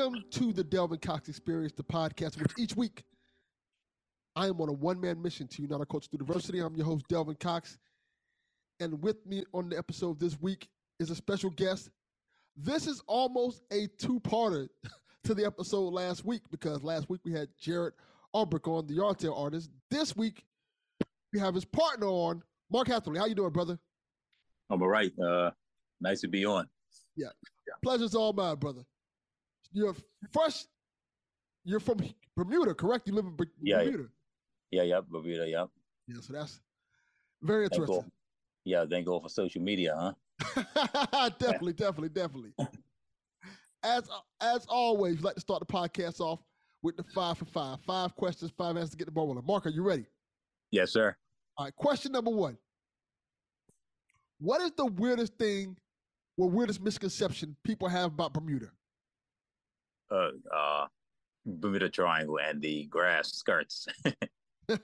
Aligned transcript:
Welcome 0.00 0.24
to 0.30 0.54
the 0.54 0.64
Delvin 0.64 0.98
Cox 0.98 1.28
Experience, 1.28 1.74
the 1.76 1.82
podcast, 1.82 2.40
which 2.40 2.52
each 2.56 2.74
week 2.74 3.04
I 4.34 4.46
am 4.46 4.58
on 4.62 4.70
a 4.70 4.72
one 4.72 4.98
man 4.98 5.20
mission 5.20 5.46
to 5.48 5.60
unite 5.60 5.78
our 5.78 5.84
culture 5.84 6.08
through 6.08 6.26
diversity. 6.26 6.60
I'm 6.60 6.74
your 6.74 6.86
host, 6.86 7.06
Delvin 7.10 7.34
Cox. 7.34 7.76
And 8.80 9.02
with 9.02 9.18
me 9.26 9.44
on 9.52 9.68
the 9.68 9.76
episode 9.76 10.18
this 10.18 10.40
week 10.40 10.70
is 11.00 11.10
a 11.10 11.14
special 11.14 11.50
guest. 11.50 11.90
This 12.56 12.86
is 12.86 13.02
almost 13.08 13.60
a 13.70 13.88
two 13.98 14.20
parter 14.20 14.68
to 15.24 15.34
the 15.34 15.44
episode 15.44 15.92
last 15.92 16.24
week 16.24 16.44
because 16.50 16.82
last 16.82 17.10
week 17.10 17.20
we 17.26 17.34
had 17.34 17.48
Jared 17.60 17.92
Albrick 18.34 18.66
on, 18.68 18.86
the 18.86 18.96
Yardtail 18.96 19.38
artist. 19.38 19.68
This 19.90 20.16
week 20.16 20.44
we 21.34 21.40
have 21.40 21.54
his 21.54 21.66
partner 21.66 22.06
on, 22.06 22.42
Mark 22.72 22.88
Hatherley. 22.88 23.18
How 23.18 23.26
you 23.26 23.34
doing, 23.34 23.52
brother? 23.52 23.78
I'm 24.70 24.80
all 24.80 24.88
right. 24.88 25.12
Uh, 25.18 25.50
nice 26.00 26.22
to 26.22 26.28
be 26.28 26.46
on. 26.46 26.66
Yeah. 27.16 27.26
yeah. 27.68 27.74
Pleasure's 27.82 28.14
all 28.14 28.32
mine, 28.32 28.56
brother. 28.56 28.80
You're 29.72 29.94
fresh. 30.32 30.64
You're 31.64 31.80
from 31.80 32.00
Bermuda, 32.36 32.74
correct? 32.74 33.06
You 33.06 33.14
live 33.14 33.26
in 33.26 33.36
Bermuda. 33.36 34.08
Yeah, 34.70 34.82
yeah, 34.82 34.82
yeah, 34.82 35.00
Bermuda, 35.08 35.48
yeah. 35.48 35.66
Yeah, 36.06 36.20
so 36.20 36.32
that's 36.32 36.60
very 37.42 37.64
interesting. 37.64 38.00
Thank 38.00 38.12
yeah, 38.64 38.84
thank 38.88 39.06
God 39.06 39.22
for 39.22 39.28
social 39.28 39.62
media, 39.62 39.94
huh? 39.98 41.30
definitely, 41.38 41.72
definitely, 41.72 42.08
definitely. 42.08 42.52
as 43.82 44.08
as 44.40 44.66
always, 44.68 45.16
we 45.16 45.22
like 45.22 45.34
to 45.34 45.40
start 45.40 45.60
the 45.60 45.66
podcast 45.66 46.20
off 46.20 46.40
with 46.82 46.96
the 46.96 47.04
five 47.14 47.38
for 47.38 47.44
five. 47.46 47.78
Five 47.86 48.14
questions, 48.16 48.52
five 48.56 48.76
answers 48.76 48.90
to 48.90 48.96
get 48.96 49.06
the 49.06 49.10
ball 49.10 49.26
rolling. 49.26 49.44
Mark, 49.46 49.66
are 49.66 49.70
you 49.70 49.82
ready? 49.82 50.06
Yes, 50.70 50.92
sir. 50.92 51.14
All 51.56 51.66
right, 51.66 51.76
question 51.76 52.12
number 52.12 52.30
one. 52.30 52.56
What 54.38 54.62
is 54.62 54.72
the 54.72 54.86
weirdest 54.86 55.34
thing 55.36 55.76
or 56.38 56.48
weirdest 56.48 56.80
misconception 56.80 57.56
people 57.64 57.88
have 57.88 58.12
about 58.12 58.32
Bermuda? 58.32 58.70
Uh, 60.10 60.30
uh, 60.54 60.86
Bermuda 61.46 61.88
Triangle 61.88 62.38
and 62.38 62.60
the 62.60 62.84
grass 62.86 63.32
skirts. 63.32 63.86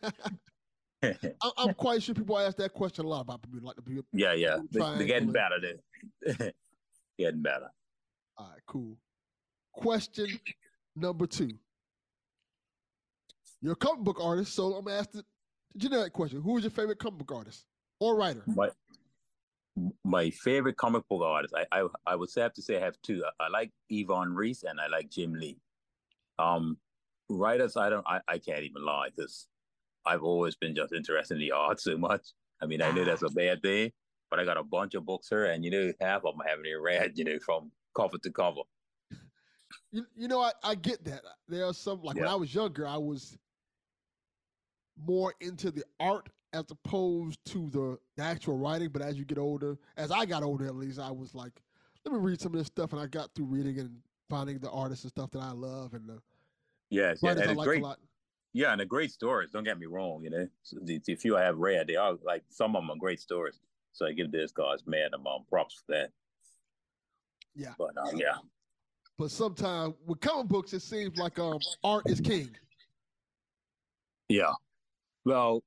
I'm 1.03 1.75
quite 1.75 2.03
sure 2.03 2.15
people 2.15 2.39
ask 2.39 2.57
that 2.57 2.73
question 2.73 3.05
a 3.05 3.09
lot 3.09 3.21
about 3.21 3.43
Bermuda, 3.43 3.67
like 3.67 3.77
the 3.77 3.83
Bermuda. 3.83 4.07
Yeah, 4.13 4.33
yeah, 4.33 4.59
they, 4.71 4.81
are 4.81 5.05
getting 5.05 5.33
better. 5.33 5.57
Then 5.61 6.53
getting 7.19 7.43
better. 7.43 7.71
All 8.39 8.51
right, 8.51 8.61
cool. 8.67 8.97
Question 9.73 10.29
number 10.95 11.27
two. 11.27 11.51
You're 13.61 13.73
a 13.73 13.77
comic 13.77 14.05
book 14.05 14.19
artist, 14.23 14.55
so 14.55 14.75
I'm 14.75 14.85
gonna 14.85 14.99
ask 14.99 15.11
the 15.13 15.25
generic 15.77 16.13
question: 16.13 16.41
Who 16.41 16.57
is 16.57 16.65
your 16.65 16.71
favorite 16.71 16.99
comic 16.99 17.19
book 17.19 17.33
artist 17.37 17.65
or 18.01 18.17
writer? 18.17 18.43
My 18.47 18.71
my 20.05 20.31
favorite 20.31 20.77
comic 20.77 21.07
book 21.09 21.23
artist, 21.23 21.55
I 21.55 21.81
I, 21.81 21.87
I 22.07 22.17
would 22.17 22.31
say 22.31 22.43
have 22.43 22.55
to 22.55 22.63
say 22.63 22.77
I 22.77 22.81
have 22.81 22.97
two. 23.03 23.23
I, 23.25 23.45
I 23.45 23.49
like 23.49 23.71
Ivan 23.93 24.35
Reis 24.35 24.63
and 24.63 24.81
I 24.81 24.87
like 24.89 25.11
Jim 25.11 25.35
Lee. 25.35 25.59
Um, 26.39 26.79
writers, 27.29 27.77
I 27.77 27.89
don't, 27.89 28.07
I, 28.07 28.21
I 28.29 28.39
can't 28.39 28.63
even 28.63 28.85
lie 28.85 29.09
because 29.15 29.47
I've 30.05 30.23
always 30.23 30.55
been 30.55 30.75
just 30.75 30.93
interested 30.93 31.35
in 31.35 31.41
the 31.41 31.53
art 31.53 31.81
so 31.81 31.97
much. 31.97 32.23
I 32.63 32.67
mean, 32.67 32.83
I 32.83 32.91
know 32.91 33.05
that's 33.05 33.23
a 33.23 33.31
bad 33.31 33.63
thing, 33.63 33.93
but 34.31 34.41
I 34.41 34.45
got 34.45 34.57
a 34.57 34.63
bunch 34.63 34.95
of 34.95 35.05
books 35.05 35.29
here, 35.29 35.47
and 35.47 35.65
you 35.65 35.71
know, 35.71 35.93
half 36.01 36.25
of 36.25 36.35
them 36.35 36.43
I 36.45 36.51
haven't 36.51 36.67
even 36.67 36.83
read, 36.83 37.13
you 37.17 37.25
know, 37.25 37.39
from 37.45 37.71
cover 37.97 38.19
to 38.19 38.31
cover. 38.31 38.61
You, 39.91 40.05
you 40.17 40.29
know, 40.29 40.41
I, 40.41 40.53
I 40.63 40.75
get 40.77 41.05
that. 41.07 41.23
There 41.49 41.65
are 41.65 41.75
some 41.75 42.01
like 42.03 42.17
yeah. 42.17 42.23
when 42.23 42.31
I 42.31 42.35
was 42.37 42.55
younger, 42.55 42.87
I 42.87 42.97
was 42.97 43.37
more 45.05 45.35
into 45.41 45.71
the 45.71 45.85
art 45.99 46.29
as 46.53 46.65
opposed 46.71 47.39
to 47.47 47.69
the, 47.71 47.99
the 48.17 48.23
actual 48.23 48.57
writing. 48.57 48.91
But 48.91 49.03
as 49.03 49.17
you 49.17 49.25
get 49.25 49.39
older, 49.39 49.79
as 49.97 50.11
I 50.11 50.25
got 50.25 50.43
older 50.43 50.67
at 50.67 50.77
least, 50.77 50.99
I 50.99 51.11
was 51.11 51.35
like, 51.35 51.63
let 52.05 52.15
me 52.15 52.21
read 52.21 52.41
some 52.41 52.53
of 52.55 52.59
this 52.59 52.69
stuff, 52.69 52.93
and 52.93 53.01
I 53.01 53.07
got 53.07 53.35
through 53.35 53.47
reading 53.47 53.79
and 53.79 53.99
finding 54.29 54.59
the 54.59 54.71
artists 54.71 55.05
and 55.05 55.11
stuff 55.11 55.31
that 55.33 55.41
I 55.41 55.53
love 55.53 55.95
and 55.95 56.09
the 56.09 56.21
yes, 56.91 57.21
yeah, 57.23 57.33
and 57.33 57.57
like 57.57 57.67
great. 57.67 57.85
Yeah, 58.53 58.73
and 58.73 58.81
the 58.81 58.87
great 58.87 59.13
stories. 59.13 59.51
Don't 59.51 59.65
get 59.65 59.79
me 59.79 59.87
wrong. 59.87 60.23
You 60.25 60.31
know, 60.31 60.49
the, 60.83 60.99
the 61.05 61.15
few 61.15 61.37
I 61.37 61.43
have 61.43 61.59
read, 61.59 61.89
they 61.89 61.97
are 61.97 62.17
like 62.25 62.43
some 62.49 62.75
of 62.75 62.83
them 62.83 62.91
are 62.91 62.99
great 62.99 63.21
stories. 63.21 63.61
So 63.93 64.07
I 64.07 64.13
give 64.13 64.33
this 64.33 64.53
guy's 64.53 64.87
man 64.87 65.11
um, 65.15 65.45
props 65.49 65.75
for 65.75 65.93
that. 65.93 66.11
Yeah, 67.55 67.75
but 67.79 67.97
um, 67.99 68.17
yeah. 68.17 68.37
But 69.19 69.31
sometimes 69.31 69.95
with 70.07 70.21
comic 70.21 70.49
books, 70.49 70.73
it 70.73 70.83
seems 70.83 71.19
like 71.19 71.39
um 71.39 71.59
art 71.83 72.05
is 72.07 72.21
king. 72.21 72.51
Yeah, 74.29 74.53
well, 75.25 75.63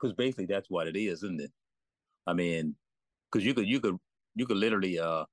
because 0.00 0.14
basically 0.14 0.46
that's 0.46 0.70
what 0.70 0.86
it 0.86 0.96
is, 0.96 1.22
isn't 1.22 1.40
it? 1.40 1.52
I 2.26 2.32
mean, 2.32 2.74
because 3.30 3.44
you 3.44 3.54
could 3.54 3.66
you 3.66 3.80
could 3.80 3.96
you 4.34 4.46
could 4.46 4.56
literally 4.56 4.98
uh 4.98 5.24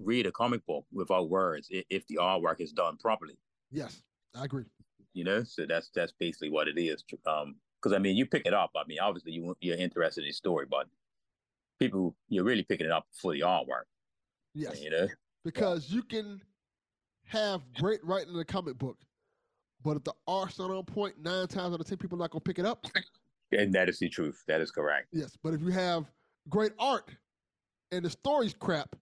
read 0.00 0.26
a 0.26 0.32
comic 0.32 0.64
book 0.66 0.86
without 0.92 1.28
words 1.28 1.68
if 1.70 2.06
the 2.06 2.16
artwork 2.16 2.60
is 2.60 2.72
done 2.72 2.96
properly. 2.96 3.36
Yes, 3.70 4.02
I 4.34 4.44
agree. 4.44 4.64
You 5.12 5.24
know, 5.24 5.42
so 5.42 5.66
that's 5.66 5.90
that's 5.94 6.12
basically 6.18 6.50
what 6.50 6.68
it 6.68 6.78
is. 6.78 7.04
Um, 7.26 7.56
because 7.80 7.94
I 7.94 7.98
mean, 7.98 8.16
you 8.16 8.26
pick 8.26 8.46
it 8.46 8.54
up. 8.54 8.70
I 8.76 8.82
mean, 8.86 8.98
obviously 9.00 9.32
you 9.32 9.56
you're 9.60 9.76
interested 9.76 10.22
in 10.22 10.28
the 10.28 10.32
story, 10.32 10.66
but 10.70 10.86
people 11.78 12.14
you're 12.28 12.44
really 12.44 12.62
picking 12.62 12.86
it 12.86 12.92
up 12.92 13.06
for 13.12 13.32
the 13.32 13.40
artwork. 13.40 13.84
Yes, 14.54 14.80
you 14.80 14.90
know, 14.90 15.08
because 15.44 15.90
you 15.90 16.02
can 16.02 16.40
have 17.24 17.62
great 17.74 18.04
writing 18.04 18.34
in 18.34 18.40
a 18.40 18.44
comic 18.44 18.76
book, 18.76 18.98
but 19.84 19.96
if 19.96 20.04
the 20.04 20.14
art's 20.26 20.58
not 20.58 20.70
on 20.70 20.84
point, 20.84 21.14
nine 21.22 21.46
times 21.46 21.74
out 21.74 21.80
of 21.80 21.86
ten 21.86 21.98
people 21.98 22.16
are 22.18 22.20
not 22.20 22.30
gonna 22.30 22.40
pick 22.40 22.58
it 22.58 22.66
up. 22.66 22.86
And 23.52 23.72
that 23.74 23.88
is 23.88 23.98
the 23.98 24.08
truth. 24.08 24.42
That 24.46 24.60
is 24.60 24.70
correct. 24.70 25.08
Yes, 25.12 25.36
but 25.42 25.54
if 25.54 25.60
you 25.60 25.70
have 25.70 26.06
great 26.48 26.72
art 26.78 27.10
and 27.90 28.04
the 28.04 28.10
story's 28.10 28.54
crap, 28.54 28.94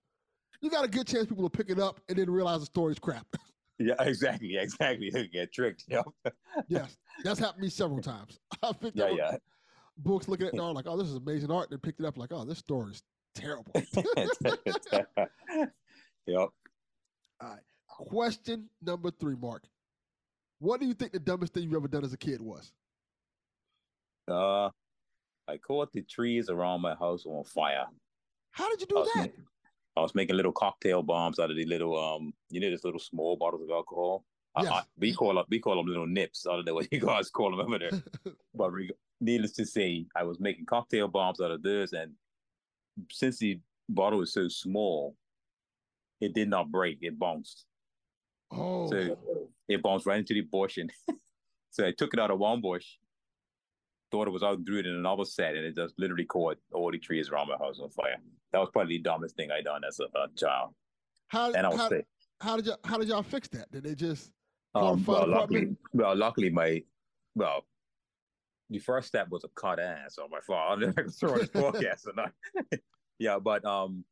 you 0.60 0.70
got 0.70 0.84
a 0.84 0.88
good 0.88 1.06
chance 1.06 1.26
people 1.26 1.42
will 1.42 1.50
pick 1.50 1.70
it 1.70 1.78
up 1.78 2.00
and 2.08 2.18
then 2.18 2.30
realize 2.30 2.60
the 2.60 2.66
story's 2.66 2.98
crap. 2.98 3.26
Yeah, 3.80 3.94
exactly, 4.00 4.56
exactly. 4.56 5.10
get 5.32 5.52
tricked. 5.52 5.84
Yeah. 5.86 6.02
yes, 6.68 6.96
that's 7.22 7.38
happened 7.38 7.58
to 7.58 7.62
me 7.62 7.70
several 7.70 8.02
times. 8.02 8.40
I 8.60 8.72
picked 8.72 8.96
yeah, 8.96 9.04
up 9.04 9.16
yeah. 9.16 9.36
books 9.98 10.26
looking 10.26 10.48
at 10.48 10.54
it 10.54 10.60
like, 10.60 10.86
oh, 10.88 10.96
this 10.96 11.06
is 11.06 11.14
amazing 11.14 11.52
art. 11.52 11.70
And 11.70 11.80
picked 11.80 12.00
it 12.00 12.06
up 12.06 12.18
like, 12.18 12.32
oh, 12.32 12.44
this 12.44 12.58
story 12.58 12.90
is 12.90 13.04
terrible. 13.36 13.70
yep. 13.76 13.88
All 16.26 16.50
right. 17.40 17.60
Question 17.86 18.68
number 18.82 19.12
three, 19.12 19.36
Mark. 19.36 19.62
What 20.60 20.80
do 20.80 20.86
you 20.86 20.94
think 20.94 21.12
the 21.12 21.20
dumbest 21.20 21.54
thing 21.54 21.64
you've 21.64 21.74
ever 21.74 21.88
done 21.88 22.04
as 22.04 22.12
a 22.12 22.18
kid 22.18 22.40
was? 22.40 22.72
Uh, 24.28 24.70
I 25.46 25.56
caught 25.56 25.92
the 25.92 26.02
trees 26.02 26.50
around 26.50 26.80
my 26.80 26.94
house 26.94 27.24
on 27.24 27.44
fire. 27.44 27.86
How 28.50 28.68
did 28.70 28.80
you 28.80 28.86
do 28.86 29.06
that? 29.14 29.30
I 29.96 30.00
was 30.00 30.14
making 30.14 30.36
little 30.36 30.52
cocktail 30.52 31.02
bombs 31.02 31.38
out 31.38 31.50
of 31.50 31.56
the 31.56 31.64
little 31.64 31.98
um, 31.98 32.32
you 32.50 32.60
know, 32.60 32.70
this 32.70 32.84
little 32.84 33.00
small 33.00 33.36
bottles 33.36 33.62
of 33.62 33.70
alcohol. 33.70 34.24
Yes. 34.60 34.70
I, 34.70 34.76
I, 34.78 34.82
we 34.98 35.14
call 35.14 35.42
we 35.48 35.60
call 35.60 35.76
them 35.76 35.86
little 35.86 36.06
nips. 36.06 36.46
I 36.46 36.54
don't 36.54 36.66
know 36.66 36.74
what 36.74 36.92
you 36.92 37.00
guys 37.06 37.30
call 37.30 37.50
them 37.50 37.60
over 37.60 37.78
there. 37.78 38.02
but 38.54 38.72
needless 39.20 39.52
to 39.52 39.66
say, 39.66 40.06
I 40.14 40.24
was 40.24 40.40
making 40.40 40.66
cocktail 40.66 41.08
bombs 41.08 41.40
out 41.40 41.50
of 41.50 41.62
this, 41.62 41.92
and 41.92 42.12
since 43.10 43.38
the 43.38 43.60
bottle 43.88 44.18
was 44.18 44.32
so 44.32 44.48
small, 44.48 45.16
it 46.20 46.34
did 46.34 46.48
not 46.48 46.70
break. 46.70 46.98
It 47.02 47.18
bounced. 47.18 47.64
Oh. 48.50 48.90
So 48.90 49.18
it 49.68 49.82
bounced 49.82 50.06
right 50.06 50.18
into 50.18 50.34
the 50.34 50.42
bush, 50.42 50.78
and 50.78 50.90
so 51.70 51.86
I 51.86 51.92
took 51.92 52.14
it 52.14 52.20
out 52.20 52.30
of 52.30 52.38
one 52.38 52.60
bush, 52.60 52.86
thought 54.10 54.26
it 54.26 54.32
was 54.32 54.42
out 54.42 54.58
through 54.66 54.78
it 54.78 54.86
in 54.86 54.94
another 54.94 55.24
set, 55.24 55.54
and 55.54 55.64
it 55.64 55.76
just 55.76 55.94
literally 55.98 56.24
caught 56.24 56.58
all 56.72 56.90
the 56.90 56.98
trees 56.98 57.28
around 57.28 57.48
my 57.48 57.56
house 57.56 57.78
on 57.80 57.90
fire. 57.90 58.16
That 58.52 58.58
was 58.58 58.70
probably 58.72 58.96
the 58.96 59.02
dumbest 59.02 59.36
thing 59.36 59.50
I 59.50 59.60
done 59.60 59.82
as 59.86 60.00
a, 60.00 60.04
a 60.18 60.28
child. 60.36 60.74
How, 61.28 61.52
and 61.52 61.66
I 61.66 61.68
was 61.68 61.78
how, 61.78 61.88
sick. 61.88 62.06
How 62.40 62.56
did 62.56 62.66
y'all 62.66 62.78
how 62.84 62.98
did 62.98 63.08
y'all 63.08 63.22
fix 63.22 63.48
that? 63.48 63.70
Did 63.70 63.84
they 63.84 63.94
just 63.94 64.30
um, 64.74 65.04
well, 65.06 65.26
luckily, 65.26 65.76
well, 65.92 66.16
luckily 66.16 66.50
my 66.50 66.82
well, 67.34 67.64
the 68.70 68.78
first 68.78 69.08
step 69.08 69.28
was 69.30 69.44
a 69.44 69.48
cut 69.60 69.78
ass 69.78 70.18
on 70.18 70.30
my 70.30 70.40
father. 70.46 70.94
I 70.96 71.02
his 71.02 71.50
forecast 71.50 72.06
or 72.06 72.14
not. 72.14 72.32
yeah, 73.18 73.38
but 73.38 73.64
um 73.64 74.04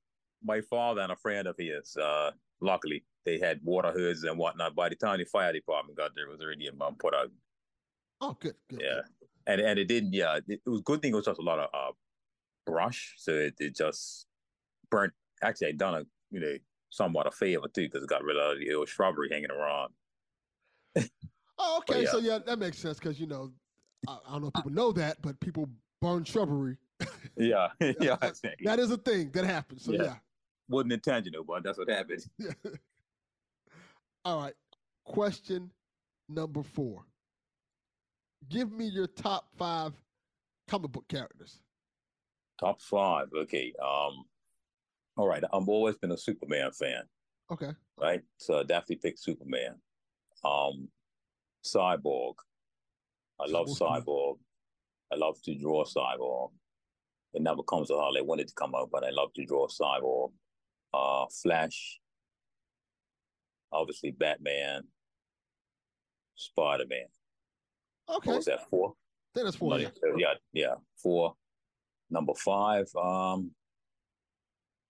my 0.45 0.61
father 0.61 1.01
and 1.01 1.13
a 1.13 1.17
friend 1.17 1.49
of 1.49 1.57
his, 1.59 1.97
uh, 1.97 2.31
luckily 2.61 3.05
they 3.27 3.39
had 3.39 3.61
water 3.63 3.93
hoods 3.93 4.23
and 4.23 4.39
whatnot. 4.39 4.75
By 4.75 4.89
the 4.89 4.95
time 4.95 5.19
the 5.19 5.25
fire 5.25 5.53
department 5.53 5.99
got 5.99 6.13
there, 6.15 6.27
it 6.27 6.31
was 6.31 6.41
already 6.41 6.71
um, 6.71 6.95
put 6.99 7.15
out. 7.15 7.31
Oh, 8.21 8.37
good, 8.41 8.55
good. 8.71 8.81
Yeah, 8.83 9.01
and 9.47 9.61
and 9.61 9.79
it 9.79 9.89
didn't. 9.89 10.15
Yeah, 10.15 10.37
it, 10.37 10.45
it 10.49 10.71
was 10.71 10.81
good 10.81 11.03
thing. 11.03 11.13
It 11.13 11.17
was 11.17 11.27
just 11.27 11.41
a 11.41 11.43
lot 11.43 11.59
of 11.59 11.69
uh, 11.75 11.93
brush, 12.65 13.15
so 13.19 13.33
it, 13.33 13.55
it 13.59 13.77
just 13.77 14.27
burnt. 14.91 15.13
Actually, 15.43 15.69
I 15.69 15.73
done 15.73 15.95
a 15.95 16.05
you 16.31 16.41
know 16.41 16.55
somewhat 16.91 17.27
a 17.27 17.31
favor 17.31 17.67
too 17.69 17.83
because 17.83 18.03
it 18.03 18.09
got 18.09 18.25
rid 18.25 18.37
of 18.37 18.59
the 18.59 18.73
old 18.73 18.89
shrubbery 18.89 19.29
hanging 19.31 19.51
around. 19.51 19.93
oh, 21.59 21.79
okay. 21.79 22.05
Yeah. 22.05 22.11
So 22.11 22.19
yeah, 22.19 22.39
that 22.47 22.59
makes 22.59 22.79
sense 22.79 22.99
because 22.99 23.21
you 23.21 23.27
know 23.27 23.53
I, 24.09 24.19
I, 24.29 24.33
don't 24.33 24.43
know 24.43 24.49
if 24.49 24.55
people 24.55 24.73
know 24.73 24.93
that, 24.93 25.21
but 25.21 25.39
people 25.41 25.69
burn 26.01 26.25
shrubbery. 26.25 26.77
yeah, 27.37 27.69
yeah, 27.81 28.17
that, 28.21 28.55
that 28.65 28.79
is 28.79 28.91
a 28.91 28.97
thing 28.97 29.31
that 29.33 29.45
happens. 29.45 29.85
So 29.85 29.93
yeah. 29.93 30.03
yeah. 30.03 30.15
Wasn't 30.69 30.93
intentional, 30.93 31.45
but 31.45 31.63
that's 31.63 31.79
what 31.79 31.89
happened. 31.89 32.25
All 34.27 34.41
right. 34.41 34.55
Question 35.05 35.71
number 36.29 36.65
four 36.65 37.05
give 38.51 38.73
me 38.73 38.87
your 38.87 39.07
top 39.07 39.47
five 39.57 39.93
comic 40.67 40.91
book 40.91 41.07
characters. 41.09 41.61
Top 42.59 42.83
five. 42.83 43.29
Okay. 43.37 43.73
Um. 43.81 44.25
All 45.17 45.29
right. 45.29 45.45
I've 45.53 45.69
always 45.69 45.97
been 45.97 46.11
a 46.11 46.19
Superman 46.19 46.73
fan. 46.73 47.03
Okay. 47.53 47.71
Right. 47.97 48.23
So 48.39 48.59
I 48.59 48.63
definitely 48.65 48.97
pick 48.97 49.17
Superman. 49.17 49.77
Um, 50.45 50.89
Cyborg. 51.65 52.35
I 53.41 53.47
love 53.47 53.69
Cyborg. 53.69 54.05
Cyborg. 54.07 54.37
I 55.13 55.17
love 55.17 55.41
to 55.43 55.55
draw 55.55 55.85
Cyborg. 55.85 56.51
It 57.33 57.43
never 57.43 57.63
comes 57.63 57.89
to 57.89 57.97
how 57.97 58.11
they 58.13 58.23
wanted 58.23 58.49
to 58.49 58.55
come 58.55 58.75
out, 58.75 58.89
but 58.91 59.05
I 59.05 59.11
love 59.11 59.33
to 59.35 59.45
draw 59.45 59.69
Cyborg. 59.69 60.33
Uh, 60.93 61.27
Flash. 61.43 62.01
Obviously, 63.73 64.11
Batman. 64.13 64.85
Spider 66.37 66.85
Man. 66.89 67.07
Okay. 68.09 68.31
What 68.31 68.37
was 68.37 68.45
that 68.47 68.69
four? 68.71 68.95
Then 69.35 69.45
that's 69.45 69.57
four. 69.57 69.79
Yeah. 69.79 69.89
yeah, 70.17 70.35
yeah, 70.53 70.75
four. 70.97 71.35
Number 72.11 72.35
five. 72.35 72.87
Um. 72.97 73.51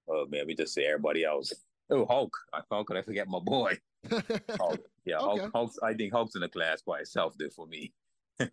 Oh 0.09 0.27
man, 0.29 0.47
we 0.47 0.55
just 0.55 0.75
say 0.75 0.85
everybody 0.85 1.25
else. 1.25 1.53
Oh, 1.91 2.05
Hulk. 2.07 2.37
I 2.53 2.61
how 2.71 2.85
could 2.85 2.97
I 2.97 3.03
forget 3.03 3.29
my 3.29 3.39
boy? 3.39 3.79
Hulk. 4.11 4.81
Yeah, 5.05 5.19
Okay. 5.19 5.41
Hulk, 5.41 5.51
Hulk's. 5.55 5.79
I 5.83 5.95
think 5.95 6.13
Hulk's 6.13 6.35
in 6.35 6.43
the 6.43 6.49
class 6.49 6.83
by 6.83 7.01
itself 7.01 7.35
there 7.39 7.51
for 7.51 7.67
me. 7.67 7.93
okay. 8.41 8.51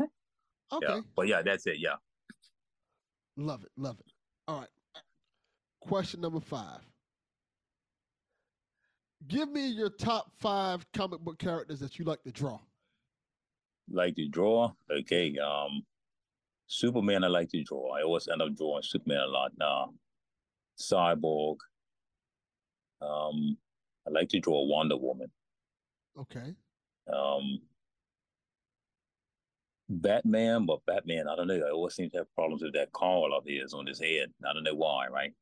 Yeah, 0.81 0.99
but 1.15 1.27
yeah, 1.27 1.41
that's 1.41 1.67
it. 1.67 1.77
Yeah. 1.79 1.95
Love 3.37 3.63
it. 3.63 3.71
Love 3.75 3.99
it. 3.99 4.11
All 4.47 4.59
right. 4.59 4.69
Question 5.81 6.21
number 6.21 6.39
five. 6.39 6.79
Give 9.27 9.49
me 9.49 9.67
your 9.67 9.89
top 9.89 10.31
five 10.39 10.85
comic 10.93 11.21
book 11.21 11.39
characters 11.39 11.79
that 11.79 11.97
you 11.97 12.05
like 12.05 12.23
to 12.23 12.31
draw. 12.31 12.59
Like 13.89 14.15
to 14.15 14.27
draw. 14.27 14.71
Okay. 14.91 15.37
Um, 15.37 15.83
Superman. 16.67 17.23
I 17.23 17.27
like 17.27 17.49
to 17.49 17.63
draw. 17.63 17.95
I 17.95 18.03
always 18.03 18.27
end 18.27 18.41
up 18.41 18.55
drawing 18.55 18.83
Superman 18.83 19.21
a 19.21 19.27
lot. 19.27 19.51
Now, 19.57 19.93
Cyborg. 20.77 21.57
Um, 23.01 23.57
I 24.07 24.11
like 24.11 24.29
to 24.29 24.39
draw 24.39 24.63
Wonder 24.65 24.97
Woman. 24.97 25.29
Okay. 26.19 26.55
Um, 27.11 27.59
Batman, 29.89 30.65
but 30.65 30.85
Batman, 30.85 31.27
I 31.27 31.35
don't 31.35 31.47
know. 31.47 31.61
I 31.65 31.71
always 31.71 31.95
seem 31.95 32.09
to 32.11 32.19
have 32.19 32.33
problems 32.35 32.63
with 32.63 32.73
that 32.73 32.89
cowl 32.93 33.33
of 33.37 33.45
his 33.45 33.73
on 33.73 33.85
his 33.85 33.99
head. 33.99 34.31
I 34.47 34.53
don't 34.53 34.63
know 34.63 34.75
why, 34.75 35.07
right? 35.07 35.33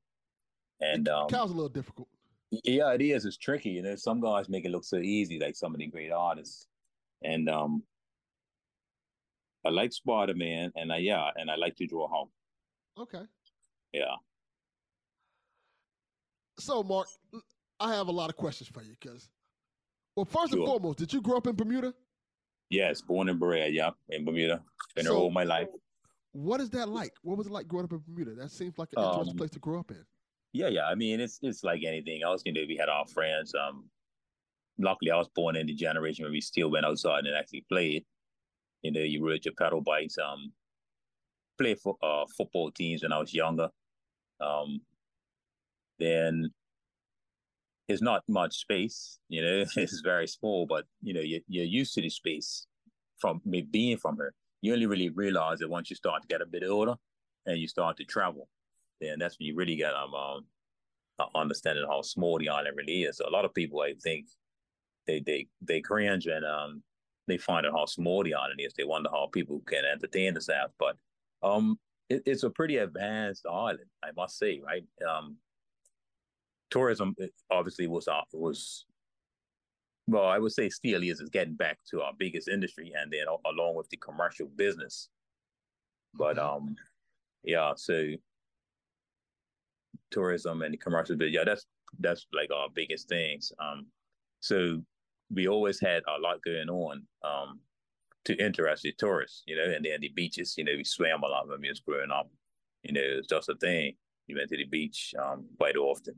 And 0.80 1.08
um, 1.08 1.30
Cowl's 1.30 1.52
a 1.52 1.54
little 1.54 1.70
difficult. 1.70 2.08
Yeah, 2.52 2.92
it 2.94 3.02
is. 3.02 3.26
It's 3.26 3.38
tricky. 3.38 3.70
You 3.70 3.82
know, 3.82 3.96
some 3.96 4.20
guys 4.20 4.50
make 4.50 4.66
it 4.66 4.72
look 4.72 4.84
so 4.84 4.98
easy, 4.98 5.40
like 5.40 5.56
some 5.56 5.74
of 5.74 5.80
the 5.80 5.88
great 5.88 6.12
artists. 6.12 6.68
And 7.24 7.50
um, 7.50 7.84
I 9.66 9.70
like 9.70 9.94
Spider 9.94 10.34
Man, 10.34 10.72
and 10.76 10.92
I 10.92 10.98
yeah, 10.98 11.30
and 11.36 11.50
I 11.50 11.56
like 11.56 11.76
to 11.78 11.88
draw 11.88 12.08
Hulk. 12.08 12.30
Okay. 13.00 13.24
Yeah. 13.94 14.16
So, 16.60 16.84
Mark, 16.84 17.08
I 17.80 17.96
have 17.96 18.08
a 18.08 18.12
lot 18.12 18.30
of 18.30 18.38
questions 18.38 18.70
for 18.70 18.84
you 18.84 18.96
because, 19.00 19.30
well, 20.16 20.26
first 20.26 20.54
and 20.54 20.66
foremost, 20.66 21.00
did 21.00 21.12
you 21.12 21.22
grow 21.22 21.38
up 21.38 21.48
in 21.48 21.56
Bermuda? 21.56 21.94
Yes, 22.70 23.02
born 23.02 23.30
and 23.30 23.40
bred. 23.40 23.74
Yeah, 23.74 23.92
in 24.10 24.26
Bermuda. 24.26 24.62
Been 24.96 25.06
there 25.06 25.14
all 25.14 25.32
my 25.32 25.44
life. 25.44 25.68
What 26.34 26.62
is 26.62 26.70
that 26.72 26.88
like? 26.88 27.12
What 27.24 27.38
was 27.38 27.48
it 27.48 27.54
like 27.54 27.68
growing 27.68 27.86
up 27.86 27.92
in 27.92 28.02
Bermuda? 28.08 28.36
That 28.36 28.52
seems 28.52 28.78
like 28.78 28.90
an 28.96 29.04
interesting 29.04 29.32
Um, 29.32 29.38
place 29.38 29.52
to 29.52 29.60
grow 29.60 29.80
up 29.80 29.92
in. 29.92 30.06
Yeah, 30.54 30.68
yeah. 30.68 30.86
I 30.86 30.96
mean, 30.96 31.20
it's 31.20 31.40
it's 31.42 31.64
like 31.64 31.84
anything 31.86 32.24
else. 32.24 32.42
You 32.46 32.54
know, 32.54 32.64
we 32.68 32.76
had 32.78 32.90
our 32.90 33.06
friends. 33.08 33.54
Um, 33.56 33.86
luckily, 34.80 35.12
I 35.12 35.18
was 35.18 35.30
born 35.36 35.56
in 35.56 35.68
the 35.68 35.76
generation 35.76 36.24
where 36.26 36.32
we 36.32 36.42
still 36.42 36.72
went 36.72 36.86
outside 36.86 37.26
and 37.26 37.36
actually 37.36 37.66
played. 37.72 38.06
You 38.84 38.92
know, 38.92 39.02
you 39.02 39.26
rode 39.26 39.46
your 39.46 39.54
pedal 39.56 39.82
bikes. 39.82 40.18
Um, 40.18 40.54
played 41.58 41.80
for 41.80 41.96
uh 42.02 42.26
football 42.38 42.72
teams 42.72 43.04
when 43.04 43.14
I 43.14 43.20
was 43.20 43.34
younger. 43.34 43.70
Um, 44.42 44.82
then 46.00 46.52
there's 47.88 48.02
not 48.02 48.24
much 48.28 48.56
space. 48.58 49.20
You 49.30 49.42
know, 49.42 49.66
it's 49.76 50.02
very 50.02 50.28
small, 50.28 50.66
but 50.66 50.86
you 51.02 51.14
know, 51.14 51.22
you 51.22 51.42
you're 51.48 51.66
used 51.66 51.94
to 51.96 52.02
the 52.02 52.10
space 52.10 52.68
from 53.20 53.42
me 53.46 53.62
being 53.62 53.98
from 53.98 54.16
here. 54.18 54.34
You 54.62 54.74
only 54.74 54.86
really 54.86 55.10
realize 55.10 55.62
it 55.62 55.70
once 55.70 55.90
you 55.90 55.96
start 55.96 56.22
to 56.24 56.28
get 56.28 56.42
a 56.42 56.46
bit 56.46 56.64
older 56.64 56.96
and 57.46 57.58
you 57.58 57.68
start 57.68 57.98
to 57.98 58.04
travel 58.06 58.48
then 59.02 59.20
that's 59.20 59.40
when 59.40 59.48
you 59.48 59.56
really 59.56 59.76
get 59.76 59.94
um, 59.96 60.14
um 60.16 60.46
understanding 61.36 61.86
how 61.88 62.02
small 62.02 62.40
the 62.40 62.50
island 62.50 62.78
really 62.78 63.04
is. 63.04 63.18
So 63.18 63.28
a 63.28 63.32
lot 63.32 63.46
of 63.46 63.54
people, 63.54 63.82
I 63.82 63.94
think, 64.04 64.28
they 65.08 65.20
they 65.22 65.48
they 65.62 65.82
cringe 65.82 66.28
and 66.28 66.46
um 66.46 66.84
they 67.28 67.38
find 67.38 67.66
out 67.66 67.74
how 67.74 67.86
small 67.86 68.24
the 68.24 68.34
island 68.34 68.60
is. 68.62 68.74
They 68.74 68.84
wonder 68.84 69.10
how 69.12 69.28
people 69.32 69.62
can 69.68 69.86
entertain 69.86 70.34
themselves. 70.34 70.74
But 70.80 70.98
um, 71.44 71.80
it, 72.10 72.24
it's 72.26 72.44
a 72.44 72.50
pretty 72.50 72.78
advanced 72.78 73.46
island, 73.46 73.90
I 74.04 74.12
must 74.18 74.38
say, 74.38 74.60
right? 74.66 74.84
Um, 75.08 75.38
tourism 76.70 77.16
obviously 77.52 77.88
was 77.88 78.08
uh, 78.08 78.22
was 78.34 78.86
well, 80.08 80.26
I 80.26 80.40
would 80.40 80.52
say 80.52 80.70
still 80.70 81.04
is 81.04 81.22
is 81.22 81.30
getting 81.30 81.56
back 81.56 81.80
to 81.92 82.02
our 82.02 82.14
biggest 82.18 82.48
industry, 82.48 82.92
and 82.96 83.12
then 83.12 83.26
along 83.46 83.76
with 83.76 83.90
the 83.90 83.98
commercial 83.98 84.48
business. 84.48 85.10
But 86.14 86.38
Okay. 86.38 86.42
um, 86.42 86.76
yeah, 87.44 87.74
so 87.76 88.14
tourism 90.12 90.62
and 90.62 90.74
the 90.74 90.78
commercial 90.78 91.16
but 91.16 91.32
yeah 91.32 91.44
that's 91.46 91.66
that's 92.00 92.26
like 92.34 92.50
our 92.52 92.68
biggest 92.74 93.10
things. 93.10 93.52
Um 93.60 93.88
so 94.40 94.82
we 95.34 95.48
always 95.48 95.80
had 95.80 96.04
a 96.08 96.20
lot 96.22 96.44
going 96.44 96.70
on 96.70 97.04
um 97.24 97.60
to 98.26 98.36
interest 98.36 98.84
the 98.84 98.94
tourists 98.98 99.44
you 99.48 99.56
know 99.56 99.64
and 99.64 99.84
then 99.84 100.00
the 100.02 100.10
beaches 100.10 100.56
you 100.58 100.64
know 100.64 100.74
we 100.76 100.84
swam 100.84 101.24
a 101.24 101.28
lot 101.28 101.48
when 101.48 101.62
we 101.62 101.70
was 101.70 101.80
growing 101.80 102.12
up. 102.12 102.30
You 102.84 102.94
know 102.94 103.02
it's 103.04 103.28
just 103.28 103.50
a 103.50 103.56
thing. 103.56 103.96
We 104.28 104.36
went 104.36 104.50
to 104.50 104.58
the 104.58 104.66
beach 104.66 105.14
um 105.22 105.46
quite 105.58 105.76
often. 105.76 106.16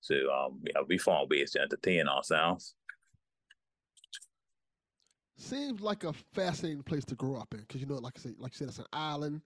So 0.00 0.14
um 0.32 0.60
yeah, 0.66 0.82
we 0.86 0.98
found 0.98 1.28
ways 1.30 1.52
to 1.52 1.60
entertain 1.60 2.08
ourselves. 2.08 2.74
Seems 5.38 5.82
like 5.82 6.04
a 6.04 6.14
fascinating 6.32 6.82
place 6.82 7.04
to 7.06 7.14
grow 7.14 7.36
up 7.36 7.52
in 7.52 7.60
because 7.60 7.80
you 7.80 7.86
know, 7.86 7.96
like 7.96 8.14
I 8.16 8.20
said, 8.20 8.34
like 8.38 8.52
you 8.54 8.58
said, 8.58 8.68
it's 8.68 8.78
an 8.78 8.86
island. 8.92 9.42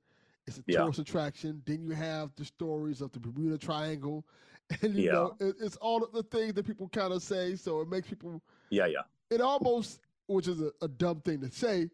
It's 0.58 0.68
a 0.68 0.72
Yeah. 0.72 0.78
tourist 0.80 0.98
attraction. 0.98 1.62
Then 1.64 1.82
you 1.82 1.92
have 1.92 2.34
the 2.36 2.44
stories 2.44 3.00
of 3.00 3.12
the 3.12 3.20
Bermuda 3.20 3.58
Triangle, 3.58 4.24
and 4.82 4.94
you 4.94 5.04
Yeah. 5.04 5.12
know, 5.12 5.36
it, 5.40 5.56
it's 5.60 5.76
all 5.76 6.02
of 6.02 6.12
the 6.12 6.22
things 6.24 6.54
that 6.54 6.66
people 6.66 6.88
kind 6.88 7.12
of 7.12 7.22
say. 7.22 7.56
So 7.56 7.80
it 7.80 7.88
makes 7.88 8.08
people. 8.08 8.42
yeah 8.70 8.86
yeah 8.86 9.02
It 9.30 9.40
almost, 9.40 10.00
which 10.26 10.48
is 10.48 10.60
a, 10.60 10.72
a 10.82 10.88
dumb 10.88 11.20
thing 11.22 11.40
to 11.40 11.50
say, 11.50 11.90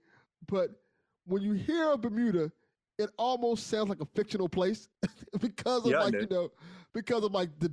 but 0.49 0.71
when 1.27 1.43
you 1.43 1.53
hear 1.53 1.91
of 1.93 2.01
Bermuda, 2.03 2.53
it 2.99 3.11
almost 3.19 3.67
sounds 3.67 3.89
like 3.89 4.01
a 4.01 4.07
fictional 4.07 4.49
place 4.49 4.89
because 5.41 5.85
of 5.85 5.91
Yeah, 5.91 6.01
like 6.05 6.15
you 6.15 6.27
know, 6.31 6.51
because 6.93 7.25
of 7.25 7.33
like 7.33 7.51
the 7.59 7.73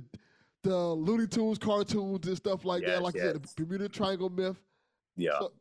the 0.62 0.76
Looney 0.76 1.26
Tunes 1.26 1.58
cartoons 1.58 2.26
and 2.26 2.36
stuff 2.38 2.64
like 2.64 2.84
that. 2.86 3.02
Like 3.02 3.14
said, 3.16 3.38
yes. 3.42 3.52
the 3.52 3.64
Bermuda 3.64 3.88
Triangle 3.88 4.28
myth. 4.30 4.56
yeah 5.16 5.38
So- 5.38 5.52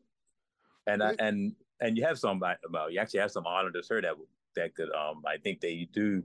and 0.87 1.01
I, 1.03 1.11
It- 1.11 1.19
and 1.21 1.55
and 1.81 1.97
you 1.97 2.03
have 2.05 2.17
some 2.19 2.41
well 2.71 2.89
you 2.89 2.99
actually 2.99 3.19
have 3.19 3.31
some 3.31 3.45
islanders 3.47 3.87
here 3.89 4.01
that 4.01 4.15
that 4.55 4.75
could 4.75 4.91
um 4.93 5.23
I 5.27 5.37
think 5.37 5.61
they 5.61 5.85
do 5.91 6.23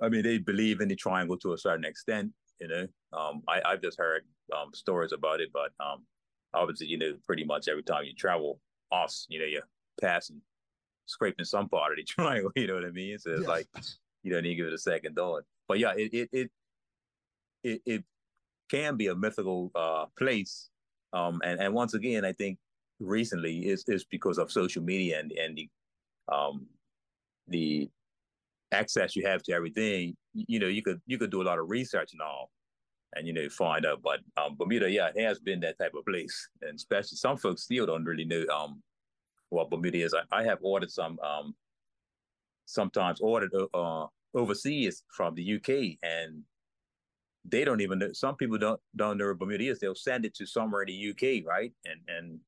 I 0.00 0.08
mean 0.08 0.22
they 0.22 0.38
believe 0.38 0.80
in 0.80 0.88
the 0.88 0.96
triangle 0.96 1.38
to 1.38 1.52
a 1.52 1.58
certain 1.58 1.84
extent 1.84 2.32
you 2.60 2.68
know? 2.68 2.86
Um 3.12 3.42
I 3.48 3.62
I've 3.64 3.82
just 3.82 3.98
heard 3.98 4.26
um 4.56 4.72
stories 4.74 5.12
about 5.12 5.40
it 5.40 5.50
but 5.52 5.72
um 5.80 6.06
obviously 6.54 6.86
you 6.86 6.98
know 6.98 7.16
pretty 7.26 7.44
much 7.44 7.68
every 7.68 7.82
time 7.82 8.04
you 8.04 8.14
travel 8.14 8.60
us 8.92 9.26
you 9.28 9.38
know 9.38 9.44
you're 9.46 9.68
passing 10.00 10.40
scraping 11.06 11.44
some 11.44 11.68
part 11.68 11.92
of 11.92 11.96
the 11.98 12.04
triangle 12.14 12.52
you 12.56 12.66
know 12.66 12.74
what 12.74 12.84
I 12.84 12.90
mean? 12.90 13.18
So 13.18 13.30
it's 13.32 13.46
Yes. 13.46 13.48
like 13.48 13.68
you 14.22 14.32
don't 14.32 14.44
even 14.46 14.56
give 14.58 14.66
it 14.68 14.72
a 14.74 14.78
second 14.78 15.16
thought. 15.16 15.44
But 15.68 15.78
yeah 15.78 15.94
it 15.96 16.12
it 16.14 16.28
it 16.32 16.50
it, 17.62 17.82
it 17.86 18.04
can 18.70 18.96
be 18.96 19.08
a 19.08 19.14
mythical 19.16 19.70
uh 19.74 20.06
place 20.18 20.70
um 21.12 21.40
and 21.44 21.60
and 21.60 21.74
once 21.74 21.94
again 21.94 22.24
I 22.24 22.32
think 22.32 22.58
recently 23.00 23.68
is 23.68 23.84
is 23.88 24.04
because 24.04 24.38
of 24.38 24.52
social 24.52 24.82
media 24.82 25.20
and 25.20 25.32
and 25.32 25.56
the 25.58 25.70
um 26.28 26.68
the 27.48 27.88
access 28.72 29.16
you 29.16 29.26
have 29.26 29.42
to 29.42 29.52
everything 29.52 30.14
you 30.34 30.58
know 30.58 30.66
you 30.66 30.82
could 30.82 31.00
you 31.06 31.18
could 31.18 31.30
do 31.30 31.40
a 31.40 31.44
lot 31.44 31.58
of 31.58 31.70
research 31.70 32.12
and 32.12 32.20
all 32.20 32.50
and 33.16 33.26
you 33.26 33.32
know 33.32 33.48
find 33.48 33.86
out 33.86 34.02
but 34.02 34.20
um 34.36 34.54
bermuda 34.56 34.90
yeah 34.90 35.10
it 35.14 35.22
has 35.24 35.38
been 35.38 35.60
that 35.60 35.78
type 35.78 35.92
of 35.96 36.04
place 36.04 36.48
and 36.62 36.76
especially 36.76 37.16
some 37.16 37.36
folks 37.36 37.62
still 37.62 37.86
don't 37.86 38.04
really 38.04 38.24
know 38.24 38.44
um 38.54 38.82
what 39.50 39.70
bermuda 39.70 39.98
is. 39.98 40.14
I, 40.14 40.40
I 40.40 40.44
have 40.44 40.58
ordered 40.62 40.90
some 40.90 41.18
um 41.20 41.54
sometimes 42.66 43.20
ordered 43.20 43.50
uh 43.72 44.06
overseas 44.34 45.02
from 45.16 45.34
the 45.34 45.54
uk 45.56 45.68
and 46.02 46.42
they 47.44 47.64
don't 47.64 47.80
even 47.80 47.98
know 47.98 48.12
some 48.12 48.36
people 48.36 48.58
don't 48.58 48.80
don't 48.96 49.16
know 49.16 49.24
where 49.24 49.34
bermuda 49.34 49.64
is. 49.64 49.78
They'll 49.78 49.94
send 49.94 50.26
it 50.26 50.34
to 50.34 50.46
somewhere 50.46 50.82
in 50.82 50.88
the 50.88 51.10
uk 51.10 51.46
right? 51.46 51.72
And 51.86 52.00
and 52.08 52.40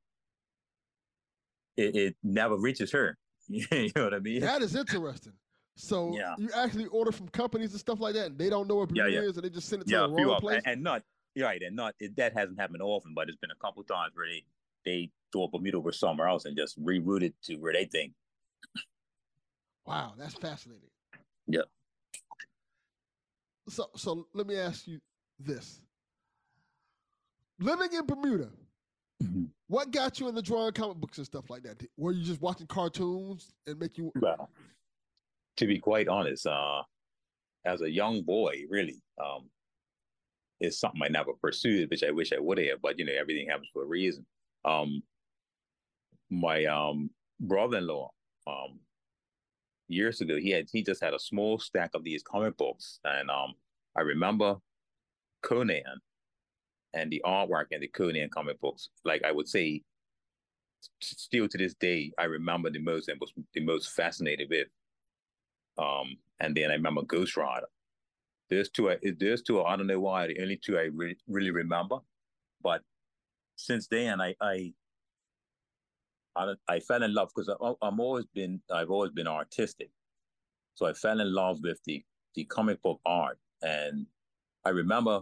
it, 1.76 1.96
it 1.96 2.16
never 2.22 2.56
reaches 2.56 2.92
her. 2.92 3.16
you 3.72 3.90
know 3.96 4.04
what 4.04 4.14
I 4.14 4.20
mean? 4.20 4.40
That 4.40 4.62
is 4.62 4.76
interesting. 4.76 5.32
So 5.76 6.14
Yeah. 6.14 6.34
you 6.38 6.50
actually 6.54 6.86
order 6.86 7.10
from 7.10 7.28
companies 7.28 7.72
and 7.72 7.80
stuff 7.80 8.00
like 8.00 8.14
that, 8.14 8.26
and 8.26 8.38
they 8.38 8.48
don't 8.48 8.68
know 8.68 8.76
what 8.76 8.94
Yeah, 8.94 9.04
Bermuda 9.04 9.22
yeah. 9.22 9.28
is, 9.28 9.36
and 9.36 9.44
they 9.44 9.50
just 9.50 9.68
send 9.68 9.82
it 9.82 9.86
to 9.86 9.94
yeah, 9.94 10.00
the 10.02 10.04
a 10.04 10.08
wrong 10.08 10.40
place. 10.40 10.62
and, 10.64 10.74
and 10.74 10.82
not 10.82 11.02
right, 11.38 11.60
and 11.62 11.74
not 11.74 11.94
it, 11.98 12.14
that 12.16 12.32
hasn't 12.32 12.60
happened 12.60 12.82
often, 12.82 13.12
but 13.14 13.28
it's 13.28 13.38
been 13.38 13.50
a 13.50 13.56
couple 13.64 13.82
times 13.82 14.12
where 14.14 14.26
they 14.28 14.44
they 14.84 15.10
thought 15.32 15.52
Bermuda 15.52 15.80
was 15.80 15.98
somewhere 15.98 16.28
else 16.28 16.44
and 16.44 16.56
just 16.56 16.80
reroute 16.82 17.22
it 17.22 17.34
to 17.44 17.56
where 17.56 17.72
they 17.72 17.86
think. 17.86 18.12
Wow, 19.86 20.14
that's 20.16 20.34
fascinating. 20.34 20.90
Yeah. 21.46 21.62
So, 23.68 23.90
so 23.96 24.26
let 24.32 24.46
me 24.46 24.56
ask 24.56 24.86
you 24.86 25.00
this: 25.38 25.80
living 27.58 27.92
in 27.92 28.06
Bermuda, 28.06 28.50
mm-hmm. 29.22 29.44
what 29.68 29.90
got 29.90 30.20
you 30.20 30.28
into 30.28 30.42
drawing 30.42 30.72
comic 30.72 30.96
books 30.96 31.18
and 31.18 31.26
stuff 31.26 31.50
like 31.50 31.62
that? 31.62 31.82
Were 31.96 32.12
you 32.12 32.24
just 32.24 32.40
watching 32.40 32.66
cartoons 32.66 33.52
and 33.66 33.78
make 33.78 33.98
you? 33.98 34.12
Well, 34.20 34.50
to 35.56 35.66
be 35.66 35.78
quite 35.78 36.08
honest, 36.08 36.46
uh, 36.46 36.82
as 37.64 37.82
a 37.82 37.90
young 37.90 38.22
boy, 38.22 38.64
really, 38.68 39.02
um, 39.22 39.48
it's 40.60 40.78
something 40.78 41.02
I 41.02 41.08
never 41.08 41.32
pursued, 41.34 41.90
which 41.90 42.04
I 42.04 42.10
wish 42.10 42.32
I 42.32 42.40
would 42.40 42.58
have. 42.58 42.82
But 42.82 42.98
you 42.98 43.04
know, 43.04 43.12
everything 43.18 43.48
happens 43.48 43.68
for 43.72 43.82
a 43.82 43.86
reason. 43.86 44.26
Um, 44.64 45.02
my 46.30 46.64
um 46.66 47.10
brother-in-law, 47.40 48.10
um, 48.46 48.80
years 49.88 50.20
ago, 50.20 50.36
he 50.36 50.50
had 50.50 50.66
he 50.72 50.82
just 50.82 51.02
had 51.02 51.14
a 51.14 51.18
small 51.18 51.58
stack 51.58 51.90
of 51.94 52.04
these 52.04 52.22
comic 52.22 52.56
books, 52.56 53.00
and 53.04 53.30
um, 53.30 53.54
I 53.96 54.02
remember 54.02 54.56
Conan 55.42 56.00
and 56.94 57.10
the 57.10 57.22
artwork 57.24 57.66
and 57.72 57.82
the 57.82 57.88
Conan 57.88 58.30
comic 58.30 58.60
books. 58.60 58.88
Like 59.04 59.22
I 59.24 59.32
would 59.32 59.48
say, 59.48 59.82
still 61.00 61.48
to 61.48 61.58
this 61.58 61.74
day, 61.74 62.12
I 62.18 62.24
remember 62.24 62.70
the 62.70 62.80
most 62.80 63.08
and 63.08 63.20
was 63.20 63.32
the 63.54 63.60
most 63.60 63.90
fascinated 63.90 64.48
with. 64.50 64.68
Um, 65.78 66.16
and 66.40 66.56
then 66.56 66.70
I 66.70 66.74
remember 66.74 67.02
Ghost 67.02 67.36
Rider. 67.36 67.66
There's 68.48 68.68
two. 68.70 68.94
There's 69.18 69.42
two. 69.42 69.62
I 69.62 69.76
don't 69.76 69.86
know 69.86 70.00
why. 70.00 70.26
The 70.26 70.40
only 70.40 70.56
two 70.56 70.76
I 70.76 70.88
really, 70.92 71.16
really 71.28 71.52
remember, 71.52 71.98
but 72.62 72.82
since 73.56 73.86
then, 73.86 74.20
I 74.20 74.34
I 74.40 74.72
I, 76.34 76.54
I 76.68 76.80
fell 76.80 77.02
in 77.02 77.14
love 77.14 77.30
because 77.34 77.48
I'm 77.80 78.00
always 78.00 78.26
been 78.34 78.60
I've 78.72 78.90
always 78.90 79.12
been 79.12 79.28
artistic, 79.28 79.90
so 80.74 80.86
I 80.86 80.94
fell 80.94 81.20
in 81.20 81.32
love 81.32 81.60
with 81.62 81.78
the 81.84 82.02
the 82.34 82.44
comic 82.44 82.82
book 82.82 83.00
art, 83.06 83.38
and 83.62 84.06
I 84.64 84.70
remember, 84.70 85.20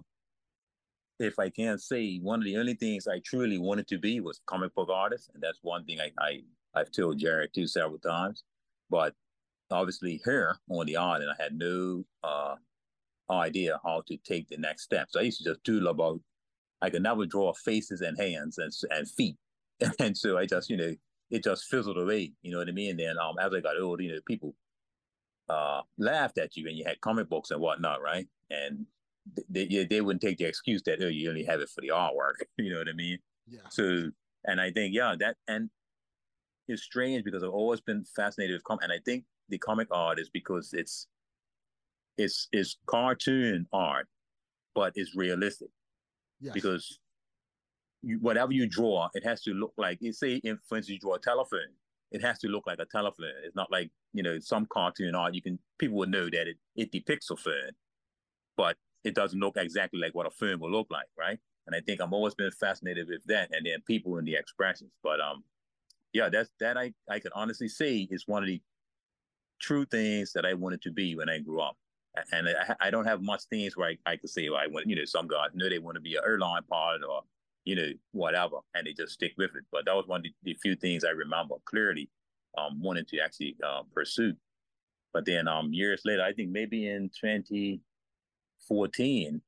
if 1.18 1.38
I 1.38 1.50
can 1.50 1.78
say, 1.78 2.18
one 2.18 2.40
of 2.40 2.44
the 2.44 2.56
only 2.56 2.74
things 2.74 3.06
I 3.06 3.20
truly 3.24 3.58
wanted 3.58 3.88
to 3.88 3.98
be 3.98 4.20
was 4.20 4.40
comic 4.46 4.74
book 4.74 4.88
artist, 4.90 5.30
and 5.34 5.42
that's 5.42 5.58
one 5.62 5.84
thing 5.84 6.00
I, 6.00 6.10
I 6.20 6.40
I've 6.74 6.90
told 6.90 7.18
Jared 7.18 7.54
too 7.54 7.66
several 7.66 7.98
times, 7.98 8.44
but 8.90 9.14
obviously 9.70 10.20
here 10.24 10.56
on 10.70 10.86
the 10.86 10.96
island, 10.96 11.30
I 11.30 11.42
had 11.42 11.58
no 11.58 12.04
uh, 12.22 12.54
idea 13.30 13.80
how 13.84 14.02
to 14.06 14.16
take 14.18 14.48
the 14.48 14.56
next 14.56 14.84
step. 14.84 15.08
So 15.10 15.20
I 15.20 15.24
used 15.24 15.38
to 15.38 15.50
just 15.50 15.62
doodle 15.64 15.88
about. 15.88 16.20
I 16.80 16.90
could 16.90 17.02
never 17.02 17.26
draw 17.26 17.52
faces 17.54 18.02
and 18.02 18.16
hands 18.16 18.58
and 18.58 18.72
and 18.90 19.08
feet, 19.10 19.36
and 19.98 20.16
so 20.16 20.38
I 20.38 20.46
just 20.46 20.70
you 20.70 20.76
know 20.76 20.94
it 21.30 21.44
just 21.44 21.64
fizzled 21.64 21.98
away. 21.98 22.32
You 22.42 22.52
know 22.52 22.58
what 22.58 22.68
I 22.68 22.72
mean? 22.72 22.90
And 22.90 23.00
then 23.00 23.18
um, 23.18 23.36
as 23.40 23.52
I 23.52 23.60
got 23.60 23.80
older, 23.80 24.02
you 24.02 24.12
know, 24.12 24.20
people 24.26 24.54
uh, 25.48 25.82
laughed 25.98 26.38
at 26.38 26.56
you, 26.56 26.68
and 26.68 26.76
you 26.76 26.84
had 26.86 27.00
comic 27.00 27.28
books 27.28 27.50
and 27.50 27.60
whatnot, 27.60 28.00
right? 28.02 28.26
And 28.50 28.86
they 29.48 29.86
they 29.88 30.00
wouldn't 30.00 30.22
take 30.22 30.38
the 30.38 30.44
excuse 30.44 30.82
that 30.84 31.02
oh 31.02 31.08
you 31.08 31.28
only 31.28 31.44
have 31.44 31.60
it 31.60 31.68
for 31.68 31.80
the 31.80 31.88
artwork. 31.88 32.34
You 32.58 32.72
know 32.72 32.78
what 32.78 32.88
I 32.88 32.92
mean? 32.92 33.18
Yeah. 33.46 33.60
So 33.70 34.10
and 34.44 34.60
I 34.60 34.70
think 34.70 34.94
yeah 34.94 35.14
that 35.18 35.36
and 35.46 35.70
it's 36.68 36.82
strange 36.82 37.24
because 37.24 37.42
I've 37.42 37.50
always 37.50 37.80
been 37.80 38.04
fascinated 38.14 38.54
with 38.54 38.64
comic, 38.64 38.84
and 38.84 38.92
I 38.92 38.98
think 39.04 39.24
the 39.48 39.58
comic 39.58 39.88
art 39.90 40.18
is 40.18 40.28
because 40.28 40.70
it's 40.72 41.06
it's 42.18 42.48
it's 42.52 42.76
cartoon 42.86 43.66
art, 43.72 44.06
but 44.74 44.92
it's 44.94 45.16
realistic. 45.16 45.68
Yes. 46.40 46.52
Because 46.52 46.98
you, 48.02 48.18
whatever 48.20 48.52
you 48.52 48.68
draw, 48.68 49.08
it 49.14 49.24
has 49.24 49.42
to 49.42 49.52
look 49.52 49.72
like. 49.76 49.98
You 50.00 50.12
say, 50.12 50.34
in, 50.44 50.58
for 50.68 50.76
instance, 50.76 50.88
you 50.94 51.00
draw 51.00 51.14
a 51.14 51.18
telephone, 51.18 51.72
it 52.10 52.22
has 52.22 52.38
to 52.40 52.48
look 52.48 52.66
like 52.66 52.78
a 52.78 52.86
telephone. 52.86 53.32
It's 53.44 53.56
not 53.56 53.70
like 53.72 53.90
you 54.12 54.22
know 54.22 54.38
some 54.38 54.66
cartoon 54.70 55.14
art. 55.14 55.34
You 55.34 55.42
can 55.42 55.58
people 55.78 55.96
will 55.96 56.08
know 56.08 56.24
that 56.24 56.48
it 56.48 56.56
it 56.76 56.92
depicts 56.92 57.30
a 57.30 57.36
phone, 57.36 57.72
but 58.56 58.76
it 59.04 59.14
doesn't 59.14 59.40
look 59.40 59.56
exactly 59.56 60.00
like 60.00 60.14
what 60.14 60.26
a 60.26 60.30
film 60.30 60.60
will 60.60 60.70
look 60.70 60.88
like, 60.90 61.06
right? 61.18 61.38
And 61.66 61.76
I 61.76 61.80
think 61.80 62.00
I'm 62.00 62.14
always 62.14 62.34
been 62.34 62.50
fascinated 62.50 63.08
with 63.08 63.22
that, 63.26 63.50
and 63.52 63.66
then 63.66 63.80
people 63.86 64.18
in 64.18 64.24
the 64.24 64.34
expressions. 64.34 64.92
But 65.02 65.20
um, 65.20 65.44
yeah, 66.12 66.28
that's 66.28 66.50
that 66.60 66.76
I 66.76 66.92
I 67.10 67.18
can 67.18 67.32
honestly 67.34 67.68
say 67.68 68.08
is 68.10 68.26
one 68.26 68.42
of 68.42 68.48
the 68.48 68.60
true 69.60 69.84
things 69.84 70.32
that 70.32 70.46
I 70.46 70.54
wanted 70.54 70.82
to 70.82 70.90
be 70.90 71.16
when 71.16 71.28
I 71.28 71.38
grew 71.38 71.60
up. 71.60 71.76
And 72.32 72.48
I, 72.48 72.74
I 72.80 72.90
don't 72.90 73.04
have 73.04 73.22
much 73.22 73.42
things 73.50 73.76
where 73.76 73.90
I, 73.90 74.12
I 74.12 74.16
could 74.16 74.30
say, 74.30 74.48
well, 74.48 74.60
I 74.60 74.66
want, 74.66 74.88
you 74.88 74.96
know, 74.96 75.04
some 75.04 75.28
guys 75.28 75.50
know 75.54 75.68
they 75.68 75.78
want 75.78 75.96
to 75.96 76.00
be 76.00 76.16
an 76.16 76.22
airline 76.26 76.62
pilot 76.68 77.02
or, 77.08 77.22
you 77.64 77.76
know, 77.76 77.90
whatever, 78.12 78.56
and 78.74 78.86
they 78.86 78.92
just 78.92 79.12
stick 79.12 79.34
with 79.36 79.50
it. 79.54 79.64
But 79.70 79.84
that 79.84 79.94
was 79.94 80.06
one 80.06 80.20
of 80.20 80.24
the, 80.24 80.32
the 80.42 80.54
few 80.60 80.74
things 80.74 81.04
I 81.04 81.10
remember 81.10 81.56
clearly 81.64 82.08
um, 82.56 82.80
wanting 82.80 83.04
to 83.06 83.18
actually 83.20 83.56
uh, 83.64 83.82
pursue. 83.94 84.34
But 85.12 85.26
then 85.26 85.46
um, 85.46 85.72
years 85.72 86.02
later, 86.04 86.22
I 86.22 86.32
think 86.32 86.50
maybe 86.50 86.88
in 86.88 87.10
2014, 88.68 89.40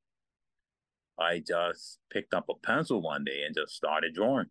I 1.19 1.39
just 1.39 1.99
picked 2.11 2.33
up 2.33 2.45
a 2.49 2.55
pencil 2.65 3.01
one 3.01 3.23
day 3.23 3.43
and 3.45 3.55
just 3.55 3.75
started 3.75 4.13
drawing. 4.13 4.47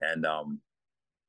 And 0.00 0.26
um, 0.26 0.60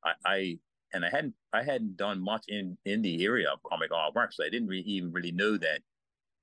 I, 0.04 0.12
I 0.24 0.58
and 0.92 1.04
I 1.04 1.10
hadn't 1.10 1.34
I 1.52 1.62
hadn't 1.62 1.96
done 1.96 2.22
much 2.22 2.44
in 2.48 2.76
in 2.84 3.02
the 3.02 3.24
area 3.24 3.50
of 3.50 3.62
comic 3.62 3.90
art 3.92 4.14
work, 4.14 4.32
so 4.32 4.44
I 4.44 4.50
didn't 4.50 4.68
really, 4.68 4.82
even 4.82 5.12
really 5.12 5.32
know 5.32 5.56
that 5.56 5.80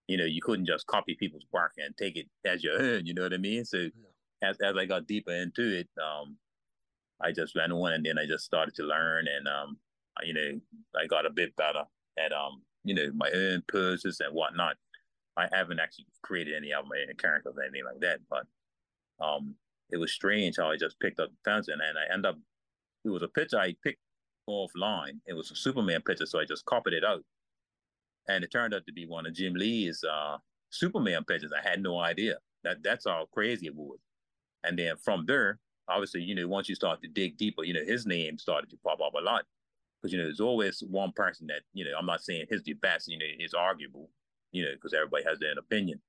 you 0.08 0.18
know 0.18 0.26
you 0.26 0.42
couldn't 0.42 0.66
just 0.66 0.88
copy 0.88 1.16
people's 1.16 1.46
work 1.52 1.74
and 1.78 1.96
take 1.98 2.16
it 2.16 2.28
as 2.46 2.64
your 2.64 2.82
own. 2.82 3.06
You 3.06 3.14
know 3.14 3.24
what 3.24 3.34
I 3.34 3.38
mean? 3.38 3.66
So 3.66 3.78
yeah. 3.78 4.50
as 4.50 4.58
as 4.62 4.76
I 4.76 4.86
got 4.86 5.08
deeper 5.08 5.34
into 5.34 5.80
it, 5.80 5.90
um, 6.02 6.38
I 7.22 7.32
just 7.32 7.56
went 7.56 7.72
on 7.72 7.94
and 7.94 8.06
then 8.06 8.18
I 8.18 8.26
just 8.26 8.46
started 8.46 8.76
to 8.76 8.84
learn, 8.84 9.26
and 9.28 9.48
um, 9.48 9.78
you 10.24 10.34
know, 10.34 10.60
I 11.00 11.08
got 11.08 11.26
a 11.26 11.32
bit 11.32 11.56
better 11.56 11.84
at 12.18 12.32
um, 12.32 12.62
you 12.84 12.94
know, 12.94 13.12
my 13.16 13.30
own 13.32 13.64
poses 13.70 14.20
and 14.20 14.34
whatnot. 14.34 14.78
I 15.38 15.48
haven't 15.52 15.80
actually 15.80 16.06
created 16.24 16.56
any 16.56 16.74
of 16.74 16.86
my 16.86 16.98
characters 17.18 17.54
or 17.58 17.64
anything 17.64 17.86
like 17.86 18.00
that, 18.02 18.20
but 18.30 18.46
um, 19.24 19.56
it 19.90 19.98
was 19.98 20.12
strange 20.12 20.58
how 20.58 20.72
I 20.72 20.78
just 20.78 21.00
picked 21.00 21.20
up 21.20 21.30
the 21.30 21.50
pencil 21.50 21.74
and 21.74 21.82
I 21.82 22.14
end 22.14 22.26
up. 22.26 22.38
It 23.04 23.10
was 23.10 23.24
a 23.24 23.28
picture 23.28 23.60
I 23.60 23.76
picked 23.84 24.00
offline. 24.50 25.20
It 25.28 25.34
was 25.34 25.52
a 25.52 25.56
Superman 25.56 26.02
picture, 26.02 26.26
so 26.26 26.40
I 26.40 26.46
just 26.46 26.66
copied 26.66 26.94
it 26.94 27.04
out. 27.04 27.24
And 28.28 28.44
it 28.44 28.52
turned 28.52 28.74
out 28.74 28.86
to 28.88 28.94
be 28.94 29.06
one 29.06 29.26
of 29.26 29.34
Jim 29.34 29.54
Lee's 29.54 30.04
uh, 30.04 30.38
Superman 30.72 31.24
pictures. 31.26 31.52
I 31.54 31.68
had 31.68 31.82
no 31.82 32.00
idea. 32.00 32.36
That 32.64 32.78
that's 32.84 33.06
how 33.06 33.28
crazy 33.32 33.68
it 33.68 33.76
was. 33.76 34.00
And 34.64 34.80
then 34.80 34.96
from 35.04 35.26
there, 35.28 35.60
obviously, 35.88 36.22
you 36.22 36.34
know, 36.34 36.48
once 36.48 36.68
you 36.68 36.76
start 36.76 37.02
to 37.04 37.08
dig 37.08 37.38
deeper, 37.38 37.64
you 37.64 37.74
know, 37.74 37.86
his 37.86 38.06
name 38.06 38.40
started 38.40 38.70
to 38.72 38.78
pop 38.84 39.00
up 39.06 39.14
a 39.14 39.24
lot. 39.24 39.44
Because, 40.02 40.12
you 40.12 40.18
know, 40.20 40.26
there's 40.26 40.40
always 40.40 40.84
one 40.90 41.12
person 41.16 41.48
that, 41.48 41.62
you 41.74 41.86
know, 41.86 41.92
I'm 41.98 42.06
not 42.06 42.24
saying 42.24 42.46
his 42.50 42.64
the 42.64 42.74
best, 42.74 43.08
you 43.08 43.18
know, 43.18 43.26
it's 43.40 43.54
arguable, 43.54 44.10
you 44.56 44.64
know, 44.64 44.72
because 44.74 44.94
everybody 44.94 45.24
has 45.28 45.40
their 45.40 45.52
own 45.52 45.58
opinion. 45.58 46.02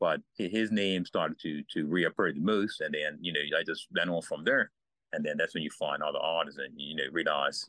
But 0.00 0.20
his 0.36 0.72
name 0.72 1.04
started 1.04 1.38
to 1.40 1.62
to 1.74 1.86
reappear 1.86 2.32
the 2.32 2.40
most. 2.40 2.80
And 2.80 2.92
then, 2.94 3.18
you 3.20 3.32
know, 3.32 3.40
I 3.56 3.62
just 3.62 3.86
went 3.94 4.10
on 4.10 4.22
from 4.22 4.44
there 4.44 4.72
and 5.12 5.24
then 5.24 5.36
that's 5.36 5.54
when 5.54 5.62
you 5.62 5.70
find 5.70 6.02
other 6.02 6.18
artists 6.18 6.58
and 6.58 6.72
you 6.76 6.96
know 6.96 7.04
realize 7.12 7.68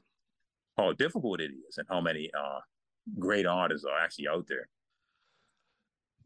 how 0.77 0.91
difficult 0.93 1.41
it 1.41 1.51
is 1.67 1.77
and 1.77 1.87
how 1.89 2.01
many 2.01 2.29
uh, 2.37 2.59
great 3.19 3.45
artists 3.45 3.85
are 3.85 3.99
actually 3.99 4.27
out 4.27 4.47
there. 4.47 4.67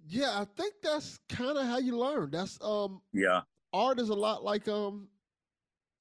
Yeah, 0.07 0.39
I 0.39 0.45
think 0.55 0.75
that's 0.81 1.19
kind 1.27 1.57
of 1.57 1.65
how 1.65 1.79
you 1.79 1.97
learn. 1.97 2.29
That's 2.31 2.57
um 2.61 3.01
yeah. 3.13 3.41
Art 3.73 3.99
is 3.99 4.09
a 4.09 4.15
lot 4.15 4.43
like 4.43 4.67
um 4.67 5.07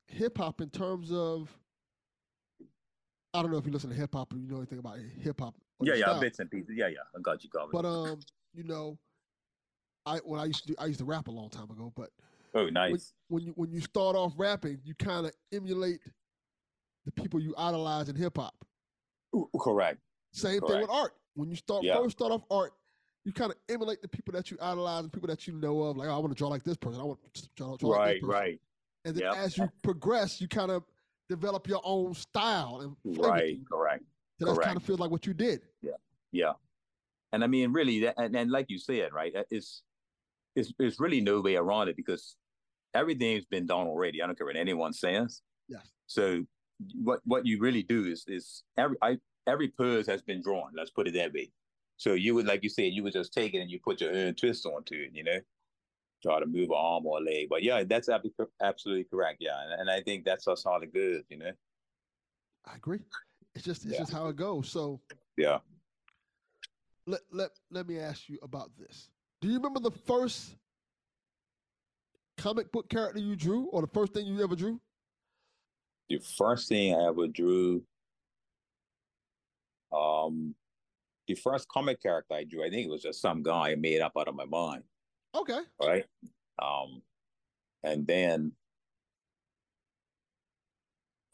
hip 0.07 0.39
hop 0.39 0.61
in 0.61 0.71
terms 0.71 1.11
of 1.11 1.51
I 3.35 3.43
don't 3.43 3.51
know 3.51 3.59
if 3.59 3.67
you 3.67 3.73
listen 3.73 3.91
to 3.91 3.97
hip 3.97 4.15
hop 4.15 4.33
or 4.33 4.37
you 4.37 4.49
know 4.49 4.59
anything 4.59 4.79
about 4.79 4.99
hip 5.21 5.41
hop. 5.41 5.55
Yeah, 5.81 5.95
yeah, 5.95 6.05
style. 6.07 6.21
bits 6.21 6.39
and 6.39 6.51
pieces. 6.51 6.75
Yeah, 6.75 6.89
yeah, 6.89 6.99
I 7.15 7.21
got 7.21 7.45
you 7.45 7.51
got 7.51 7.71
covered. 7.71 7.83
But 7.83 7.89
um, 7.89 8.21
you 8.55 8.65
know, 8.65 8.99
I 10.07 10.19
when 10.19 10.41
I 10.41 10.45
used 10.45 10.67
to 10.67 10.69
do, 10.69 10.75
I 10.79 10.87
used 10.87 11.01
to 11.01 11.05
rap 11.05 11.29
a 11.29 11.31
long 11.31 11.51
time 11.51 11.71
ago, 11.71 11.93
but 11.95 12.11
Oh, 12.57 12.69
nice. 12.71 13.13
When, 13.29 13.43
when 13.43 13.47
you 13.47 13.53
when 13.57 13.71
you 13.71 13.81
start 13.81 14.17
off 14.17 14.33
rapping, 14.37 14.79
you 14.83 14.95
kind 14.95 15.27
of 15.27 15.33
emulate 15.53 16.01
the 17.05 17.13
people 17.13 17.39
you 17.39 17.55
idolize 17.59 18.09
in 18.09 18.17
hip 18.17 18.39
hop. 18.39 18.55
Correct. 19.61 19.99
Same 20.33 20.61
Correct. 20.61 20.73
thing 20.73 20.81
with 20.81 20.91
art. 20.91 21.13
When 21.35 21.51
you 21.51 21.57
start 21.57 21.85
yeah. 21.85 21.97
first 21.97 22.17
start 22.17 22.33
off 22.33 22.43
art, 22.51 22.73
you 23.25 23.33
kind 23.33 23.51
of 23.51 23.59
emulate 23.69 24.01
the 24.01 24.09
people 24.09 24.33
that 24.33 24.51
you 24.51 24.57
idolize 24.61 25.03
and 25.03 25.13
people 25.13 25.29
that 25.29 25.47
you 25.47 25.53
know 25.53 25.83
of. 25.83 25.99
Like, 25.99 26.09
oh, 26.09 26.15
I 26.15 26.19
want 26.19 26.31
to 26.31 26.35
draw 26.35 26.49
like 26.49 26.65
this 26.65 26.79
person. 26.79 26.99
I 26.99 27.05
want 27.05 27.19
to 27.35 27.49
draw, 27.57 27.77
draw 27.77 27.91
right, 27.91 27.99
like 27.99 28.15
this 28.15 28.21
person. 28.21 28.35
Right, 28.35 28.61
And 29.05 29.15
then 29.15 29.23
yep. 29.23 29.37
as 29.37 29.59
you 29.59 29.69
progress, 29.83 30.41
you 30.41 30.49
kind 30.49 30.71
of 30.71 30.83
develop 31.29 31.69
your 31.69 31.83
own 31.85 32.15
style 32.15 32.81
and 33.05 33.19
right, 33.19 33.59
correct. 33.71 34.05
So 34.41 34.55
that 34.55 34.63
kind 34.63 34.77
of 34.77 34.83
feels 34.83 35.01
like 35.01 35.11
what 35.11 35.27
you 35.27 35.35
did. 35.35 35.63
Yeah, 35.83 35.93
yeah. 36.33 36.53
And 37.33 37.43
I 37.43 37.47
mean, 37.47 37.73
really, 37.73 38.01
that, 38.01 38.15
and, 38.19 38.37
and 38.37 38.51
like 38.51 38.67
you 38.69 38.79
said, 38.79 39.13
right? 39.13 39.33
It's 39.51 39.83
it's 40.55 40.73
it's 40.79 41.01
really 41.01 41.21
no 41.21 41.41
way 41.41 41.57
around 41.57 41.89
it 41.89 41.97
because 41.97 42.37
everything's 42.95 43.45
been 43.47 43.67
done 43.67 43.87
already. 43.87 44.23
I 44.23 44.27
don't 44.27 44.37
care 44.37 44.47
what 44.47 44.57
anyone 44.57 44.93
says. 44.93 45.43
Yeah. 45.69 45.79
So 46.07 46.45
what 47.03 47.21
what 47.25 47.47
you 47.47 47.59
really 47.59 47.83
do 47.83 48.05
is 48.05 48.25
is 48.27 48.63
every 48.77 48.97
I, 49.03 49.19
every 49.47 49.69
pose 49.69 50.07
has 50.07 50.23
been 50.23 50.43
drawn. 50.43 50.71
Let's 50.75 50.91
put 50.91 51.09
it 51.09 51.15
that 51.15 51.33
way. 51.33 51.51
So 51.97 52.13
you 52.13 52.35
would 52.35 52.47
like 52.47 52.63
you 52.63 52.69
said, 52.69 52.93
you 52.93 53.03
would 53.03 53.15
just 53.15 53.33
take 53.33 53.55
it 53.55 53.59
and 53.61 53.71
you 53.71 53.81
put 53.83 54.01
your 54.01 54.15
own 54.15 54.35
twist 54.35 54.67
onto 54.67 54.95
it. 54.95 55.11
You 55.13 55.25
know, 55.25 55.41
try 56.23 56.41
to 56.41 56.47
move 56.47 56.71
an 56.71 56.77
arm 56.77 57.07
or 57.07 57.19
a 57.19 57.23
leg. 57.23 57.49
But 57.49 57.63
yeah, 57.63 57.85
that's 57.85 58.09
absolutely 58.63 59.05
correct. 59.05 59.39
Yeah, 59.41 59.63
and, 59.63 59.81
and 59.81 59.91
I 59.91 60.03
think 60.03 60.25
that's 60.25 60.47
us 60.47 60.67
all 60.67 60.81
the 60.81 60.87
good. 60.87 61.23
You 61.29 61.39
know. 61.39 61.53
I 62.67 62.77
agree. 62.77 63.01
It's 63.57 63.65
just 63.65 63.87
it's 63.87 63.95
yeah. 63.95 64.01
just 64.01 64.13
how 64.13 64.29
it 64.29 64.37
goes. 64.37 64.69
So 64.69 65.01
yeah. 65.39 65.59
Let 67.07 67.21
let 67.33 67.51
let 67.71 67.89
me 67.89 67.99
ask 67.99 68.29
you 68.29 68.39
about 68.43 68.71
this. 68.79 69.09
Do 69.41 69.49
you 69.49 69.55
remember 69.55 69.81
the 69.81 69.91
first 69.91 70.57
comic 72.37 72.71
book 72.71 72.91
character 72.91 73.19
you 73.19 73.35
drew, 73.35 73.65
or 73.73 73.81
the 73.81 73.89
first 73.89 74.13
thing 74.13 74.27
you 74.27 74.43
ever 74.43 74.55
drew? 74.55 74.79
The 76.11 76.19
first 76.19 76.69
thing 76.69 76.95
I 76.95 77.09
ever 77.09 77.27
drew, 77.29 77.83
um, 79.91 80.55
the 81.27 81.35
first 81.35 81.67
comic 81.69 82.03
character 82.03 82.35
I 82.35 82.45
drew, 82.45 82.65
I 82.65 82.69
think 82.69 82.87
it 82.87 82.91
was 82.91 83.03
just 83.03 83.23
some 83.23 83.43
guy 83.43 83.71
I 83.71 83.75
made 83.75 84.03
up 84.03 84.13
out 84.19 84.29
of 84.29 84.35
my 84.35 84.45
mind. 84.45 84.83
Okay. 85.35 85.61
Right. 85.81 86.05
Um, 86.63 87.03
and 87.83 88.07
then 88.07 88.53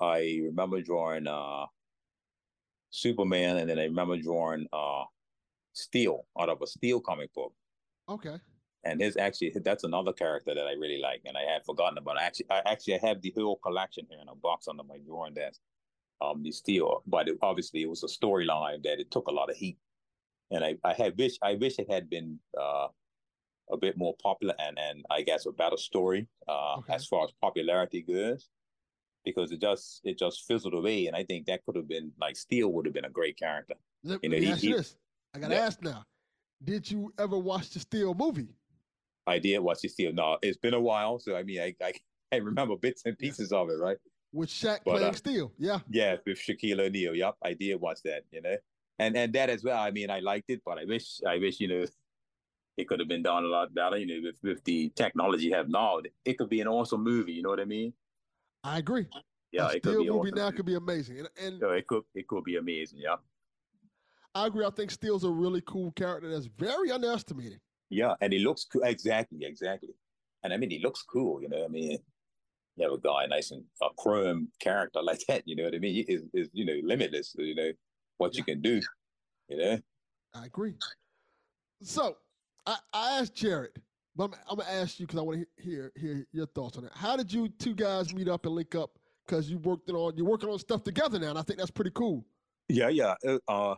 I 0.00 0.40
remember 0.44 0.80
drawing 0.82 1.26
uh 1.26 1.66
Superman, 2.92 3.56
and 3.56 3.68
then 3.68 3.78
I 3.78 3.84
remember 3.84 4.16
drawing 4.16 4.68
uh 4.72 5.04
Steel 5.72 6.26
out 6.38 6.50
of 6.50 6.60
a 6.62 6.66
Steel 6.66 7.00
comic 7.00 7.32
book. 7.34 7.52
Okay. 8.08 8.36
And 8.84 9.00
his 9.00 9.16
actually 9.16 9.54
that's 9.64 9.84
another 9.84 10.12
character 10.12 10.54
that 10.54 10.66
I 10.66 10.72
really 10.72 11.00
like, 11.00 11.22
and 11.24 11.36
I 11.36 11.50
had 11.50 11.64
forgotten 11.64 11.98
about. 11.98 12.20
Actually, 12.20 12.50
I 12.50 12.62
actually 12.66 12.94
I 12.94 13.06
have 13.06 13.22
the 13.22 13.32
whole 13.36 13.56
collection 13.56 14.06
here 14.08 14.20
in 14.20 14.28
a 14.28 14.34
box 14.34 14.68
under 14.68 14.84
my 14.84 14.98
drawing 15.04 15.34
desk. 15.34 15.60
Um, 16.20 16.42
the 16.44 16.52
Steel, 16.52 17.02
but 17.06 17.28
it, 17.28 17.36
obviously 17.42 17.82
it 17.82 17.90
was 17.90 18.04
a 18.04 18.06
storyline 18.06 18.82
that 18.84 19.00
it 19.00 19.10
took 19.10 19.26
a 19.26 19.32
lot 19.32 19.50
of 19.50 19.56
heat, 19.56 19.78
and 20.52 20.64
I 20.64 20.76
I 20.84 20.92
had 20.92 21.18
wish 21.18 21.36
I 21.42 21.54
wish 21.54 21.78
it 21.78 21.90
had 21.90 22.08
been 22.10 22.38
uh 22.60 22.88
a 23.72 23.76
bit 23.76 23.96
more 23.96 24.14
popular 24.22 24.54
and 24.58 24.78
and 24.78 25.04
I 25.10 25.22
guess 25.22 25.46
a 25.46 25.52
better 25.52 25.76
story 25.76 26.28
uh 26.48 26.76
okay. 26.78 26.94
as 26.94 27.06
far 27.06 27.24
as 27.24 27.30
popularity 27.40 28.02
goes 28.02 28.48
because 29.24 29.52
it 29.52 29.60
just 29.60 30.00
it 30.04 30.18
just 30.18 30.46
fizzled 30.46 30.74
away. 30.74 31.06
And 31.06 31.16
I 31.16 31.24
think 31.24 31.46
that 31.46 31.64
could 31.64 31.76
have 31.76 31.88
been 31.88 32.12
like 32.20 32.36
Steel 32.36 32.72
would 32.72 32.86
have 32.86 32.94
been 32.94 33.04
a 33.04 33.10
great 33.10 33.38
character. 33.38 33.74
Let, 34.04 34.22
you 34.22 34.28
know, 34.28 34.36
let 34.36 34.40
me 34.40 34.46
he, 34.46 34.52
ask 34.52 34.62
you 34.62 34.76
this. 34.76 34.96
I 35.34 35.38
gotta 35.38 35.54
yeah. 35.54 35.60
ask 35.60 35.82
now. 35.82 36.04
Did 36.64 36.90
you 36.90 37.12
ever 37.18 37.36
watch 37.38 37.70
the 37.70 37.80
Steel 37.80 38.14
movie? 38.14 38.54
I 39.26 39.38
did 39.38 39.58
watch 39.60 39.80
the 39.80 39.88
Steel. 39.88 40.12
No, 40.12 40.38
it's 40.42 40.58
been 40.58 40.74
a 40.74 40.80
while, 40.80 41.18
so 41.18 41.36
I 41.36 41.42
mean, 41.42 41.60
I 41.60 41.74
I, 41.82 41.92
I 42.32 42.36
remember 42.36 42.76
bits 42.76 43.02
and 43.04 43.18
pieces 43.18 43.52
of 43.52 43.68
it, 43.70 43.78
right? 43.78 43.96
With 44.32 44.48
Shaq 44.48 44.80
but, 44.84 44.92
playing 44.92 45.08
uh, 45.08 45.12
Steel, 45.12 45.52
yeah, 45.58 45.80
yeah, 45.90 46.16
with 46.26 46.38
Shaquille 46.38 46.80
O'Neal. 46.80 47.14
Yep, 47.14 47.36
I 47.42 47.54
did 47.54 47.80
watch 47.80 48.00
that. 48.04 48.22
You 48.30 48.42
know, 48.42 48.56
and 48.98 49.16
and 49.16 49.32
that 49.32 49.50
as 49.50 49.62
well. 49.62 49.78
I 49.80 49.90
mean, 49.90 50.10
I 50.10 50.20
liked 50.20 50.50
it, 50.50 50.62
but 50.64 50.78
I 50.78 50.84
wish 50.84 51.20
I 51.26 51.38
wish 51.38 51.60
you 51.60 51.68
know 51.68 51.84
it 52.76 52.88
could 52.88 53.00
have 53.00 53.08
been 53.08 53.22
done 53.22 53.44
a 53.44 53.48
lot 53.48 53.74
better. 53.74 53.96
You 53.96 54.06
know, 54.06 54.28
with 54.28 54.38
with 54.42 54.64
the 54.64 54.90
technology 54.90 55.50
have 55.50 55.68
now, 55.68 56.00
it 56.24 56.38
could 56.38 56.48
be 56.48 56.60
an 56.60 56.68
awesome 56.68 57.02
movie. 57.02 57.32
You 57.32 57.42
know 57.42 57.50
what 57.50 57.60
I 57.60 57.64
mean? 57.64 57.92
I 58.64 58.78
agree. 58.78 59.06
Yeah, 59.50 59.68
a 59.68 59.72
it 59.72 59.82
could 59.82 59.98
be 59.98 60.10
movie 60.10 60.30
awesome. 60.30 60.38
now 60.38 60.50
could 60.50 60.66
be 60.66 60.76
amazing, 60.76 61.18
and, 61.18 61.28
and 61.42 61.60
so 61.60 61.70
it 61.70 61.86
could 61.86 62.02
it 62.14 62.26
could 62.26 62.44
be 62.44 62.56
amazing. 62.56 63.00
Yeah, 63.02 63.16
I 64.34 64.46
agree. 64.46 64.64
I 64.64 64.70
think 64.70 64.90
Steel's 64.90 65.24
a 65.24 65.30
really 65.30 65.62
cool 65.66 65.92
character 65.92 66.30
that's 66.30 66.46
very 66.46 66.90
underestimated. 66.90 67.60
Yeah, 67.90 68.14
and 68.20 68.32
he 68.32 68.38
looks 68.38 68.64
cool. 68.64 68.82
Exactly, 68.84 69.40
exactly. 69.42 69.94
And 70.42 70.52
I 70.52 70.56
mean, 70.56 70.70
he 70.70 70.78
looks 70.78 71.02
cool. 71.02 71.42
You 71.42 71.48
know, 71.48 71.64
I 71.64 71.68
mean, 71.68 71.98
you 72.76 72.84
have 72.84 72.92
a 72.92 72.98
guy 72.98 73.26
nice 73.26 73.50
and 73.50 73.64
a 73.82 73.88
chrome 73.98 74.48
character 74.60 75.02
like 75.02 75.20
that. 75.28 75.42
You 75.46 75.56
know 75.56 75.64
what 75.64 75.74
I 75.74 75.78
mean? 75.78 76.04
Is 76.08 76.22
is 76.32 76.48
you 76.52 76.64
know 76.64 76.80
limitless. 76.82 77.34
You 77.36 77.54
know 77.54 77.72
what 78.16 78.34
yeah. 78.34 78.38
you 78.38 78.44
can 78.44 78.62
do. 78.62 78.80
You 79.48 79.56
know. 79.58 79.78
I 80.34 80.46
agree. 80.46 80.74
So 81.82 82.16
I, 82.64 82.78
I 82.94 83.18
asked 83.18 83.34
Jared 83.34 83.72
but 84.16 84.24
I'm, 84.24 84.34
I'm, 84.50 84.58
gonna 84.58 84.70
ask 84.70 85.00
you 85.00 85.06
because 85.06 85.18
I 85.18 85.22
want 85.22 85.40
to 85.40 85.62
hear 85.62 85.92
hear 85.96 86.26
your 86.32 86.46
thoughts 86.46 86.78
on 86.78 86.84
it. 86.84 86.92
How 86.94 87.16
did 87.16 87.32
you 87.32 87.48
two 87.48 87.74
guys 87.74 88.14
meet 88.14 88.28
up 88.28 88.46
and 88.46 88.54
link 88.54 88.74
up? 88.74 88.98
Because 89.26 89.50
you 89.50 89.58
worked 89.58 89.88
it 89.88 89.94
on 89.94 90.16
you're 90.16 90.26
working 90.26 90.48
on 90.48 90.58
stuff 90.58 90.82
together 90.82 91.18
now, 91.18 91.30
and 91.30 91.38
I 91.38 91.42
think 91.42 91.58
that's 91.58 91.70
pretty 91.70 91.92
cool. 91.94 92.24
Yeah, 92.68 92.88
yeah. 92.88 93.14
Uh, 93.26 93.38
uh, 93.48 93.74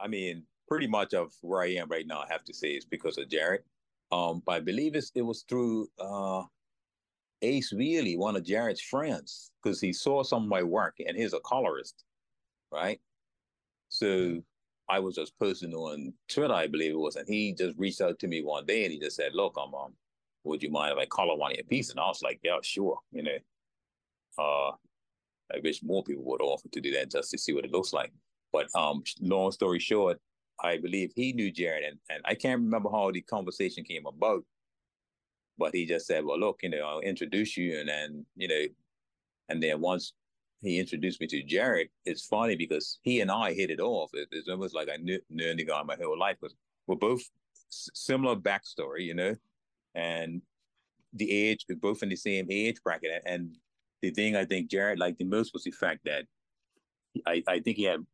I 0.00 0.08
mean, 0.08 0.44
pretty 0.66 0.86
much 0.86 1.14
of 1.14 1.32
where 1.40 1.62
I 1.62 1.72
am 1.74 1.88
right 1.88 2.06
now, 2.06 2.20
I 2.20 2.26
have 2.30 2.44
to 2.44 2.54
say, 2.54 2.70
is 2.70 2.84
because 2.84 3.18
of 3.18 3.28
Jared. 3.28 3.62
Um, 4.10 4.42
but 4.44 4.52
I 4.52 4.60
believe 4.60 4.94
it's, 4.94 5.12
it 5.14 5.22
was 5.22 5.44
through 5.48 5.88
uh, 5.98 6.44
Ace 7.42 7.72
Wheely, 7.72 8.16
one 8.16 8.36
of 8.36 8.44
Jared's 8.44 8.80
friends, 8.80 9.50
because 9.62 9.80
he 9.80 9.92
saw 9.92 10.22
some 10.22 10.44
of 10.44 10.48
my 10.48 10.62
work, 10.62 10.96
and 11.06 11.16
he's 11.16 11.32
a 11.32 11.40
colorist, 11.40 12.04
right? 12.72 13.00
So 13.88 14.42
I 14.88 14.98
was 15.00 15.14
just 15.14 15.38
posting 15.38 15.74
on 15.74 16.14
Twitter, 16.28 16.54
I 16.54 16.66
believe 16.66 16.92
it 16.92 16.98
was, 16.98 17.16
and 17.16 17.28
he 17.28 17.52
just 17.52 17.76
reached 17.78 18.00
out 18.00 18.18
to 18.20 18.28
me 18.28 18.42
one 18.42 18.64
day 18.64 18.84
and 18.84 18.92
he 18.92 18.98
just 18.98 19.16
said, 19.16 19.34
"Look, 19.34 19.56
I'm 19.58 19.74
um, 19.74 19.94
would 20.44 20.62
you 20.62 20.70
mind 20.70 20.92
if 20.92 20.98
I 20.98 21.06
color 21.06 21.36
one 21.36 21.52
of 21.52 21.56
your 21.56 21.64
pieces?" 21.64 21.90
And 21.90 22.00
I 22.00 22.06
was 22.06 22.22
like, 22.22 22.40
"Yeah, 22.42 22.58
sure." 22.62 22.98
You 23.12 23.22
know, 23.22 23.38
uh, 24.38 24.70
I 25.54 25.60
wish 25.62 25.82
more 25.82 26.02
people 26.02 26.24
would 26.24 26.40
offer 26.40 26.68
to 26.68 26.80
do 26.80 26.92
that 26.92 27.10
just 27.10 27.30
to 27.32 27.38
see 27.38 27.52
what 27.52 27.64
it 27.64 27.72
looks 27.72 27.92
like. 27.92 28.12
But 28.52 28.68
um, 28.74 29.02
long 29.20 29.52
story 29.52 29.78
short, 29.78 30.18
I 30.62 30.78
believe 30.78 31.12
he 31.14 31.32
knew 31.32 31.50
Jared, 31.50 31.84
and, 31.84 31.98
and 32.10 32.22
I 32.24 32.34
can't 32.34 32.60
remember 32.62 32.90
how 32.90 33.10
the 33.10 33.20
conversation 33.22 33.84
came 33.84 34.06
about. 34.06 34.44
But 35.58 35.74
he 35.74 35.84
just 35.84 36.06
said, 36.06 36.24
"Well, 36.24 36.38
look, 36.38 36.60
you 36.62 36.70
know, 36.70 36.82
I'll 36.86 37.00
introduce 37.00 37.56
you," 37.58 37.78
and 37.78 37.88
then 37.88 38.26
you 38.36 38.48
know, 38.48 38.64
and 39.50 39.62
then 39.62 39.80
once 39.80 40.14
he 40.60 40.78
introduced 40.78 41.20
me 41.20 41.26
to 41.28 41.42
Jared, 41.42 41.88
it's 42.04 42.26
funny 42.26 42.56
because 42.56 42.98
he 43.02 43.20
and 43.20 43.30
I 43.30 43.52
hit 43.52 43.70
it 43.70 43.80
off. 43.80 44.10
It, 44.14 44.28
it's 44.32 44.48
almost 44.48 44.74
like 44.74 44.88
I 44.88 44.96
knew, 44.96 45.20
knew 45.30 45.54
the 45.54 45.64
guy 45.64 45.82
my 45.82 45.96
whole 46.00 46.18
life 46.18 46.36
because 46.40 46.56
we're 46.86 46.96
both 46.96 47.22
similar 47.68 48.34
backstory, 48.34 49.04
you 49.04 49.14
know, 49.14 49.36
and 49.94 50.42
the 51.12 51.30
age, 51.30 51.64
we're 51.68 51.76
both 51.76 52.02
in 52.02 52.08
the 52.08 52.16
same 52.16 52.46
age 52.50 52.76
bracket. 52.82 53.22
And 53.24 53.56
the 54.02 54.10
thing 54.10 54.36
I 54.36 54.44
think 54.44 54.70
Jared 54.70 54.98
liked 54.98 55.18
the 55.18 55.24
most 55.24 55.52
was 55.52 55.64
the 55.64 55.70
fact 55.70 56.00
that 56.04 56.24
I, 57.26 57.42
I 57.46 57.60
think 57.60 57.76
he 57.76 57.84
had 57.84 58.04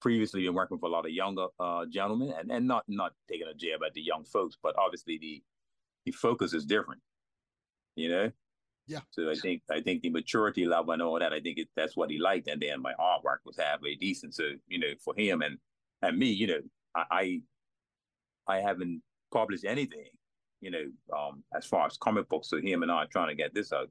previously 0.00 0.44
been 0.44 0.54
working 0.54 0.78
for 0.78 0.86
a 0.86 0.92
lot 0.92 1.06
of 1.06 1.12
younger 1.12 1.46
uh, 1.58 1.86
gentlemen 1.86 2.32
and, 2.38 2.50
and 2.50 2.66
not 2.66 2.84
not 2.86 3.12
taking 3.28 3.46
a 3.48 3.54
jab 3.54 3.80
at 3.84 3.94
the 3.94 4.02
young 4.02 4.24
folks, 4.24 4.56
but 4.62 4.74
obviously 4.78 5.18
the 5.18 5.42
the 6.04 6.12
focus 6.12 6.52
is 6.52 6.64
different, 6.64 7.00
you 7.94 8.08
know. 8.08 8.30
Yeah. 8.86 9.00
So 9.10 9.30
I 9.30 9.34
think 9.34 9.62
I 9.70 9.80
think 9.80 10.02
the 10.02 10.10
maturity 10.10 10.64
level 10.64 10.92
and 10.92 11.02
all 11.02 11.18
that, 11.18 11.32
I 11.32 11.40
think 11.40 11.58
it, 11.58 11.68
that's 11.74 11.96
what 11.96 12.10
he 12.10 12.18
liked. 12.18 12.48
And 12.48 12.62
then 12.62 12.80
my 12.80 12.94
artwork 12.94 13.38
was 13.44 13.56
halfway 13.58 13.96
decent. 13.96 14.34
So, 14.34 14.44
you 14.68 14.78
know, 14.78 14.92
for 15.04 15.14
him 15.16 15.42
and 15.42 15.58
and 16.02 16.16
me, 16.18 16.26
you 16.26 16.46
know, 16.46 16.60
I 16.94 17.42
I, 18.48 18.56
I 18.56 18.60
haven't 18.60 19.02
published 19.32 19.64
anything, 19.64 20.10
you 20.60 20.70
know, 20.70 21.16
um, 21.16 21.42
as 21.54 21.66
far 21.66 21.86
as 21.86 21.96
comic 21.96 22.28
books. 22.28 22.48
So 22.48 22.60
him 22.60 22.82
and 22.82 22.92
I 22.92 22.96
are 22.96 23.06
trying 23.06 23.28
to 23.28 23.34
get 23.34 23.54
this 23.54 23.72
out. 23.72 23.90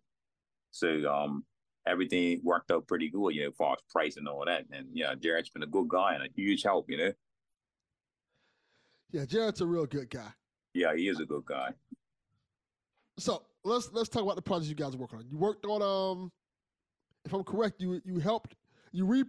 So 0.71 1.11
um 1.13 1.43
everything 1.85 2.39
worked 2.43 2.71
out 2.71 2.87
pretty 2.87 3.09
good, 3.09 3.35
you 3.35 3.41
know, 3.43 3.49
as 3.49 3.55
far 3.55 3.73
as 3.73 3.79
price 3.91 4.15
and 4.17 4.27
all 4.27 4.45
that. 4.45 4.65
And 4.71 4.87
yeah, 4.93 5.13
Jared's 5.15 5.49
been 5.49 5.63
a 5.63 5.67
good 5.67 5.89
guy 5.89 6.15
and 6.15 6.23
a 6.23 6.29
huge 6.35 6.63
help, 6.63 6.89
you 6.89 6.97
know. 6.97 7.11
Yeah, 9.11 9.25
Jared's 9.25 9.61
a 9.61 9.65
real 9.65 9.85
good 9.85 10.09
guy. 10.09 10.31
Yeah, 10.73 10.95
he 10.95 11.07
is 11.07 11.19
a 11.19 11.25
good 11.25 11.45
guy. 11.45 11.71
So 13.17 13.43
let's 13.65 13.89
let's 13.91 14.09
talk 14.09 14.21
about 14.21 14.35
the 14.35 14.41
projects 14.41 14.69
you 14.69 14.75
guys 14.75 14.95
are 14.95 14.97
working 14.97 15.19
on. 15.19 15.25
You 15.29 15.37
worked 15.37 15.65
on 15.65 15.81
um, 15.81 16.31
if 17.25 17.33
I'm 17.33 17.43
correct, 17.43 17.81
you 17.81 18.01
you 18.05 18.19
helped 18.19 18.55
you 18.91 19.05
re 19.05 19.23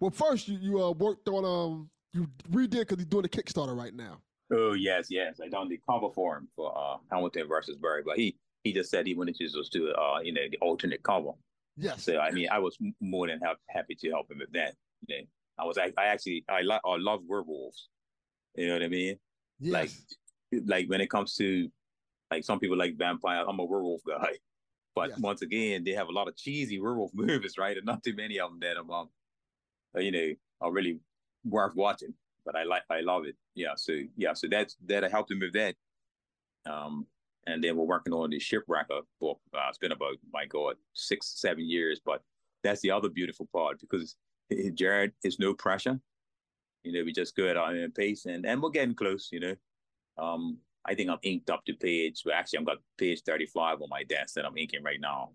well 0.00 0.10
first 0.10 0.48
you 0.48 0.58
you 0.58 0.82
uh, 0.82 0.92
worked 0.92 1.28
on 1.28 1.44
um 1.44 1.90
you 2.12 2.26
redid 2.50 2.80
because 2.80 2.98
he's 2.98 3.06
doing 3.06 3.24
a 3.24 3.28
Kickstarter 3.28 3.76
right 3.76 3.94
now. 3.94 4.20
Oh 4.52 4.72
yes, 4.74 5.08
yes, 5.10 5.40
I 5.42 5.48
done 5.48 5.68
the 5.68 5.80
cover 5.88 6.08
for 6.14 6.36
him 6.36 6.48
for 6.54 6.76
uh 6.76 6.96
Hamilton 7.10 7.48
versus 7.48 7.76
Barry, 7.76 8.02
but 8.04 8.16
he 8.16 8.36
he 8.62 8.72
just 8.72 8.90
said 8.90 9.06
he 9.06 9.14
wanted 9.14 9.34
to 9.36 9.48
just 9.48 9.72
do 9.72 9.90
uh 9.92 10.20
you 10.22 10.32
know 10.32 10.42
the 10.50 10.58
alternate 10.58 11.02
cover. 11.02 11.32
Yes. 11.76 12.04
So 12.04 12.18
I 12.18 12.30
mean, 12.30 12.48
I 12.50 12.60
was 12.60 12.78
more 13.00 13.26
than 13.26 13.40
ha- 13.44 13.56
happy 13.68 13.96
to 13.96 14.10
help 14.10 14.30
him 14.30 14.38
with 14.38 14.52
that. 14.52 14.74
You 15.06 15.16
know, 15.16 15.22
I 15.58 15.64
was 15.64 15.76
I, 15.76 15.92
I 15.98 16.06
actually 16.06 16.44
I 16.48 16.62
like 16.62 16.80
I 16.84 16.96
love 16.96 17.22
werewolves. 17.26 17.88
You 18.54 18.68
know 18.68 18.74
what 18.74 18.82
I 18.82 18.88
mean? 18.88 19.18
Yes. 19.58 19.72
Like 20.52 20.62
like 20.66 20.88
when 20.88 21.00
it 21.00 21.10
comes 21.10 21.34
to 21.34 21.68
like 22.34 22.44
some 22.44 22.58
people 22.58 22.76
like 22.76 22.96
vampire. 22.96 23.44
I'm 23.48 23.60
a 23.60 23.64
werewolf 23.64 24.02
guy. 24.06 24.32
But 24.96 25.10
yes. 25.10 25.18
once 25.18 25.42
again, 25.42 25.82
they 25.82 25.90
have 25.90 26.06
a 26.06 26.12
lot 26.12 26.28
of 26.28 26.36
cheesy 26.36 26.78
werewolf 26.78 27.10
movies, 27.14 27.58
right? 27.58 27.76
And 27.76 27.84
not 27.84 28.04
too 28.04 28.14
many 28.14 28.38
of 28.38 28.50
them 28.50 28.60
that 28.60 28.76
I'm, 28.76 28.88
um, 28.92 29.08
uh, 29.96 29.98
you 29.98 30.12
know, 30.12 30.34
are 30.60 30.70
really 30.70 31.00
worth 31.44 31.74
watching. 31.74 32.14
But 32.46 32.54
I 32.54 32.62
like, 32.62 32.84
I 32.88 33.00
love 33.00 33.24
it. 33.24 33.34
Yeah. 33.56 33.74
So 33.76 33.92
yeah. 34.16 34.34
So 34.34 34.46
that's 34.48 34.76
that 34.86 35.02
I 35.02 35.08
helped 35.08 35.32
him 35.32 35.40
with 35.40 35.52
that. 35.54 35.74
Um, 36.64 37.08
and 37.48 37.62
then 37.62 37.76
we're 37.76 37.84
working 37.84 38.12
on 38.12 38.30
the 38.30 38.38
shipwrecker 38.38 39.00
book. 39.20 39.40
Uh, 39.52 39.66
it's 39.68 39.78
been 39.78 39.90
about 39.90 40.14
my 40.32 40.46
god 40.46 40.76
six, 40.92 41.40
seven 41.40 41.68
years. 41.68 42.00
But 42.04 42.22
that's 42.62 42.80
the 42.80 42.92
other 42.92 43.08
beautiful 43.08 43.48
part 43.52 43.80
because 43.80 44.14
Jared 44.74 45.12
is 45.24 45.40
no 45.40 45.54
pressure. 45.54 45.98
You 46.84 46.92
know, 46.92 47.04
we 47.04 47.12
just 47.12 47.34
go 47.34 47.48
at 47.48 47.56
our 47.56 47.70
own 47.70 47.90
pace, 47.90 48.26
and 48.26 48.46
and 48.46 48.62
we're 48.62 48.70
getting 48.70 48.94
close. 48.94 49.30
You 49.32 49.40
know, 49.40 49.54
um, 50.18 50.58
I 50.86 50.94
think 50.94 51.10
I'm 51.10 51.18
inked 51.22 51.50
up 51.50 51.64
to 51.64 51.74
page. 51.74 52.22
Well, 52.24 52.34
actually, 52.34 52.60
I've 52.60 52.66
got 52.66 52.78
page 52.98 53.22
35 53.24 53.82
on 53.82 53.88
my 53.88 54.04
desk 54.04 54.34
that 54.34 54.44
I'm 54.44 54.56
inking 54.56 54.82
right 54.82 55.00
now. 55.00 55.30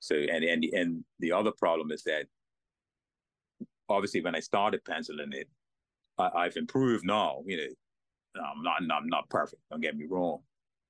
So, 0.00 0.14
and 0.14 0.44
and 0.44 0.64
and 0.64 1.04
the 1.18 1.32
other 1.32 1.52
problem 1.52 1.92
is 1.92 2.02
that 2.04 2.26
obviously 3.88 4.22
when 4.22 4.34
I 4.34 4.40
started 4.40 4.84
penciling 4.84 5.32
it, 5.32 5.48
I, 6.18 6.44
have 6.44 6.56
improved 6.56 7.04
now. 7.04 7.42
You 7.46 7.56
know, 7.56 8.42
I'm 8.42 8.62
not 8.62 8.96
I'm 8.96 9.08
not 9.08 9.28
perfect. 9.28 9.62
Don't 9.70 9.80
get 9.80 9.96
me 9.96 10.06
wrong, 10.08 10.40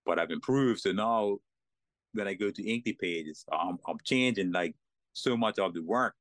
but 0.07 0.19
I've 0.19 0.31
improved. 0.31 0.81
So 0.81 0.93
now 0.93 1.39
when 2.13 2.29
I 2.29 2.35
go 2.35 2.51
to 2.51 2.69
ink 2.69 2.85
the 2.85 2.93
pages, 2.95 3.45
I'm 3.53 3.79
I'm 3.87 3.99
changing 4.05 4.53
like 4.53 4.75
so 5.13 5.37
much 5.37 5.59
of 5.59 5.75
the 5.75 5.83
work. 5.83 6.15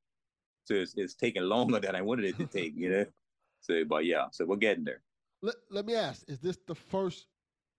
So 0.66 0.76
it's, 0.76 0.94
it's 0.98 1.16
taking 1.16 1.44
longer 1.44 1.80
than 1.80 1.96
I 1.96 2.02
wanted 2.02 2.26
it 2.26 2.38
to 2.38 2.46
take. 2.46 2.74
You 2.76 2.90
know. 2.90 3.06
So, 3.62 3.84
but 3.84 4.06
yeah, 4.06 4.28
so 4.32 4.46
we're 4.46 4.56
getting 4.56 4.86
there. 4.86 5.02
Let, 5.42 5.56
let 5.70 5.86
me 5.86 5.94
ask: 5.94 6.24
Is 6.30 6.40
this 6.40 6.58
the 6.66 6.76
first 6.76 7.28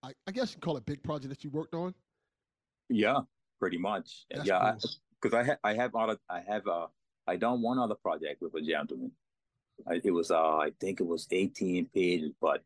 I, 0.03 0.13
I 0.27 0.31
guess 0.31 0.53
you 0.53 0.59
call 0.59 0.77
it 0.77 0.85
big 0.85 1.03
project 1.03 1.29
that 1.29 1.43
you 1.43 1.49
worked 1.49 1.73
on. 1.73 1.93
Yeah, 2.89 3.19
pretty 3.59 3.77
much. 3.77 4.25
That's 4.31 4.47
yeah, 4.47 4.75
cool. 4.81 4.91
because 5.21 5.37
I, 5.37 5.43
ha- 5.43 5.59
I 5.63 5.73
have 5.75 5.95
other 5.95 6.17
I 6.29 6.41
have 6.47 6.67
uh 6.67 6.87
I 7.27 7.35
done 7.35 7.61
one 7.61 7.79
other 7.79 7.95
project 7.95 8.41
with 8.41 8.55
a 8.55 8.61
gentleman. 8.61 9.11
I, 9.87 10.01
it 10.03 10.11
was 10.11 10.31
uh 10.31 10.57
I 10.57 10.71
think 10.79 10.99
it 10.99 11.07
was 11.07 11.27
18 11.29 11.87
pages, 11.93 12.31
but 12.41 12.63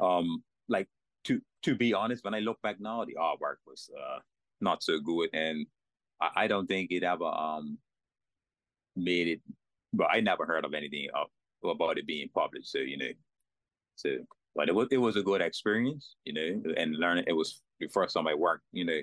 um 0.00 0.42
like 0.68 0.88
to 1.24 1.40
to 1.62 1.74
be 1.74 1.94
honest, 1.94 2.24
when 2.24 2.34
I 2.34 2.40
look 2.40 2.60
back 2.62 2.80
now, 2.80 3.04
the 3.04 3.16
artwork 3.20 3.56
was 3.66 3.90
uh 3.96 4.18
not 4.60 4.82
so 4.82 4.98
good, 4.98 5.30
and 5.32 5.66
I, 6.20 6.30
I 6.36 6.46
don't 6.46 6.66
think 6.66 6.90
it 6.90 7.02
ever 7.02 7.24
um 7.24 7.78
made 8.96 9.28
it. 9.28 9.40
But 9.92 10.08
I 10.10 10.20
never 10.20 10.46
heard 10.46 10.64
of 10.64 10.72
anything 10.72 11.08
of, 11.14 11.28
about 11.68 11.98
it 11.98 12.06
being 12.06 12.30
published. 12.34 12.72
So 12.72 12.78
you 12.78 12.96
know, 12.96 13.10
so 13.96 14.16
but 14.54 14.68
it 14.68 14.74
was 14.74 14.88
it 14.90 14.98
was 14.98 15.16
a 15.16 15.22
good 15.22 15.40
experience, 15.40 16.16
you 16.24 16.32
know, 16.32 16.72
and 16.76 16.96
learning. 16.96 17.24
It 17.26 17.32
was 17.32 17.62
the 17.80 17.88
first 17.88 18.14
time 18.14 18.26
I 18.26 18.34
worked, 18.34 18.64
you 18.72 18.84
know, 18.84 19.00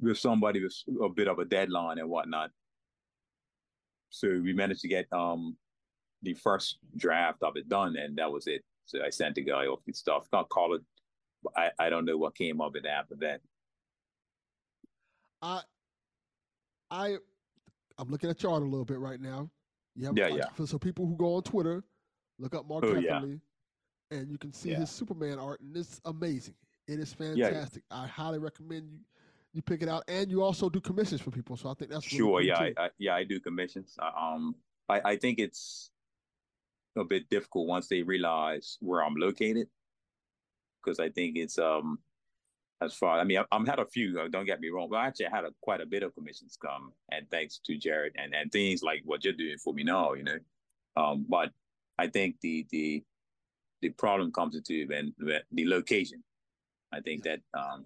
with 0.00 0.18
somebody 0.18 0.62
with 0.62 0.74
a 1.02 1.08
bit 1.08 1.28
of 1.28 1.38
a 1.38 1.44
deadline 1.44 1.98
and 1.98 2.08
whatnot. 2.08 2.50
So 4.10 4.28
we 4.28 4.52
managed 4.52 4.80
to 4.82 4.88
get 4.88 5.06
um 5.12 5.56
the 6.22 6.34
first 6.34 6.78
draft 6.96 7.42
of 7.42 7.56
it 7.56 7.68
done, 7.68 7.96
and 7.96 8.16
that 8.18 8.32
was 8.32 8.46
it. 8.46 8.62
So 8.86 9.00
I 9.04 9.10
sent 9.10 9.36
the 9.36 9.42
guy 9.42 9.66
off 9.66 9.80
the 9.86 9.92
stuff. 9.92 10.26
Not 10.32 10.48
call 10.48 10.74
it. 10.74 10.82
I 11.56 11.70
I 11.78 11.90
don't 11.90 12.04
know 12.04 12.16
what 12.16 12.34
came 12.34 12.60
of 12.60 12.74
it 12.74 12.86
after 12.86 13.14
that. 13.20 13.40
I 15.40 15.62
I 16.90 17.16
I'm 17.98 18.08
looking 18.08 18.30
at 18.30 18.42
your 18.42 18.52
art 18.52 18.62
a 18.62 18.66
little 18.66 18.84
bit 18.84 18.98
right 18.98 19.20
now. 19.20 19.50
You 19.94 20.06
have, 20.06 20.18
Yeah, 20.18 20.28
yeah. 20.28 20.48
For 20.54 20.66
so 20.66 20.78
people 20.78 21.06
who 21.06 21.16
go 21.16 21.34
on 21.34 21.42
Twitter, 21.42 21.84
look 22.38 22.54
up 22.54 22.68
Mark 22.68 22.84
Oh, 22.84 22.94
yeah. 22.94 23.20
And 24.10 24.30
you 24.30 24.38
can 24.38 24.52
see 24.52 24.70
Yeah. 24.70 24.76
his 24.78 24.90
Superman 24.90 25.38
art, 25.38 25.60
and 25.60 25.76
it's 25.76 26.00
amazing. 26.04 26.54
It 26.86 26.98
is 26.98 27.12
Yeah. 27.12 27.34
fantastic. 27.34 27.84
I 27.90 28.06
highly 28.06 28.38
recommend 28.38 28.90
you 28.92 29.00
you 29.54 29.62
pick 29.62 29.82
it 29.82 29.88
out, 29.88 30.04
and 30.08 30.30
you 30.30 30.42
also 30.42 30.68
do 30.68 30.78
commissions 30.80 31.22
for 31.22 31.30
people. 31.30 31.56
So 31.56 31.70
I 31.70 31.74
think 31.74 31.90
that's 31.90 32.06
really 32.12 32.18
Sure, 32.18 32.40
cool, 32.40 32.42
yeah. 32.42 32.58
I, 32.58 32.84
I, 32.84 32.90
yeah, 32.98 33.14
I 33.16 33.24
do 33.24 33.40
commissions. 33.40 33.96
I, 33.98 34.34
um, 34.34 34.54
I, 34.90 35.00
I 35.12 35.16
think 35.16 35.38
it's 35.38 35.90
a 36.96 37.02
bit 37.02 37.28
difficult 37.30 37.66
once 37.66 37.88
they 37.88 38.02
realize 38.02 38.76
where 38.80 39.02
I'm 39.02 39.14
located, 39.16 39.68
because 40.84 41.00
I 41.00 41.08
think 41.08 41.38
it's 41.38 41.58
um, 41.58 41.98
as 42.82 42.94
far. 42.94 43.18
I 43.18 43.24
mean, 43.24 43.42
I'm 43.50 43.64
had 43.66 43.78
a 43.78 43.86
few. 43.86 44.20
uh, 44.20 44.28
Don't 44.28 44.44
get 44.44 44.60
me 44.60 44.68
wrong, 44.68 44.88
but 44.90 44.96
I 44.96 45.06
actually, 45.06 45.26
had 45.32 45.44
a, 45.44 45.50
quite 45.62 45.80
a 45.80 45.86
bit 45.86 46.02
of 46.02 46.14
commissions 46.14 46.58
come, 46.60 46.92
and 47.10 47.28
thanks 47.30 47.58
to 47.64 47.76
Jared 47.78 48.14
and 48.16 48.34
and 48.34 48.52
things 48.52 48.82
like 48.82 49.00
what 49.04 49.24
you're 49.24 49.32
doing 49.32 49.56
for 49.58 49.72
me 49.72 49.82
now, 49.82 50.12
you 50.12 50.24
know. 50.24 50.38
Um, 50.94 51.24
but 51.28 51.52
I 51.98 52.06
think 52.08 52.36
the 52.42 52.66
the 52.70 53.02
the 53.82 53.90
problem 53.90 54.32
comes 54.32 54.56
into 54.56 54.86
when, 54.88 55.14
when 55.18 55.40
the 55.52 55.66
location. 55.66 56.22
I 56.92 57.00
think 57.00 57.24
that 57.24 57.40
um, 57.54 57.84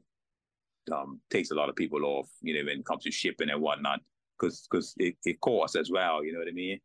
um, 0.93 1.21
takes 1.31 1.51
a 1.51 1.55
lot 1.55 1.69
of 1.69 1.77
people 1.77 2.05
off, 2.05 2.31
you 2.41 2.55
know, 2.55 2.65
when 2.65 2.81
it 2.81 2.85
comes 2.85 3.05
to 3.05 3.11
shipping 3.11 3.51
and 3.51 3.61
whatnot, 3.61 4.01
because 4.39 4.67
because 4.71 4.95
it, 4.99 5.17
it 5.25 5.41
costs 5.41 5.77
as 5.77 5.91
well, 5.91 6.25
you 6.25 6.33
know 6.33 6.39
what 6.39 6.49
I 6.49 6.53
mean? 6.53 6.81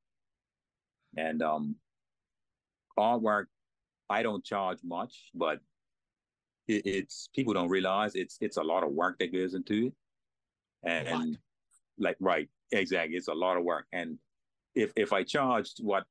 And 1.16 1.42
um, 1.42 1.76
artwork, 2.98 3.46
I 4.10 4.24
don't 4.24 4.44
charge 4.44 4.80
much, 4.84 5.30
but 5.34 5.60
it, 6.68 6.86
it's 6.86 7.30
people 7.36 7.54
don't 7.54 7.70
realize 7.70 8.16
it's 8.16 8.38
it's 8.42 8.58
a 8.58 8.64
lot 8.64 8.84
of 8.84 8.92
work 8.92 9.18
that 9.20 9.34
goes 9.34 9.54
into 9.54 9.88
it, 9.88 9.94
and, 10.84 11.08
and 11.08 11.38
like 11.98 12.18
right, 12.20 12.50
exactly, 12.72 13.16
it's 13.16 13.28
a 13.28 13.34
lot 13.34 13.58
of 13.58 13.64
work. 13.64 13.86
And 13.94 14.18
if 14.76 14.92
if 14.96 15.14
I 15.14 15.24
charged 15.24 15.84
what 15.84 16.04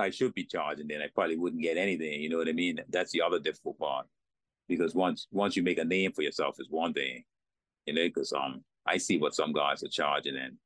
I 0.00 0.10
should 0.10 0.34
be 0.34 0.44
charging, 0.44 0.88
then 0.88 1.02
I 1.02 1.08
probably 1.14 1.36
wouldn't 1.36 1.62
get 1.62 1.76
anything. 1.76 2.20
You 2.20 2.28
know 2.28 2.38
what 2.38 2.48
I 2.48 2.52
mean? 2.52 2.80
That's 2.88 3.12
the 3.12 3.22
other 3.22 3.38
difficult 3.38 3.78
part 3.78 4.06
because 4.68 4.94
once 4.94 5.26
once 5.32 5.56
you 5.56 5.62
make 5.62 5.78
a 5.78 5.84
name 5.84 6.12
for 6.12 6.22
yourself 6.22 6.56
is 6.58 6.68
one 6.70 6.92
thing, 6.92 7.24
you 7.86 7.94
know. 7.94 8.06
Because 8.06 8.32
um, 8.32 8.64
I 8.86 8.96
see 8.96 9.18
what 9.18 9.34
some 9.34 9.52
guys 9.52 9.82
are 9.82 9.88
charging, 9.88 10.36
and 10.36 10.56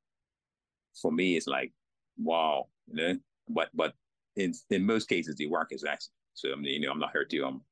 for 1.00 1.10
me, 1.10 1.36
it's 1.36 1.46
like, 1.46 1.72
wow, 2.18 2.68
you 2.86 2.96
know. 2.96 3.18
But 3.48 3.70
but 3.74 3.94
in 4.36 4.52
in 4.70 4.86
most 4.86 5.08
cases, 5.08 5.36
the 5.36 5.46
work 5.46 5.68
is 5.72 5.84
excellent. 5.84 6.12
So 6.34 6.52
I 6.52 6.56
mean, 6.56 6.82
you 6.82 6.86
know, 6.86 6.92
I'm 6.92 6.98
not 6.98 7.12
here 7.12 7.24
to 7.24 7.44
um, 7.44 7.62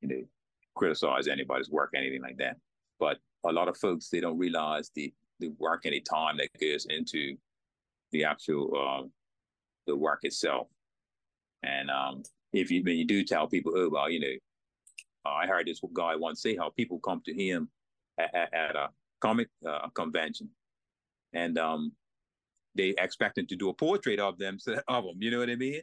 you 0.00 0.08
know, 0.08 0.22
criticize 0.74 1.28
anybody's 1.28 1.70
work, 1.70 1.90
anything 1.94 2.22
like 2.22 2.38
that. 2.38 2.56
But 2.98 3.18
a 3.44 3.52
lot 3.52 3.68
of 3.68 3.76
folks 3.76 4.08
they 4.08 4.20
don't 4.20 4.38
realize 4.38 4.90
the 4.94 5.12
the 5.40 5.48
work 5.58 5.86
and 5.86 5.94
the 5.94 6.00
time 6.00 6.36
that 6.36 6.48
goes 6.60 6.86
into 6.88 7.36
the 8.12 8.24
actual 8.24 8.72
uh, 8.76 9.06
the 9.86 9.96
work 9.96 10.20
itself. 10.22 10.68
And 11.62 11.90
um, 11.90 12.22
if 12.52 12.70
you 12.70 12.82
when 12.82 12.96
you 12.96 13.04
do 13.04 13.24
tell 13.24 13.48
people, 13.48 13.72
oh 13.76 13.88
well, 13.90 14.10
you 14.10 14.20
know, 14.20 14.34
uh, 15.26 15.34
I 15.34 15.46
heard 15.46 15.66
this 15.66 15.80
guy 15.92 16.16
once 16.16 16.42
say 16.42 16.56
how 16.56 16.70
people 16.70 16.98
come 17.00 17.22
to 17.26 17.34
him 17.34 17.68
at, 18.18 18.34
at, 18.34 18.54
at 18.54 18.76
a 18.76 18.88
comic 19.20 19.48
uh, 19.68 19.88
convention, 19.94 20.48
and 21.32 21.58
um, 21.58 21.92
they 22.74 22.94
expect 22.98 23.38
him 23.38 23.46
to 23.46 23.56
do 23.56 23.68
a 23.68 23.74
portrait 23.74 24.20
of 24.20 24.38
them 24.38 24.58
of 24.88 25.04
them. 25.04 25.16
You 25.18 25.30
know 25.30 25.38
what 25.38 25.50
I 25.50 25.56
mean? 25.56 25.82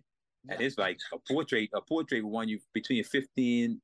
And 0.50 0.62
it's 0.62 0.78
like 0.78 0.98
a 1.14 1.18
portrait. 1.32 1.70
A 1.74 1.82
portrait 1.82 2.24
will 2.24 2.32
want 2.32 2.50
you 2.50 2.60
between 2.74 3.04
fifteen 3.04 3.82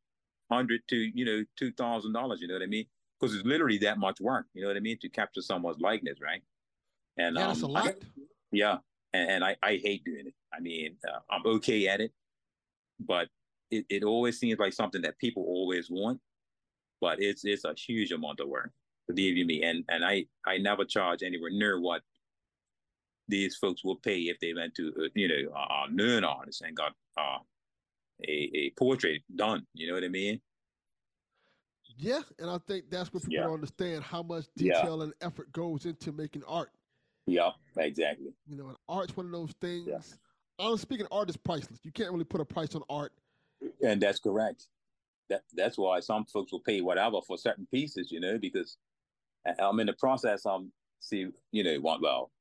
hundred 0.52 0.82
to 0.90 0.96
you 0.96 1.26
know 1.26 1.44
two 1.58 1.72
thousand 1.74 2.14
dollars. 2.14 2.42
You 2.42 2.48
know 2.48 2.56
what 2.56 2.64
I 2.64 2.68
mean? 2.68 2.86
Because 3.20 3.36
it's 3.36 3.46
literally 3.46 3.78
that 3.80 3.98
much 3.98 4.20
work. 4.20 4.46
You 4.54 4.62
know 4.62 4.70
what 4.70 4.78
I 4.78 4.82
mean 4.82 4.98
to 5.02 5.10
capture 5.10 5.42
someone's 5.42 5.80
likeness, 5.80 6.20
right? 6.22 6.42
And 7.18 7.36
yeah, 7.36 7.48
that's 7.48 7.62
a 7.62 7.66
um, 7.66 7.72
lot. 7.72 7.88
I, 7.88 7.94
yeah, 8.52 8.78
and, 9.14 9.30
and 9.30 9.44
I, 9.44 9.56
I 9.64 9.78
hate 9.78 10.04
doing 10.04 10.28
it. 10.28 10.34
I 10.54 10.60
mean, 10.60 10.98
uh, 11.08 11.20
I'm 11.30 11.46
okay 11.46 11.88
at 11.88 12.02
it, 12.02 12.12
but 13.00 13.30
it, 13.72 13.86
it 13.90 14.04
always 14.04 14.40
seems 14.40 14.60
like 14.60 14.74
something 14.74 15.02
that 15.04 15.18
people 15.20 15.44
always 15.44 15.90
want. 15.90 16.20
But 17.02 17.22
it's 17.22 17.44
it's 17.44 17.66
a 17.66 17.74
huge 17.76 18.12
amount 18.12 18.40
of 18.40 18.48
work, 18.48 18.72
believe 19.08 19.36
you 19.36 19.46
me. 19.46 19.64
And 19.64 19.84
and 19.90 20.06
I 20.06 20.26
I 20.46 20.58
never 20.58 20.86
charge 20.86 21.22
anywhere 21.24 21.50
near 21.52 21.80
what 21.80 22.02
these 23.28 23.56
folks 23.58 23.84
will 23.84 23.96
pay 23.98 24.20
if 24.24 24.40
they 24.40 24.54
went 24.54 24.76
to 24.76 24.94
uh, 25.00 25.10
you 25.16 25.28
know 25.28 25.52
a, 25.54 25.86
a 25.88 25.92
known 25.92 26.24
artist 26.24 26.62
and 26.62 26.76
got 26.76 26.94
uh, 27.18 27.40
a 28.28 28.52
a 28.54 28.70
portrait 28.78 29.22
done. 29.36 29.66
You 29.74 29.88
know 29.88 29.96
what 29.96 30.04
I 30.04 30.10
mean? 30.10 30.42
Yeah, 31.98 32.22
and 32.40 32.50
I 32.50 32.58
think 32.68 32.90
that's 32.90 33.14
what 33.14 33.24
people 33.24 33.36
Yeah. 33.36 33.44
don't 33.44 33.54
understand 33.56 34.04
how 34.04 34.24
much 34.24 34.46
Yeah. 34.56 34.74
detail 34.74 35.02
and 35.04 35.14
effort 35.22 35.52
goes 35.52 35.86
into 35.86 36.12
making 36.12 36.44
art. 36.46 36.72
Yeah, 37.26 37.52
exactly. 37.78 38.34
You 38.48 38.58
know, 38.58 38.68
and 38.68 38.78
art's 38.90 39.16
one 39.16 39.28
of 39.28 39.32
those 39.32 39.54
things. 39.62 40.18
Honestly 40.60 40.82
speaking, 40.82 41.08
art 41.12 41.30
is 41.30 41.38
priceless. 41.38 41.80
You 41.84 41.92
can't 41.92 42.12
really 42.12 42.26
put 42.26 42.42
a 42.42 42.46
price 42.46 42.76
on 42.76 42.84
art. 42.90 43.12
And 43.82 44.02
that's 44.02 44.20
correct. 44.20 44.68
That 45.30 45.44
that's 45.54 45.78
why 45.78 46.00
some 46.02 46.26
folks 46.26 46.52
will 46.52 46.60
pay 46.60 46.82
whatever 46.82 47.22
for 47.26 47.38
certain 47.38 47.68
pieces, 47.72 48.12
you 48.12 48.20
know, 48.20 48.38
because 48.38 48.78
I'm 49.60 49.80
in 49.80 49.88
the 49.88 49.94
process. 49.94 50.46
I'm 50.46 50.72
see, 51.00 51.28
you 51.52 51.64
know, 51.64 51.80
want 51.80 52.02
well. 52.02 52.32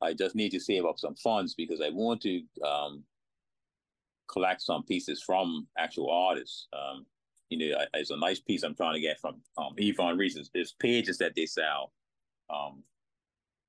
I 0.00 0.12
just 0.12 0.34
need 0.34 0.50
to 0.50 0.60
save 0.60 0.84
up 0.84 0.98
some 0.98 1.14
funds 1.14 1.54
because 1.54 1.80
I 1.80 1.90
want 1.90 2.20
to 2.22 2.42
um, 2.66 3.04
collect 4.28 4.60
some 4.60 4.82
pieces 4.82 5.22
from 5.22 5.66
actual 5.78 6.10
artists. 6.10 6.66
Um, 6.72 7.06
you 7.50 7.58
know, 7.58 7.78
I, 7.78 7.86
it's 7.94 8.10
a 8.10 8.16
nice 8.16 8.40
piece 8.40 8.64
I'm 8.64 8.74
trying 8.74 8.94
to 8.94 9.00
get 9.00 9.20
from 9.20 9.36
um, 9.56 9.74
Ivan 9.80 10.18
Reis's. 10.18 10.50
There's 10.52 10.72
pages 10.72 11.18
that 11.18 11.34
they 11.36 11.46
sell, 11.46 11.92
um, 12.50 12.82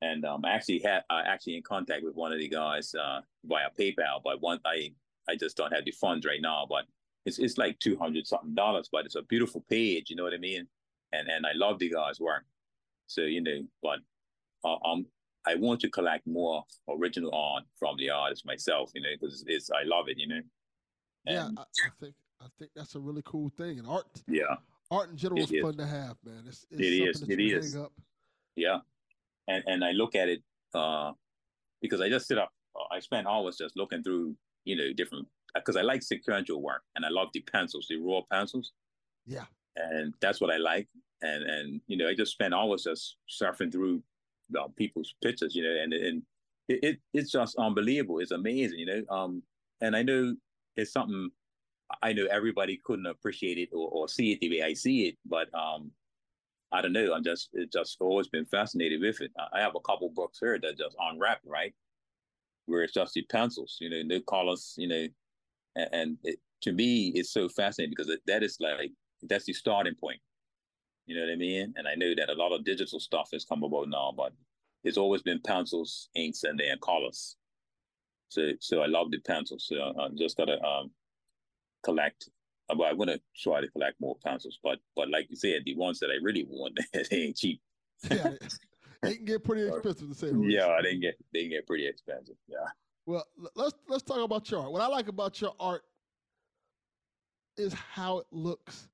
and 0.04 0.26
um, 0.26 0.44
I 0.44 0.52
actually 0.52 0.80
had 0.80 1.04
I 1.10 1.22
actually 1.22 1.56
in 1.56 1.64
contact 1.64 2.04
with 2.04 2.16
one 2.16 2.34
of 2.34 2.40
the 2.40 2.50
guys 2.50 2.94
uh, 2.94 3.22
via 3.46 3.70
PayPal, 3.80 4.22
but 4.24 4.42
one 4.42 4.60
I 4.66 4.94
I 5.30 5.36
just 5.36 5.56
don't 5.56 5.74
have 5.74 5.86
the 5.86 5.92
funds 5.92 6.26
right 6.26 6.42
now. 6.42 6.66
But 6.70 6.84
it's 7.26 7.40
it's 7.40 7.58
like 7.58 7.80
two 7.80 7.98
hundred 7.98 8.28
something 8.28 8.54
dollars, 8.54 8.90
but 8.92 9.06
it's 9.06 9.16
a 9.16 9.22
beautiful 9.24 9.64
page. 9.70 10.10
You 10.10 10.18
know 10.18 10.24
what 10.24 10.34
I 10.34 10.38
mean? 10.38 10.68
And 11.14 11.30
and 11.30 11.46
I 11.46 11.52
love 11.56 11.80
the 11.80 11.90
guy's 11.90 12.20
work. 12.20 12.44
So 13.08 13.22
you 13.22 13.42
know, 13.42 13.62
but 13.82 14.00
uh, 14.66 14.78
um, 14.86 15.06
I 15.48 15.56
want 15.56 15.80
to 15.82 15.90
collect 15.90 16.28
more 16.28 16.64
original 16.90 17.34
art 17.34 17.64
from 17.78 17.96
the 17.98 18.10
artist 18.10 18.46
myself. 18.46 18.92
You 18.94 19.02
know, 19.02 19.10
because 19.20 19.44
it's, 19.48 19.70
I 19.72 19.84
love 19.84 20.10
it. 20.10 20.18
You 20.18 20.28
know. 20.28 20.42
yeah, 21.26 21.50
I, 21.58 21.62
I 21.62 21.90
think 22.02 22.16
I 22.42 22.48
think 22.60 22.72
that's 22.76 22.96
a 22.96 23.00
really 23.00 23.22
cool 23.24 23.50
thing. 23.58 23.80
And 23.80 23.88
art, 23.88 24.06
yeah. 24.28 24.56
art 24.92 25.12
in 25.12 25.18
general 25.18 25.42
is 25.42 25.52
is. 25.52 25.62
fun 25.62 25.78
to 25.78 25.86
have, 25.86 26.18
man. 26.26 26.44
It's, 26.46 26.66
it's 26.70 26.82
It 26.82 26.86
is, 26.86 27.22
it 27.22 27.40
is. 27.40 27.78
Yeah, 28.56 28.80
and 29.48 29.64
and 29.68 29.84
I 29.84 29.92
look 29.92 30.16
at 30.16 30.30
it 30.30 30.44
uh, 30.74 31.14
because 31.82 32.02
I 32.02 32.10
just 32.10 32.28
sit 32.28 32.38
up. 32.38 32.52
uh, 32.80 32.86
I 32.92 33.00
spend 33.02 33.28
hours 33.28 33.58
just 33.58 33.78
looking 33.78 34.04
through, 34.04 34.38
you 34.66 34.76
know, 34.76 34.94
different 34.94 35.28
because 35.56 35.78
I 35.78 35.82
like 35.84 36.04
sequential 36.04 36.62
work 36.62 36.84
and 36.96 37.06
I 37.06 37.10
love 37.10 37.30
the 37.34 37.42
pencils, 37.42 37.88
the 37.90 37.98
raw 37.98 38.22
pencils, 38.32 38.74
Yeah, 39.26 39.48
and 39.76 40.14
that's 40.22 40.42
what 40.42 40.52
I 40.52 40.58
like. 40.58 40.88
And 41.22 41.44
and 41.44 41.82
you 41.88 41.98
know, 41.98 42.08
I 42.08 42.16
just 42.16 42.34
spend 42.34 42.54
hours 42.54 42.84
just 42.84 43.18
surfing 43.30 43.72
through 43.72 44.04
uh, 44.58 44.68
people's 44.76 45.16
pictures, 45.24 45.56
you 45.56 45.64
know, 45.64 45.82
and 45.82 45.94
and 45.94 46.24
it, 46.68 46.80
it 46.84 47.00
it's 47.14 47.32
just 47.32 47.56
unbelievable. 47.58 48.20
It's 48.20 48.32
amazing, 48.32 48.80
you 48.80 48.86
know. 48.86 49.04
Um, 49.10 49.44
and 49.82 49.96
I 49.96 50.04
know 50.04 50.36
it's 50.76 50.92
something 50.92 51.30
I 52.04 52.14
know 52.14 52.28
everybody 52.28 52.80
couldn't 52.84 53.08
appreciate 53.08 53.58
it 53.60 53.70
or, 53.74 53.90
or 53.90 54.10
see 54.10 54.34
it 54.34 54.42
the 54.42 54.50
way 54.52 54.64
I 54.64 54.74
see 54.74 55.08
it, 55.10 55.18
but 55.26 55.54
um, 55.56 55.94
I 56.74 56.82
don't 56.82 56.94
know. 56.94 57.14
I'm 57.14 57.24
just 57.24 57.50
it's 57.54 57.74
just 57.74 57.98
always 58.02 58.28
been 58.28 58.46
fascinated 58.46 59.02
with 59.02 59.22
it. 59.22 59.32
I 59.54 59.62
have 59.62 59.76
a 59.76 59.80
couple 59.82 60.10
books 60.10 60.40
here 60.40 60.60
that 60.60 60.78
just 60.78 60.96
unwrapped, 61.00 61.46
right? 61.46 61.74
Where 62.66 62.84
it's 62.84 62.94
just 62.94 63.14
the 63.14 63.24
pencils, 63.30 63.78
you 63.80 63.90
know, 63.90 64.02
no 64.04 64.20
colors, 64.22 64.74
you 64.78 64.88
know, 64.88 65.08
and, 65.76 65.90
and 65.94 66.18
it, 66.24 66.40
to 66.62 66.72
me, 66.72 67.10
it's 67.16 67.32
so 67.32 67.48
fascinating 67.50 67.94
because 67.96 68.10
it, 68.10 68.22
that 68.28 68.44
is 68.44 68.58
like 68.60 68.92
that's 69.22 69.46
the 69.46 69.54
starting 69.54 69.96
point. 69.96 70.20
You 71.06 71.16
know 71.16 71.26
what 71.26 71.34
I 71.34 71.36
mean? 71.36 71.74
And 71.76 71.88
I 71.88 71.96
know 71.96 72.14
that 72.16 72.30
a 72.30 72.34
lot 72.34 72.54
of 72.54 72.66
digital 72.66 73.00
stuff 73.00 73.30
has 73.34 73.46
come 73.46 73.64
about 73.64 73.90
now, 73.90 74.14
but 74.16 74.34
it's 74.84 74.98
always 74.98 75.22
been 75.22 75.42
pencils, 75.46 76.10
inks, 76.16 76.44
and 76.44 76.60
then 76.60 76.78
colors. 76.84 77.36
So, 78.30 78.52
so 78.60 78.82
I 78.82 78.88
love 78.88 79.12
the 79.12 79.20
pencils. 79.20 79.66
So 79.68 79.76
I'm 79.76 80.18
just 80.18 80.38
gonna 80.38 80.60
um 80.62 80.92
collect. 81.84 82.30
But 82.68 82.84
I'm 82.84 82.98
gonna 82.98 83.20
try 83.36 83.62
to 83.62 83.68
collect 83.68 84.00
more 84.00 84.16
pencils. 84.24 84.60
But 84.64 84.80
but 84.96 85.10
like 85.10 85.30
you 85.30 85.36
said, 85.36 85.64
the 85.66 85.76
ones 85.76 86.00
that 86.00 86.10
I 86.10 86.24
really 86.24 86.46
want, 86.50 86.80
they 86.94 87.18
ain't 87.18 87.38
cheap. 87.38 87.62
yeah, 88.10 88.32
they 89.02 89.16
can 89.16 89.26
get 89.26 89.44
pretty 89.44 89.68
expensive 89.68 90.10
to 90.10 90.16
say. 90.16 90.32
Yeah, 90.42 90.80
they 90.82 90.92
can 90.92 91.02
get 91.02 91.16
they 91.34 91.42
can 91.42 91.50
get 91.52 91.68
pretty 91.68 91.88
expensive. 91.88 92.36
Yeah. 92.48 92.68
Well, 93.06 93.26
let's 93.56 93.74
let's 93.88 94.04
talk 94.04 94.20
about 94.20 94.50
your 94.50 94.62
art. 94.62 94.72
What 94.72 94.82
I 94.82 94.88
like 94.88 95.10
about 95.10 95.40
your 95.42 95.54
art 95.60 95.84
is 97.58 97.74
how 97.74 98.20
it 98.20 98.28
looks 98.32 98.88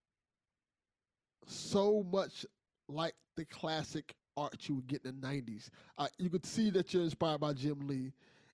so 1.45 2.05
much 2.11 2.45
like 2.87 3.13
the 3.35 3.45
classic 3.45 4.15
art 4.37 4.67
you 4.67 4.75
would 4.75 4.87
get 4.87 5.03
in 5.05 5.19
the 5.19 5.27
90s. 5.27 5.69
Uh, 5.97 6.07
you 6.17 6.29
could 6.29 6.45
see 6.45 6.69
that 6.71 6.93
you're 6.93 7.03
inspired 7.03 7.39
by 7.39 7.53
Jim 7.53 7.87
Lee 7.87 8.11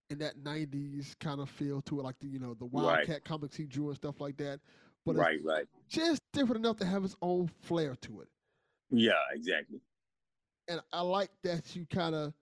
and 0.10 0.20
that 0.20 0.44
90s 0.44 1.18
kind 1.20 1.40
of 1.40 1.50
feel 1.50 1.82
to 1.84 2.00
it, 2.00 2.04
like 2.04 2.20
the, 2.20 2.28
you 2.28 2.40
know, 2.40 2.54
the 2.54 2.66
Wildcat 2.66 3.10
right. 3.10 3.26
comics 3.26 3.56
he 3.56 3.66
drew 3.66 3.88
and 3.88 3.96
stuff 3.96 4.22
like 4.22 4.38
that. 4.38 4.60
But 5.06 5.16
right, 5.16 5.40
right. 5.44 5.66
Just 5.88 6.22
different 6.34 6.66
enough 6.66 6.78
to 6.78 6.86
have 6.86 7.04
its 7.04 7.16
own 7.22 7.50
flair 7.62 7.96
to 8.02 8.22
it. 8.22 8.28
Yeah, 8.90 9.14
exactly. 9.34 9.80
And 10.68 10.82
I 10.92 11.02
like 11.02 11.30
that 11.44 11.76
you 11.76 11.86
kind 11.86 12.16
of 12.16 12.34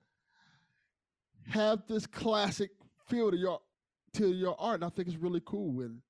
have 1.50 1.84
this 1.88 2.08
classic 2.08 2.72
feel 3.08 3.32
to 3.32 3.38
your 3.38 3.60
to 4.14 4.32
your 4.32 4.56
art, 4.60 4.76
and 4.76 4.86
I 4.86 4.90
think 4.90 5.08
it's 5.08 5.18
really 5.18 5.42
cool. 5.44 5.82
And 5.82 6.02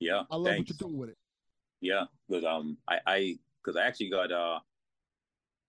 yeah, 0.00 0.22
I 0.30 0.36
love 0.36 0.46
thanks. 0.46 0.70
what 0.70 0.80
you're 0.80 0.88
doing 0.88 0.98
with 0.98 1.10
it. 1.10 1.18
Yeah, 1.80 2.04
because 2.28 2.44
um, 2.44 2.76
I 2.88 2.98
I 3.06 3.38
because 3.62 3.76
I 3.76 3.86
actually 3.86 4.10
got 4.10 4.32
uh 4.32 4.58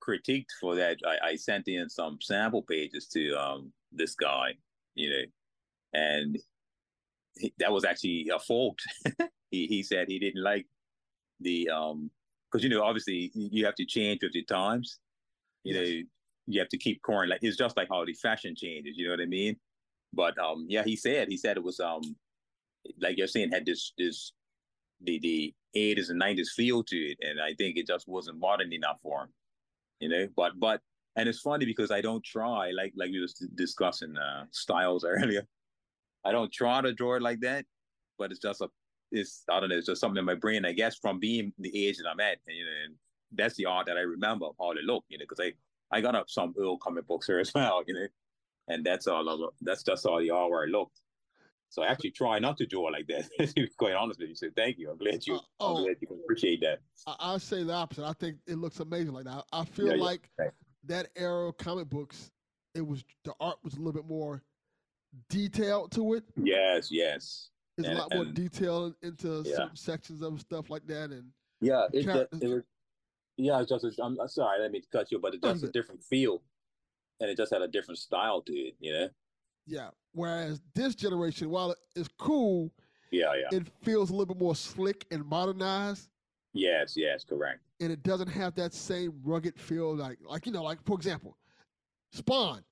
critiqued 0.05 0.51
for 0.59 0.75
that. 0.75 0.97
I, 1.05 1.29
I 1.29 1.35
sent 1.35 1.67
in 1.67 1.89
some 1.89 2.17
sample 2.21 2.63
pages 2.63 3.07
to 3.09 3.33
um 3.35 3.71
this 3.91 4.15
guy, 4.15 4.53
you 4.95 5.09
know, 5.09 5.23
and 5.93 6.37
he, 7.37 7.53
that 7.59 7.71
was 7.71 7.85
actually 7.85 8.29
a 8.33 8.39
fault. 8.39 8.79
he 9.51 9.67
he 9.67 9.83
said 9.83 10.07
he 10.07 10.19
didn't 10.19 10.43
like 10.43 10.65
the 11.39 11.69
um 11.69 12.09
because 12.51 12.63
you 12.63 12.69
know 12.69 12.83
obviously 12.83 13.31
you 13.33 13.65
have 13.65 13.75
to 13.75 13.85
change 13.85 14.19
with 14.21 14.33
the 14.33 14.43
times. 14.43 14.99
You 15.63 15.75
yes. 15.75 15.87
know, 15.87 16.01
you 16.47 16.59
have 16.59 16.69
to 16.69 16.77
keep 16.77 17.01
current. 17.01 17.29
Like 17.29 17.39
it's 17.41 17.57
just 17.57 17.75
like 17.75 17.87
how 17.89 18.05
the 18.05 18.13
fashion 18.13 18.55
changes. 18.55 18.97
You 18.97 19.05
know 19.05 19.13
what 19.13 19.21
I 19.21 19.25
mean? 19.25 19.57
But 20.13 20.37
um, 20.37 20.65
yeah, 20.69 20.83
he 20.83 20.95
said 20.95 21.27
he 21.27 21.37
said 21.37 21.57
it 21.57 21.63
was 21.63 21.79
um, 21.79 22.01
like 23.01 23.17
you're 23.17 23.27
saying, 23.27 23.51
had 23.51 23.65
this 23.65 23.93
this 23.97 24.31
the 25.01 25.19
the 25.19 25.53
80s 25.75 26.09
and 26.09 26.21
90s 26.21 26.49
feel 26.55 26.83
to 26.83 26.95
it, 26.95 27.17
and 27.21 27.41
I 27.41 27.53
think 27.55 27.77
it 27.77 27.87
just 27.87 28.07
wasn't 28.07 28.39
modern 28.39 28.71
enough 28.71 28.99
for 29.01 29.23
him, 29.23 29.29
you 29.99 30.09
know. 30.09 30.27
But 30.35 30.59
but 30.59 30.81
and 31.15 31.27
it's 31.27 31.39
funny 31.39 31.65
because 31.65 31.91
I 31.91 32.01
don't 32.01 32.23
try 32.23 32.71
like 32.71 32.93
like 32.95 33.11
we 33.11 33.19
was 33.19 33.33
discussing 33.55 34.15
uh, 34.17 34.45
styles 34.51 35.03
earlier. 35.07 35.45
I 36.25 36.31
don't 36.31 36.51
try 36.51 36.81
to 36.81 36.93
draw 36.93 37.15
it 37.15 37.21
like 37.21 37.39
that, 37.41 37.65
but 38.17 38.31
it's 38.31 38.39
just 38.39 38.61
a 38.61 38.69
it's 39.11 39.43
I 39.49 39.59
don't 39.59 39.69
know 39.69 39.77
it's 39.77 39.87
just 39.87 40.01
something 40.01 40.19
in 40.19 40.25
my 40.25 40.35
brain 40.35 40.65
I 40.65 40.73
guess 40.73 40.97
from 40.97 41.19
being 41.19 41.53
the 41.59 41.87
age 41.87 41.97
that 41.97 42.09
I'm 42.09 42.19
at, 42.19 42.39
and, 42.47 42.57
you 42.57 42.65
know, 42.65 42.71
and 42.85 42.95
that's 43.33 43.55
the 43.55 43.65
art 43.65 43.85
that 43.87 43.97
I 43.97 44.01
remember 44.01 44.47
how 44.59 44.73
they 44.73 44.81
look, 44.83 45.05
you 45.09 45.17
know, 45.17 45.25
because 45.27 45.39
I 45.39 45.53
I 45.95 46.01
got 46.01 46.15
up 46.15 46.29
some 46.29 46.53
old 46.59 46.81
comic 46.81 47.07
books 47.07 47.27
here 47.27 47.39
as 47.39 47.53
well, 47.53 47.83
you 47.87 47.93
know, 47.93 48.07
and 48.67 48.85
that's 48.85 49.07
all. 49.07 49.27
Of, 49.29 49.53
that's 49.61 49.83
just 49.83 50.05
all 50.05 50.19
the 50.19 50.31
all 50.31 50.49
where 50.49 50.63
I 50.63 50.67
looked. 50.67 50.99
So 51.69 51.83
I 51.83 51.87
actually 51.87 52.11
try 52.11 52.39
not 52.39 52.57
to 52.57 52.65
draw 52.65 52.83
like 52.83 53.07
that. 53.07 53.69
quite 53.77 53.93
honest 53.93 54.19
with 54.19 54.29
you, 54.29 54.35
so 54.35 54.47
thank 54.55 54.77
you. 54.77 54.89
I'm 54.89 54.97
glad 54.97 55.25
you. 55.25 55.35
Uh, 55.35 55.39
oh, 55.59 55.77
I'm 55.77 55.83
glad 55.83 55.97
you 55.99 56.07
can 56.07 56.19
appreciate 56.23 56.61
that. 56.61 56.79
I, 57.05 57.33
I 57.33 57.37
say 57.37 57.63
the 57.63 57.73
opposite. 57.73 58.05
I 58.05 58.13
think 58.13 58.37
it 58.47 58.57
looks 58.57 58.79
amazing 58.79 59.13
like 59.13 59.25
that. 59.25 59.43
I 59.51 59.65
feel 59.65 59.95
yeah, 59.95 60.03
like 60.03 60.29
yeah. 60.39 60.49
that 60.85 61.09
era 61.15 61.49
of 61.49 61.57
comic 61.57 61.89
books, 61.89 62.31
it 62.73 62.85
was 62.85 63.03
the 63.23 63.33
art 63.39 63.57
was 63.63 63.73
a 63.73 63.77
little 63.77 63.93
bit 63.93 64.07
more 64.07 64.41
detailed 65.29 65.91
to 65.93 66.13
it. 66.13 66.23
Yes, 66.35 66.89
yes. 66.91 67.49
There's 67.77 67.89
and, 67.89 67.97
a 67.97 68.01
lot 68.01 68.13
more 68.13 68.25
detail 68.25 68.93
into 69.01 69.43
yeah. 69.45 69.55
certain 69.55 69.75
sections 69.75 70.21
of 70.21 70.39
stuff 70.39 70.69
like 70.69 70.87
that, 70.87 71.11
and 71.11 71.25
yeah, 71.61 71.87
it, 71.91 72.07
it, 72.07 72.29
it 72.41 72.47
was. 72.47 72.63
Yeah, 73.37 73.59
it's 73.61 73.69
just. 73.69 73.99
I'm 74.01 74.17
sorry, 74.27 74.61
let 74.61 74.71
me 74.71 74.81
cut 74.91 75.11
you, 75.11 75.19
but 75.19 75.33
it 75.33 75.43
just 75.43 75.63
a 75.63 75.67
different 75.67 76.03
feel 76.03 76.41
and 77.19 77.29
it 77.29 77.37
just 77.37 77.51
had 77.51 77.61
a 77.61 77.67
different 77.67 77.99
style 77.99 78.41
to 78.41 78.53
it, 78.53 78.75
you 78.79 78.93
know. 78.93 79.09
Yeah. 79.67 79.89
Whereas 80.13 80.61
this 80.73 80.95
generation, 80.95 81.49
while 81.49 81.75
it's 81.95 82.09
cool, 82.17 82.71
yeah, 83.11 83.33
yeah, 83.33 83.57
it 83.57 83.67
feels 83.83 84.09
a 84.09 84.13
little 84.13 84.33
bit 84.33 84.41
more 84.41 84.55
slick 84.55 85.05
and 85.11 85.25
modernized. 85.25 86.09
Yes, 86.53 86.93
yes, 86.95 87.23
correct. 87.23 87.59
And 87.81 87.91
it 87.91 88.03
doesn't 88.03 88.29
have 88.29 88.55
that 88.55 88.73
same 88.73 89.13
rugged 89.23 89.59
feel, 89.59 89.95
like, 89.95 90.19
like 90.25 90.45
you 90.45 90.51
know, 90.51 90.63
like 90.63 90.79
for 90.85 90.95
example, 90.95 91.37
Spawn, 92.13 92.63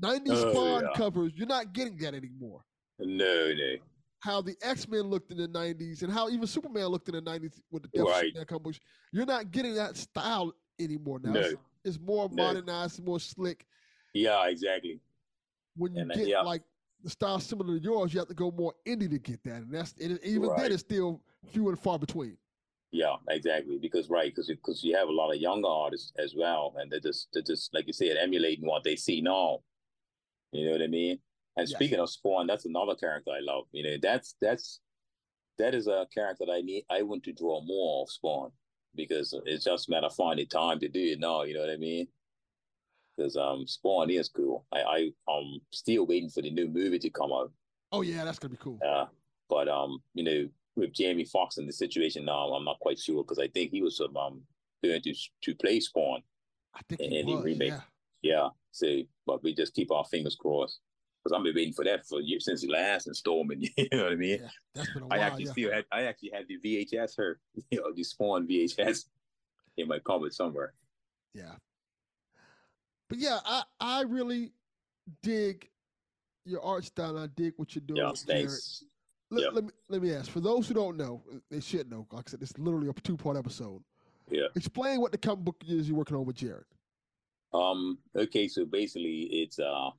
'90s 0.00 0.22
oh, 0.28 0.52
Spawn 0.52 0.82
yeah. 0.82 0.88
covers. 0.96 1.32
You're 1.34 1.46
not 1.46 1.72
getting 1.72 1.96
that 1.98 2.14
anymore. 2.14 2.62
No, 2.98 3.52
no. 3.52 3.76
How 4.20 4.40
the 4.42 4.56
X 4.62 4.88
Men 4.88 5.02
looked 5.02 5.30
in 5.30 5.38
the 5.38 5.48
'90s, 5.48 6.02
and 6.02 6.12
how 6.12 6.28
even 6.28 6.46
Superman 6.46 6.86
looked 6.86 7.08
in 7.08 7.14
the 7.14 7.22
'90s 7.22 7.60
with 7.70 7.82
the 7.82 7.88
Death 7.88 8.06
right. 8.06 8.80
You're 9.12 9.26
not 9.26 9.50
getting 9.50 9.74
that 9.74 9.96
style 9.96 10.52
anymore 10.80 11.20
now. 11.22 11.32
No. 11.32 11.52
It's 11.84 11.98
more 11.98 12.28
modernized, 12.28 13.04
more 13.04 13.20
slick. 13.20 13.64
Yeah, 14.14 14.46
exactly. 14.48 15.00
When 15.76 15.94
you 15.94 16.02
and 16.02 16.12
uh, 16.12 16.14
get 16.16 16.28
yeah. 16.28 16.40
like 16.42 16.62
the 17.02 17.10
style 17.10 17.38
similar 17.38 17.78
to 17.78 17.82
yours, 17.82 18.12
you 18.12 18.18
have 18.18 18.28
to 18.28 18.34
go 18.34 18.50
more 18.50 18.74
indie 18.86 19.08
to 19.10 19.18
get 19.18 19.42
that, 19.44 19.62
and 19.62 19.72
that's 19.72 19.94
and 20.00 20.18
even 20.24 20.48
right. 20.48 20.58
then 20.58 20.72
it's 20.72 20.80
still 20.80 21.20
few 21.46 21.68
and 21.68 21.78
far 21.78 21.98
between. 21.98 22.36
Yeah, 22.90 23.16
exactly. 23.28 23.78
Because 23.78 24.08
right, 24.08 24.34
because 24.34 24.48
because 24.48 24.82
you 24.82 24.96
have 24.96 25.08
a 25.08 25.12
lot 25.12 25.30
of 25.30 25.40
younger 25.40 25.68
artists 25.68 26.12
as 26.18 26.34
well, 26.36 26.74
and 26.78 26.90
they're 26.90 27.00
just 27.00 27.28
they're 27.32 27.42
just 27.42 27.72
like 27.74 27.86
you 27.86 27.92
said, 27.92 28.16
emulating 28.16 28.66
what 28.66 28.82
they 28.82 28.96
see 28.96 29.20
now. 29.20 29.60
You 30.52 30.66
know 30.66 30.72
what 30.72 30.82
I 30.82 30.86
mean? 30.86 31.18
And 31.56 31.68
yes. 31.68 31.76
speaking 31.76 31.98
of 31.98 32.10
Spawn, 32.10 32.46
that's 32.46 32.66
another 32.66 32.94
character 32.94 33.30
I 33.30 33.40
love. 33.40 33.64
You 33.72 33.82
know, 33.84 33.96
that's 34.00 34.36
that's 34.40 34.80
that 35.58 35.74
is 35.74 35.86
a 35.86 36.06
character 36.14 36.44
that 36.46 36.52
I 36.52 36.60
need. 36.60 36.84
I 36.90 37.02
want 37.02 37.24
to 37.24 37.32
draw 37.32 37.62
more 37.64 38.02
of 38.02 38.10
Spawn 38.10 38.50
because 38.94 39.34
it's 39.44 39.64
just 39.64 39.88
a 39.88 39.90
matter 39.90 40.06
of 40.06 40.14
finding 40.14 40.46
time 40.46 40.78
to 40.80 40.88
do 40.88 41.00
it 41.00 41.20
now. 41.20 41.42
You 41.42 41.54
know 41.54 41.60
what 41.60 41.70
I 41.70 41.76
mean? 41.76 42.06
Because 43.16 43.36
um, 43.36 43.66
Spawn 43.66 44.10
is 44.10 44.28
cool. 44.28 44.64
I 44.72 44.80
I 44.80 45.10
I'm 45.28 45.60
still 45.72 46.06
waiting 46.06 46.30
for 46.30 46.42
the 46.42 46.50
new 46.50 46.68
movie 46.68 46.98
to 47.00 47.10
come 47.10 47.32
out. 47.32 47.50
Oh 47.92 48.02
yeah, 48.02 48.24
that's 48.24 48.38
gonna 48.38 48.52
be 48.52 48.58
cool. 48.58 48.78
Yeah, 48.82 48.90
uh, 48.90 49.06
but 49.48 49.68
um, 49.68 50.00
you 50.14 50.24
know, 50.24 50.48
with 50.76 50.92
Jamie 50.92 51.24
Foxx 51.24 51.58
in 51.58 51.66
the 51.66 51.72
situation 51.72 52.24
now, 52.24 52.52
I'm 52.52 52.64
not 52.64 52.78
quite 52.78 52.98
sure 52.98 53.24
because 53.24 53.38
I 53.38 53.48
think 53.48 53.72
he 53.72 53.82
was 53.82 53.96
sort 53.96 54.10
of 54.10 54.16
um 54.16 54.42
going 54.84 55.02
to 55.02 55.14
to 55.42 55.54
play 55.56 55.80
Spawn. 55.80 56.22
I 56.74 56.80
think 56.88 57.00
in, 57.00 57.26
he 57.26 57.34
was, 57.34 57.44
remake. 57.44 57.70
Yeah. 57.70 57.80
Yeah. 58.22 58.48
see, 58.72 59.08
but 59.26 59.42
we 59.42 59.54
just 59.54 59.74
keep 59.74 59.90
our 59.90 60.04
fingers 60.04 60.36
crossed 60.36 60.80
because 61.22 61.36
I've 61.36 61.44
been 61.44 61.54
waiting 61.54 61.72
for 61.72 61.84
that 61.84 62.06
for 62.06 62.20
years 62.20 62.44
since 62.44 62.62
the 62.62 62.68
last 62.68 63.06
installment. 63.06 63.68
You 63.76 63.88
know 63.92 64.04
what 64.04 64.12
I 64.12 64.16
mean? 64.16 64.38
Yeah, 64.42 64.48
that's 64.74 64.92
been 64.92 65.02
a 65.02 65.06
while, 65.06 65.20
I 65.20 65.22
actually 65.22 65.44
yeah. 65.44 65.52
still 65.52 65.72
had 65.72 65.84
I 65.92 66.02
actually 66.02 66.30
had 66.32 66.46
the 66.48 66.58
VHS 66.64 67.16
her, 67.16 67.40
you 67.70 67.80
know, 67.80 67.92
the 67.94 68.04
Spawn 68.04 68.46
VHS 68.46 69.06
in 69.76 69.88
my 69.88 69.98
cupboard 69.98 70.34
somewhere. 70.34 70.74
Yeah. 71.34 71.54
But 73.08 73.18
yeah, 73.18 73.38
I 73.44 73.62
I 73.80 74.02
really 74.02 74.52
dig 75.22 75.68
your 76.44 76.62
art 76.62 76.84
style. 76.84 77.18
I 77.18 77.28
dig 77.28 77.54
what 77.56 77.74
you're 77.74 77.82
doing. 77.86 78.00
Yeah, 78.00 78.12
thanks. 78.26 78.84
Let, 79.30 79.54
let, 79.54 79.64
me 79.64 79.70
let 79.88 80.02
me 80.02 80.14
ask 80.14 80.30
for 80.30 80.40
those 80.40 80.68
who 80.68 80.74
don't 80.74 80.96
know, 80.96 81.22
they 81.50 81.60
should 81.60 81.90
know. 81.90 82.06
Like 82.10 82.24
I 82.28 82.30
said, 82.30 82.42
it's 82.42 82.56
literally 82.58 82.88
a 82.88 82.92
two 82.94 83.16
part 83.16 83.36
episode. 83.36 83.82
Yeah. 84.30 84.46
Explain 84.56 85.00
what 85.00 85.12
the 85.12 85.18
comic 85.18 85.44
book 85.44 85.62
is 85.66 85.88
you're 85.88 85.96
working 85.96 86.16
on 86.16 86.24
with 86.24 86.36
Jared. 86.36 86.64
Um. 87.52 87.98
Okay. 88.16 88.48
So 88.48 88.64
basically, 88.64 89.28
it's 89.30 89.58
uh 89.58 89.90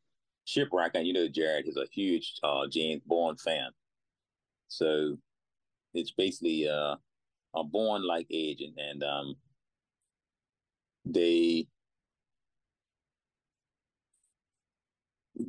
Shipwreck, 0.50 0.92
and 0.96 1.06
you 1.06 1.14
know 1.14 1.28
Jared 1.28 1.68
is 1.68 1.78
a 1.78 1.86
huge 1.92 2.40
uh, 2.44 2.68
James 2.72 3.04
Bond 3.06 3.40
fan. 3.40 3.70
So 4.68 5.18
it's 5.94 6.12
basically 6.12 6.68
uh, 6.68 6.96
a 7.56 7.64
Bond 7.64 8.04
like 8.04 8.28
agent, 8.32 8.74
and 8.78 9.04
um, 9.04 9.36
they 11.06 11.68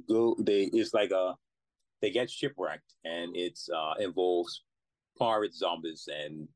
go. 0.08 0.36
They 0.38 0.64
it's 0.64 0.92
like 0.92 1.12
a 1.12 1.34
they 2.02 2.10
get 2.10 2.30
shipwrecked, 2.30 2.94
and 3.04 3.34
it's 3.34 3.68
uh, 3.70 3.94
involves 4.00 4.62
pirate 5.18 5.54
zombies 5.54 6.08
and 6.12 6.46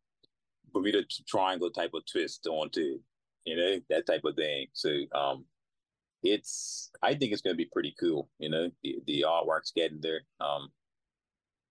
Bermuda 0.73 1.03
Triangle 1.27 1.71
type 1.71 1.93
of 1.95 2.05
twist 2.05 2.47
onto 2.47 2.81
it, 2.81 3.01
you 3.45 3.57
know 3.57 3.81
that 3.91 4.07
type 4.07 4.25
of 4.25 4.37
thing. 4.37 4.67
So 4.73 4.91
um, 5.15 5.45
it's 6.23 6.91
I 7.03 7.15
think 7.15 7.33
it's 7.33 7.43
going 7.43 7.55
to 7.55 7.63
be 7.63 7.71
pretty 7.73 7.95
cool. 7.99 8.29
You 8.39 8.51
know, 8.51 8.71
the, 8.83 8.97
the 9.07 9.25
artwork's 9.27 9.73
getting 9.75 10.01
there. 10.01 10.23
Um, 10.41 10.71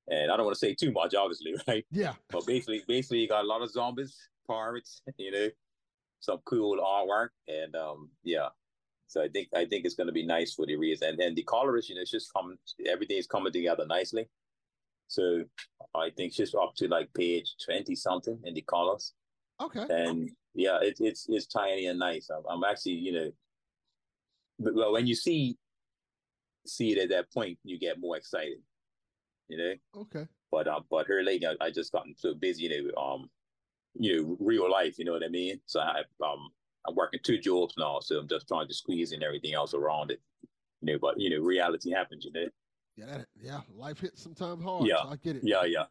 and 0.09 0.31
I 0.31 0.35
don't 0.35 0.45
want 0.45 0.55
to 0.55 0.59
say 0.59 0.73
too 0.73 0.91
much, 0.91 1.15
obviously, 1.15 1.55
right? 1.67 1.85
Yeah. 1.91 2.13
But 2.29 2.45
basically, 2.45 2.83
basically, 2.87 3.19
you 3.19 3.27
got 3.27 3.45
a 3.45 3.47
lot 3.47 3.61
of 3.61 3.71
zombies, 3.71 4.17
pirates. 4.47 5.01
You 5.17 5.31
know, 5.31 5.49
some 6.19 6.39
cool 6.45 6.79
artwork, 6.79 7.29
and 7.47 7.75
um, 7.75 8.09
yeah. 8.23 8.49
So 9.07 9.21
I 9.21 9.27
think 9.27 9.49
I 9.55 9.65
think 9.65 9.85
it's 9.85 9.95
going 9.95 10.07
to 10.07 10.13
be 10.13 10.25
nice 10.25 10.53
for 10.53 10.65
the 10.65 10.75
readers, 10.75 11.01
and 11.01 11.19
then 11.19 11.35
the 11.35 11.43
colorist, 11.43 11.89
you 11.89 11.95
know, 11.95 12.01
it's 12.01 12.11
just 12.11 12.33
come 12.33 12.57
everything 12.89 13.17
is 13.17 13.27
coming 13.27 13.53
together 13.53 13.85
nicely. 13.85 14.27
So 15.07 15.43
I 15.93 16.09
think 16.09 16.31
she's 16.31 16.51
just 16.51 16.55
up 16.55 16.73
to 16.77 16.87
like 16.87 17.13
page 17.13 17.55
twenty 17.63 17.95
something 17.95 18.39
in 18.45 18.53
the 18.53 18.61
colors. 18.61 19.13
Okay. 19.61 19.85
And 19.89 20.31
yeah, 20.53 20.79
it's 20.81 21.01
it's 21.01 21.25
it's 21.29 21.47
tiny 21.47 21.87
and 21.87 21.99
nice. 21.99 22.29
I'm, 22.29 22.43
I'm 22.49 22.63
actually, 22.63 22.93
you 22.93 23.11
know, 23.13 23.31
but 24.59 24.75
well, 24.75 24.93
when 24.93 25.07
you 25.07 25.15
see 25.15 25.57
see 26.65 26.91
it 26.91 26.99
at 26.99 27.09
that 27.09 27.31
point, 27.31 27.57
you 27.63 27.79
get 27.79 27.99
more 27.99 28.17
excited. 28.17 28.59
You 29.49 29.57
know. 29.57 29.73
Okay. 30.01 30.27
But 30.51 30.67
um, 30.67 30.85
but 30.89 31.07
here 31.07 31.21
lately, 31.21 31.47
I, 31.47 31.65
I 31.65 31.71
just 31.71 31.91
gotten 31.91 32.13
so 32.15 32.33
busy, 32.35 32.63
you 32.63 32.91
know, 32.93 33.01
um, 33.01 33.29
you 33.95 34.21
know, 34.21 34.37
real 34.39 34.69
life. 34.69 34.99
You 34.99 35.05
know 35.05 35.13
what 35.13 35.23
I 35.25 35.29
mean? 35.29 35.59
So 35.65 35.79
I 35.79 36.03
um, 36.23 36.49
I'm 36.87 36.95
working 36.95 37.19
two 37.23 37.39
jobs 37.39 37.73
now, 37.77 37.99
so 37.99 38.19
I'm 38.19 38.27
just 38.27 38.47
trying 38.47 38.67
to 38.67 38.73
squeeze 38.73 39.11
in 39.11 39.23
everything 39.23 39.53
else 39.53 39.73
around 39.73 40.11
it. 40.11 40.21
You 40.81 40.93
know, 40.93 40.99
but 40.99 41.19
you 41.19 41.29
know, 41.29 41.43
reality 41.43 41.91
happens. 41.91 42.25
You 42.25 42.31
know. 42.33 42.49
Yeah, 42.95 43.05
that, 43.07 43.25
yeah. 43.41 43.61
Life 43.75 43.99
hits 43.99 44.21
sometimes 44.21 44.63
hard. 44.63 44.87
Yeah, 44.87 45.01
so 45.01 45.09
I 45.09 45.15
get 45.15 45.37
it. 45.37 45.43
Yeah, 45.43 45.63
yeah. 45.65 45.85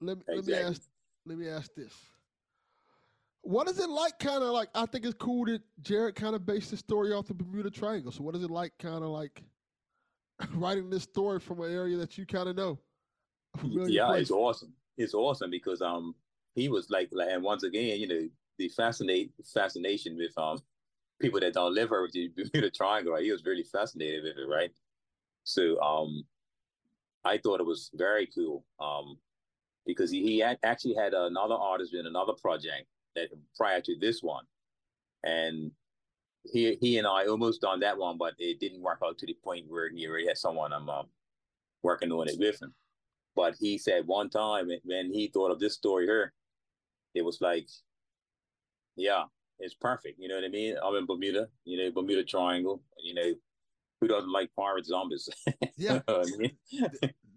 Let 0.00 0.18
me 0.18 0.24
Exactly. 0.28 0.52
let 0.54 0.62
me 0.62 0.68
ask 0.70 0.82
let 1.26 1.38
me 1.38 1.48
ask 1.48 1.74
this. 1.74 1.92
What 3.42 3.68
is 3.68 3.78
it 3.78 3.88
like 3.88 4.18
kind 4.18 4.42
of 4.42 4.50
like 4.50 4.68
I 4.74 4.86
think 4.86 5.04
it's 5.04 5.14
cool 5.14 5.46
that 5.46 5.62
Jared 5.82 6.14
kind 6.14 6.34
of 6.34 6.44
based 6.44 6.70
the 6.70 6.76
story 6.76 7.12
off 7.12 7.26
the 7.26 7.34
Bermuda 7.34 7.70
Triangle. 7.70 8.12
So 8.12 8.22
what 8.22 8.36
is 8.36 8.42
it 8.42 8.50
like 8.50 8.72
kind 8.78 9.02
of 9.02 9.10
like 9.10 9.42
writing 10.54 10.90
this 10.90 11.04
story 11.04 11.40
from 11.40 11.60
an 11.60 11.72
area 11.72 11.96
that 11.96 12.18
you 12.18 12.26
kind 12.26 12.48
of 12.48 12.56
know? 12.56 12.78
yeah, 13.64 14.06
place? 14.06 14.22
it's 14.22 14.30
awesome. 14.30 14.72
It's 14.98 15.14
awesome 15.14 15.50
because 15.50 15.80
um 15.80 16.14
he 16.54 16.68
was 16.68 16.90
like 16.90 17.08
like 17.12 17.28
and 17.30 17.42
once 17.42 17.62
again, 17.62 17.98
you 17.98 18.08
know, 18.08 18.28
the 18.58 18.68
fascinate 18.68 19.32
fascination 19.54 20.16
with 20.16 20.36
um 20.36 20.60
people 21.20 21.40
that 21.40 21.54
don't 21.54 21.74
live 21.74 21.92
over 21.92 22.08
the 22.12 22.28
Bermuda 22.36 22.70
Triangle, 22.70 23.14
right? 23.14 23.24
He 23.24 23.32
was 23.32 23.44
really 23.44 23.64
fascinated 23.64 24.24
with 24.24 24.36
it, 24.36 24.48
right? 24.48 24.70
So 25.44 25.80
um 25.80 26.24
I 27.24 27.38
thought 27.38 27.60
it 27.60 27.66
was 27.66 27.90
very 27.94 28.26
cool. 28.26 28.64
Um 28.78 29.16
because 29.86 30.10
he, 30.10 30.22
he 30.22 30.38
had 30.38 30.58
actually 30.62 30.94
had 30.94 31.14
another 31.14 31.54
artist 31.54 31.94
in 31.94 32.06
another 32.06 32.34
project 32.34 32.86
that 33.16 33.28
prior 33.56 33.80
to 33.80 33.96
this 33.98 34.22
one. 34.22 34.44
And 35.24 35.72
he 36.44 36.76
he 36.80 36.98
and 36.98 37.06
I 37.06 37.26
almost 37.26 37.60
done 37.60 37.80
that 37.80 37.98
one, 37.98 38.16
but 38.18 38.34
it 38.38 38.60
didn't 38.60 38.82
work 38.82 39.00
out 39.04 39.18
to 39.18 39.26
the 39.26 39.36
point 39.44 39.66
where 39.68 39.90
he 39.90 40.06
already 40.06 40.26
had 40.26 40.38
someone 40.38 40.72
I'm 40.72 40.88
um, 40.88 41.06
working 41.82 42.10
on 42.12 42.28
it 42.28 42.38
with 42.38 42.60
him. 42.62 42.74
But 43.36 43.54
he 43.58 43.78
said 43.78 44.06
one 44.06 44.30
time 44.30 44.70
when 44.84 45.12
he 45.12 45.28
thought 45.28 45.50
of 45.50 45.60
this 45.60 45.74
story 45.74 46.06
here, 46.06 46.32
it 47.14 47.22
was 47.24 47.40
like, 47.40 47.68
yeah, 48.96 49.24
it's 49.58 49.74
perfect. 49.74 50.18
You 50.18 50.28
know 50.28 50.36
what 50.36 50.44
I 50.44 50.48
mean? 50.48 50.76
I'm 50.82 50.96
in 50.96 51.06
Bermuda, 51.06 51.48
you 51.64 51.78
know, 51.78 51.90
Bermuda 51.92 52.24
Triangle. 52.24 52.82
You 52.98 53.14
know, 53.14 53.34
who 54.00 54.08
doesn't 54.08 54.32
like 54.32 54.50
pirate 54.58 54.86
zombies? 54.86 55.28
Yeah. 55.76 56.00
I 56.08 56.24
mean? 56.36 56.56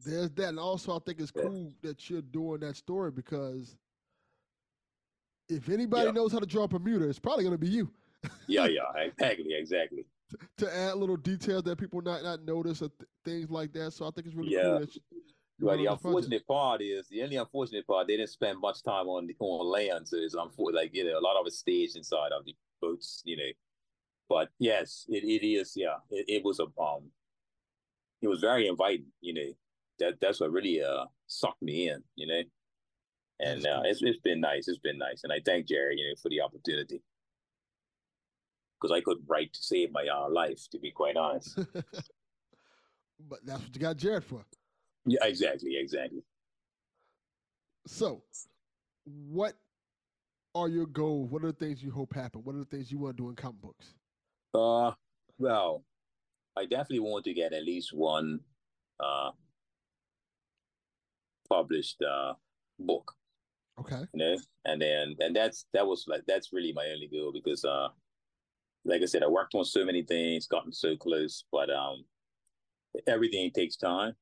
There's 0.06 0.32
that, 0.32 0.50
and 0.50 0.60
also 0.60 0.98
I 0.98 1.00
think 1.06 1.22
it's 1.22 1.32
Yeah. 1.36 1.44
cool 1.44 1.74
that 1.82 2.10
you're 2.10 2.22
doing 2.22 2.60
that 2.62 2.76
story 2.76 3.12
because 3.12 3.78
if 5.50 5.70
anybody 5.70 6.06
Yeah. 6.06 6.12
knows 6.12 6.32
how 6.32 6.40
to 6.40 6.46
draw 6.46 6.64
a 6.64 6.68
Bermuda, 6.68 7.08
it's 7.10 7.20
probably 7.20 7.44
going 7.44 7.54
to 7.54 7.58
be 7.58 7.68
you. 7.70 7.92
yeah, 8.48 8.66
yeah, 8.68 8.84
exactly, 8.98 9.54
exactly. 9.54 10.06
to 10.58 10.76
add 10.76 10.96
little 10.96 11.18
details 11.18 11.64
that 11.64 11.78
people 11.78 12.02
not 12.02 12.24
not 12.24 12.44
notice 12.44 12.82
or 12.82 12.90
th- 12.90 13.10
things 13.26 13.50
like 13.52 13.74
that. 13.74 13.92
So 13.92 14.08
I 14.08 14.12
think 14.12 14.28
it's 14.28 14.36
really 14.36 14.54
Yeah. 14.54 14.64
cool. 14.64 14.80
That 14.80 14.96
you, 14.96 15.02
you 15.12 15.66
Well, 15.66 15.78
the 15.78 15.84
project. 15.86 16.06
unfortunate 16.06 16.48
part 16.48 16.82
is 16.82 17.08
the 17.10 17.22
only 17.24 17.36
unfortunate 17.36 17.86
part 17.86 18.08
they 18.08 18.18
didn't 18.18 18.30
spend 18.30 18.60
much 18.60 18.82
time 18.84 19.08
on 19.08 19.28
the, 19.28 19.36
on 19.40 19.66
land, 19.68 20.08
so 20.08 20.18
it's 20.18 20.34
unfortunate. 20.34 20.80
Like 20.82 20.96
you 20.96 21.04
know, 21.06 21.20
a 21.20 21.22
lot 21.22 21.40
of 21.40 21.46
it 21.48 21.54
staged 21.54 21.96
inside 21.98 22.32
of 22.32 22.46
the 22.46 22.56
boats, 22.82 23.22
you 23.26 23.38
know. 23.38 23.52
But 24.30 24.50
yes, 24.60 25.06
it, 25.10 25.24
it 25.24 25.46
is. 25.46 25.74
Yeah, 25.76 25.98
it, 26.10 26.26
it 26.28 26.44
was 26.46 26.60
a 26.60 26.64
um, 26.82 27.12
it 28.22 28.28
was 28.28 28.40
very 28.40 28.68
inviting. 28.68 29.12
You 29.22 29.34
know, 29.34 29.54
that 30.00 30.20
that's 30.22 30.40
what 30.40 30.52
really 30.52 30.82
uh 30.82 31.06
sucked 31.28 31.62
me 31.62 31.90
in. 31.90 32.02
You 32.16 32.28
know, 32.28 32.42
and 33.40 33.66
uh, 33.66 33.82
it's 33.86 34.02
it's 34.02 34.20
been 34.20 34.42
nice. 34.42 34.68
It's 34.68 34.80
been 34.80 34.98
nice, 34.98 35.24
and 35.24 35.34
I 35.34 35.40
thank 35.46 35.68
Jerry, 35.68 35.98
you 35.98 36.10
know, 36.10 36.16
for 36.22 36.30
the 36.30 36.42
opportunity 36.42 37.02
because 38.80 38.96
I 38.96 39.02
couldn't 39.02 39.26
write 39.28 39.54
to 39.54 39.64
save 39.64 39.92
my 39.92 40.06
uh, 40.14 40.30
life, 40.30 40.68
to 40.72 40.80
be 40.80 40.92
quite 40.92 41.16
honest. 41.16 41.56
but 43.30 43.40
that's 43.46 43.62
what 43.62 43.74
you 43.74 43.82
got 43.82 43.98
Jared 43.98 44.26
for. 44.26 44.44
yeah, 45.06 45.20
exactly, 45.24 45.78
exactly. 45.78 46.24
So, 47.88 48.24
what 49.06 49.54
are 50.54 50.68
your 50.68 50.86
goals? 50.86 51.32
What 51.32 51.44
are 51.44 51.52
the 51.52 51.54
things 51.54 51.82
you 51.82 51.92
hope 51.92 52.14
happen? 52.14 52.42
What 52.44 52.56
are 52.56 52.60
the 52.60 52.66
things 52.66 52.92
you 52.92 53.00
want 53.00 53.18
to 53.18 53.24
do 53.24 53.30
in 53.30 53.36
comic 53.36 53.62
books? 53.62 53.94
Uh, 54.54 54.92
well, 55.38 55.84
I 56.58 56.66
definitely 56.66 57.00
want 57.00 57.26
to 57.26 57.34
get 57.34 57.54
at 57.54 57.64
least 57.64 57.94
one 57.94 58.40
uh 59.00 59.32
published 61.50 62.02
uh 62.02 62.34
book, 62.80 63.14
Okay. 63.80 64.02
you 64.14 64.20
know, 64.20 64.38
and 64.66 64.82
then 64.82 65.16
and 65.20 65.36
that's 65.36 65.66
that 65.74 65.86
was 65.86 66.06
like 66.08 66.22
that's 66.28 66.54
really 66.54 66.74
my 66.74 66.88
only 66.94 67.08
goal 67.08 67.32
because 67.34 67.66
uh 67.66 67.88
like 68.86 69.02
I 69.02 69.06
said, 69.06 69.24
I 69.24 69.28
worked 69.28 69.56
on 69.56 69.64
so 69.64 69.86
many 69.86 70.04
things, 70.04 70.46
gotten 70.48 70.74
so 70.74 70.96
close, 70.96 71.46
but 71.52 71.70
um 71.70 72.06
everything 73.08 73.52
takes 73.52 73.76
time. 73.76 74.14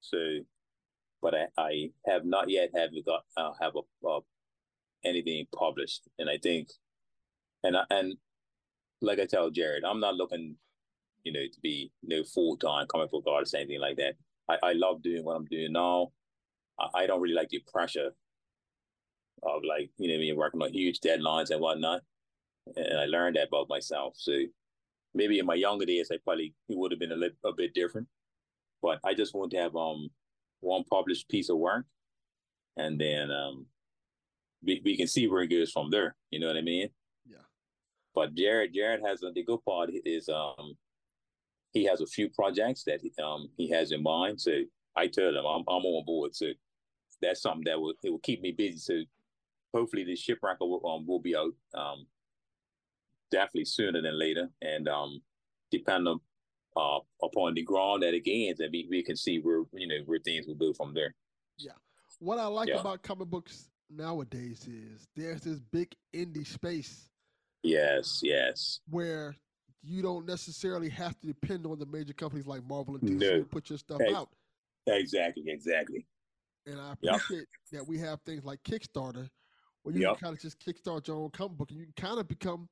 So 0.00 0.40
but 1.22 1.34
I, 1.34 1.46
I 1.58 1.90
have 2.06 2.24
not 2.24 2.48
yet 2.48 2.70
have 2.74 2.90
got 3.04 3.24
uh, 3.36 3.52
have 3.60 3.72
a 3.76 4.08
uh, 4.08 4.20
anything 5.04 5.46
published, 5.54 6.08
and 6.18 6.28
I 6.28 6.38
think, 6.42 6.68
and 7.62 7.76
I, 7.76 7.84
and 7.90 8.14
like 9.00 9.18
I 9.18 9.26
tell 9.26 9.50
Jared, 9.50 9.84
I'm 9.84 10.00
not 10.00 10.14
looking, 10.14 10.56
you 11.24 11.32
know, 11.32 11.44
to 11.52 11.60
be 11.62 11.92
you 12.02 12.16
know 12.16 12.24
full 12.24 12.56
time 12.56 12.86
comic 12.88 13.10
book 13.10 13.24
artist 13.26 13.54
or 13.54 13.58
anything 13.58 13.80
like 13.80 13.96
that. 13.96 14.14
I, 14.48 14.70
I 14.70 14.72
love 14.72 15.02
doing 15.02 15.24
what 15.24 15.36
I'm 15.36 15.46
doing 15.46 15.72
now. 15.72 16.12
I, 16.78 17.02
I 17.02 17.06
don't 17.06 17.20
really 17.20 17.34
like 17.34 17.50
the 17.50 17.62
pressure 17.72 18.10
of 19.42 19.62
like 19.64 19.90
you 19.98 20.08
know 20.12 20.18
me 20.18 20.32
working 20.32 20.62
on 20.62 20.72
huge 20.72 21.00
deadlines 21.00 21.50
and 21.50 21.60
whatnot, 21.60 22.02
and 22.76 22.98
I 22.98 23.06
learned 23.06 23.36
that 23.36 23.48
about 23.48 23.68
myself. 23.68 24.14
So 24.16 24.32
maybe 25.14 25.38
in 25.38 25.46
my 25.46 25.54
younger 25.54 25.86
days, 25.86 26.10
I 26.12 26.18
probably 26.22 26.54
it 26.68 26.76
would 26.76 26.92
have 26.92 27.00
been 27.00 27.12
a, 27.12 27.16
li- 27.16 27.36
a 27.44 27.52
bit 27.52 27.74
different, 27.74 28.06
but 28.82 28.98
I 29.04 29.14
just 29.14 29.34
want 29.34 29.50
to 29.52 29.58
have 29.58 29.76
um 29.76 30.10
one 30.60 30.84
published 30.90 31.28
piece 31.28 31.48
of 31.48 31.58
work, 31.58 31.86
and 32.76 33.00
then 33.00 33.30
um 33.30 33.66
we, 34.62 34.80
we 34.84 34.96
can 34.96 35.06
see 35.06 35.26
where 35.26 35.42
it 35.42 35.48
goes 35.48 35.70
from 35.70 35.90
there. 35.90 36.16
You 36.30 36.40
know 36.40 36.46
what 36.46 36.56
I 36.56 36.62
mean? 36.62 36.88
Yeah. 37.26 37.38
But 38.14 38.34
Jared, 38.34 38.74
Jared 38.74 39.00
has 39.04 39.22
a, 39.22 39.30
the 39.32 39.42
good 39.42 39.64
part 39.64 39.90
is 40.04 40.28
um 40.28 40.74
he 41.72 41.84
has 41.84 42.00
a 42.00 42.06
few 42.06 42.28
projects 42.30 42.84
that 42.84 43.00
he, 43.00 43.12
um 43.22 43.48
he 43.56 43.70
has 43.70 43.92
in 43.92 44.02
mind. 44.02 44.40
So 44.40 44.52
I 44.96 45.06
told 45.06 45.34
him 45.34 45.44
I'm 45.46 45.62
I'm 45.68 45.84
on 45.84 46.04
board. 46.04 46.34
So 46.34 46.46
that's 47.22 47.42
something 47.42 47.64
that 47.64 47.80
will 47.80 47.94
it 48.02 48.10
will 48.10 48.18
keep 48.20 48.42
me 48.42 48.52
busy. 48.52 48.78
So 48.78 48.94
hopefully 49.72 50.04
the 50.04 50.16
shipwreck 50.16 50.60
will 50.60 50.84
um 50.86 51.06
will 51.06 51.20
be 51.20 51.36
out 51.36 51.52
um 51.74 52.06
definitely 53.30 53.64
sooner 53.64 54.02
than 54.02 54.18
later, 54.18 54.48
and 54.62 54.88
um 54.88 55.22
depending 55.70 56.08
on 56.08 56.20
uh 56.76 57.00
upon 57.26 57.54
the 57.54 57.62
ground 57.62 58.02
that 58.02 58.14
it 58.14 58.24
gains, 58.24 58.60
and 58.60 58.70
we, 58.72 58.86
we 58.90 59.02
can 59.02 59.16
see 59.16 59.38
where 59.38 59.62
you 59.72 59.86
know 59.86 59.98
where 60.06 60.18
things 60.18 60.46
will 60.46 60.54
go 60.54 60.72
from 60.72 60.94
there. 60.94 61.14
Yeah, 61.58 61.72
what 62.18 62.38
I 62.38 62.46
like 62.46 62.68
Yeah. 62.68 62.80
about 62.80 63.02
comic 63.02 63.28
books 63.28 63.68
nowadays 63.88 64.66
is 64.68 65.06
there's 65.16 65.42
this 65.42 65.58
big 65.58 65.94
indie 66.14 66.46
space 66.46 67.08
Yes, 67.62 68.20
yes, 68.22 68.80
where 68.88 69.34
you 69.82 70.00
don't 70.00 70.26
necessarily 70.26 70.88
have 70.88 71.18
to 71.20 71.26
depend 71.26 71.66
on 71.66 71.78
the 71.78 71.86
major 71.86 72.12
companies 72.12 72.46
like 72.46 72.62
Marvel 72.64 72.94
and 72.94 73.02
DC 73.02 73.18
No. 73.18 73.38
to 73.40 73.44
put 73.44 73.68
your 73.68 73.78
stuff 73.78 74.00
Hey. 74.00 74.14
out. 74.14 74.30
exactly, 74.86 75.44
exactly. 75.46 76.06
And 76.66 76.80
I 76.80 76.92
Yep. 77.02 77.14
appreciate 77.16 77.48
that 77.72 77.86
we 77.86 77.98
have 77.98 78.20
things 78.22 78.44
like 78.44 78.62
Kickstarter 78.62 79.28
where 79.82 79.94
you 79.94 80.02
Yep. 80.02 80.18
can 80.18 80.26
kind 80.26 80.34
of 80.34 80.40
just 80.40 80.58
kickstart 80.60 81.06
your 81.06 81.16
own 81.16 81.30
comic 81.30 81.56
book 81.56 81.70
and 81.70 81.80
you 81.80 81.86
can 81.86 82.08
kind 82.08 82.20
of 82.20 82.28
become 82.28 82.68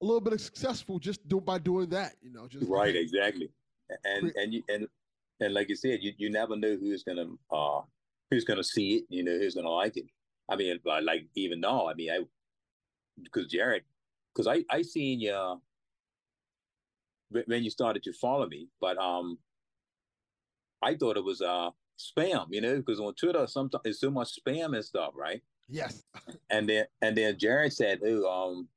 a 0.00 0.04
little 0.04 0.20
bit 0.20 0.38
successful 0.40 0.98
just 0.98 1.26
do, 1.28 1.40
by 1.40 1.58
doing 1.58 1.88
that, 1.90 2.14
you 2.20 2.32
know, 2.32 2.48
just 2.48 2.68
right, 2.68 2.94
hey, 2.94 3.00
exactly. 3.00 3.50
And 4.04 4.32
and 4.36 4.54
you 4.54 4.62
and 4.68 4.88
and 5.40 5.54
like 5.54 5.68
you 5.68 5.76
said, 5.76 6.00
you, 6.02 6.12
you 6.16 6.30
never 6.30 6.56
know 6.56 6.76
who's 6.76 7.02
gonna 7.04 7.26
uh 7.50 7.82
who's 8.30 8.44
gonna 8.44 8.64
see 8.64 8.96
it. 8.96 9.04
You 9.08 9.22
know 9.22 9.38
who's 9.38 9.54
gonna 9.54 9.70
like 9.70 9.96
it. 9.96 10.06
I 10.48 10.56
mean, 10.56 10.78
like 10.84 11.04
like, 11.04 11.26
even 11.34 11.60
now, 11.60 11.88
I 11.88 11.94
mean, 11.94 12.10
I 12.10 12.20
because 13.22 13.46
Jared, 13.46 13.84
because 14.34 14.46
I 14.46 14.64
I 14.74 14.82
seen 14.82 15.20
you 15.20 15.60
when 17.30 17.64
you 17.64 17.70
started 17.70 18.02
to 18.04 18.12
follow 18.12 18.46
me, 18.46 18.68
but 18.80 18.98
um, 18.98 19.38
I 20.82 20.94
thought 20.96 21.16
it 21.16 21.24
was 21.24 21.42
uh 21.42 21.70
spam. 21.98 22.46
You 22.50 22.60
know, 22.60 22.76
because 22.76 22.98
on 22.98 23.14
Twitter 23.14 23.46
sometimes 23.46 23.82
it's 23.84 24.00
so 24.00 24.10
much 24.10 24.38
spam 24.40 24.74
and 24.74 24.84
stuff, 24.84 25.12
right? 25.14 25.42
Yes. 25.68 26.02
And 26.50 26.68
then 26.68 26.86
and 27.00 27.16
then 27.16 27.38
Jared 27.38 27.72
said, 27.72 28.00
"Oh, 28.04 28.30
um," 28.30 28.68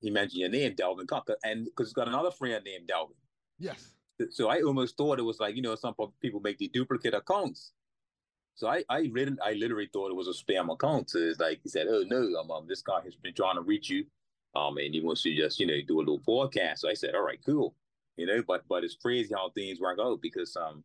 he 0.00 0.10
mentioned 0.10 0.40
your 0.40 0.50
name, 0.50 0.74
Delvin 0.74 1.06
Cook, 1.06 1.30
and 1.44 1.64
because 1.64 1.88
he's 1.88 1.94
got 1.94 2.08
another 2.08 2.30
friend 2.30 2.62
named 2.64 2.88
Delvin. 2.88 3.16
Yes. 3.58 3.94
So 4.30 4.48
I 4.48 4.60
almost 4.62 4.96
thought 4.96 5.18
it 5.18 5.22
was 5.22 5.40
like 5.40 5.56
you 5.56 5.62
know 5.62 5.74
some 5.74 5.94
people 6.20 6.40
make 6.40 6.58
the 6.58 6.68
duplicate 6.68 7.14
accounts. 7.14 7.72
So 8.54 8.68
I 8.68 8.84
I 8.88 9.10
really 9.12 9.36
I 9.44 9.54
literally 9.54 9.88
thought 9.92 10.10
it 10.10 10.16
was 10.16 10.28
a 10.28 10.32
spam 10.32 10.72
account. 10.72 11.10
So 11.10 11.18
it's 11.18 11.40
like 11.40 11.60
he 11.62 11.68
said, 11.68 11.86
"Oh 11.88 12.04
no, 12.06 12.38
um, 12.38 12.50
um 12.50 12.66
this 12.68 12.82
guy 12.82 13.00
has 13.04 13.16
been 13.16 13.34
trying 13.34 13.56
to 13.56 13.62
reach 13.62 13.90
you, 13.90 14.06
um, 14.54 14.76
and 14.78 14.94
he 14.94 15.00
wants 15.00 15.22
to 15.22 15.34
just 15.34 15.58
you 15.58 15.66
know 15.66 15.80
do 15.86 15.98
a 15.98 16.00
little 16.00 16.20
podcast." 16.20 16.78
So 16.78 16.88
I 16.88 16.94
said, 16.94 17.14
"All 17.14 17.22
right, 17.24 17.40
cool," 17.44 17.74
you 18.16 18.26
know. 18.26 18.42
But 18.46 18.62
but 18.68 18.84
it's 18.84 18.96
crazy 18.96 19.34
how 19.34 19.50
things 19.50 19.80
work 19.80 19.98
out 20.00 20.20
because 20.20 20.56
um, 20.56 20.84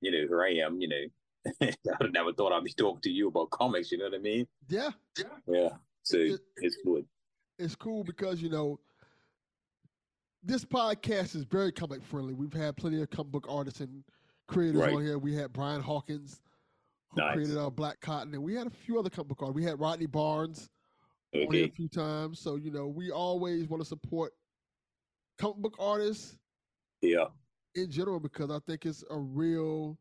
you 0.00 0.10
know 0.10 0.26
here 0.26 0.42
I 0.42 0.66
am, 0.66 0.80
you 0.80 0.88
know, 0.88 1.04
I 1.60 2.06
never 2.12 2.32
thought 2.32 2.52
I'd 2.52 2.64
be 2.64 2.72
talking 2.72 3.00
to 3.02 3.10
you 3.10 3.28
about 3.28 3.50
comics. 3.50 3.92
You 3.92 3.98
know 3.98 4.04
what 4.06 4.14
I 4.14 4.18
mean? 4.18 4.46
Yeah. 4.68 4.90
Yeah. 5.46 5.70
So 6.02 6.16
It- 6.18 6.40
it's 6.58 6.76
good. 6.84 7.06
It's 7.58 7.76
cool 7.76 8.02
because, 8.04 8.42
you 8.42 8.48
know, 8.50 8.80
this 10.42 10.64
podcast 10.64 11.34
is 11.34 11.44
very 11.44 11.72
comic 11.72 12.02
friendly. 12.02 12.34
We've 12.34 12.52
had 12.52 12.76
plenty 12.76 13.00
of 13.00 13.10
comic 13.10 13.32
book 13.32 13.46
artists 13.48 13.80
and 13.80 14.04
creators 14.48 14.80
Right. 14.80 14.92
on 14.92 15.02
here. 15.02 15.18
We 15.18 15.34
had 15.34 15.52
Brian 15.52 15.80
Hawkins, 15.80 16.40
who 17.10 17.20
Nice. 17.20 17.34
created 17.34 17.56
uh, 17.56 17.70
Black 17.70 18.00
Cotton, 18.00 18.34
and 18.34 18.42
we 18.42 18.54
had 18.54 18.66
a 18.66 18.70
few 18.70 18.98
other 18.98 19.08
comic 19.10 19.28
book 19.28 19.42
artists. 19.42 19.54
We 19.54 19.64
had 19.64 19.78
Rodney 19.80 20.06
Barnes 20.06 20.68
on 21.34 21.52
here 21.52 21.64
a 21.66 21.70
few 21.70 21.88
times. 21.88 22.40
So, 22.40 22.56
you 22.56 22.70
know, 22.70 22.88
we 22.88 23.10
always 23.10 23.68
want 23.68 23.82
to 23.82 23.88
support 23.88 24.32
comic 25.38 25.58
book 25.58 25.76
artists 25.78 26.36
Yeah. 27.00 27.28
in 27.74 27.90
general 27.90 28.20
because 28.20 28.50
I 28.50 28.58
think 28.66 28.84
it's 28.84 29.04
a 29.10 29.16
real 29.18 29.96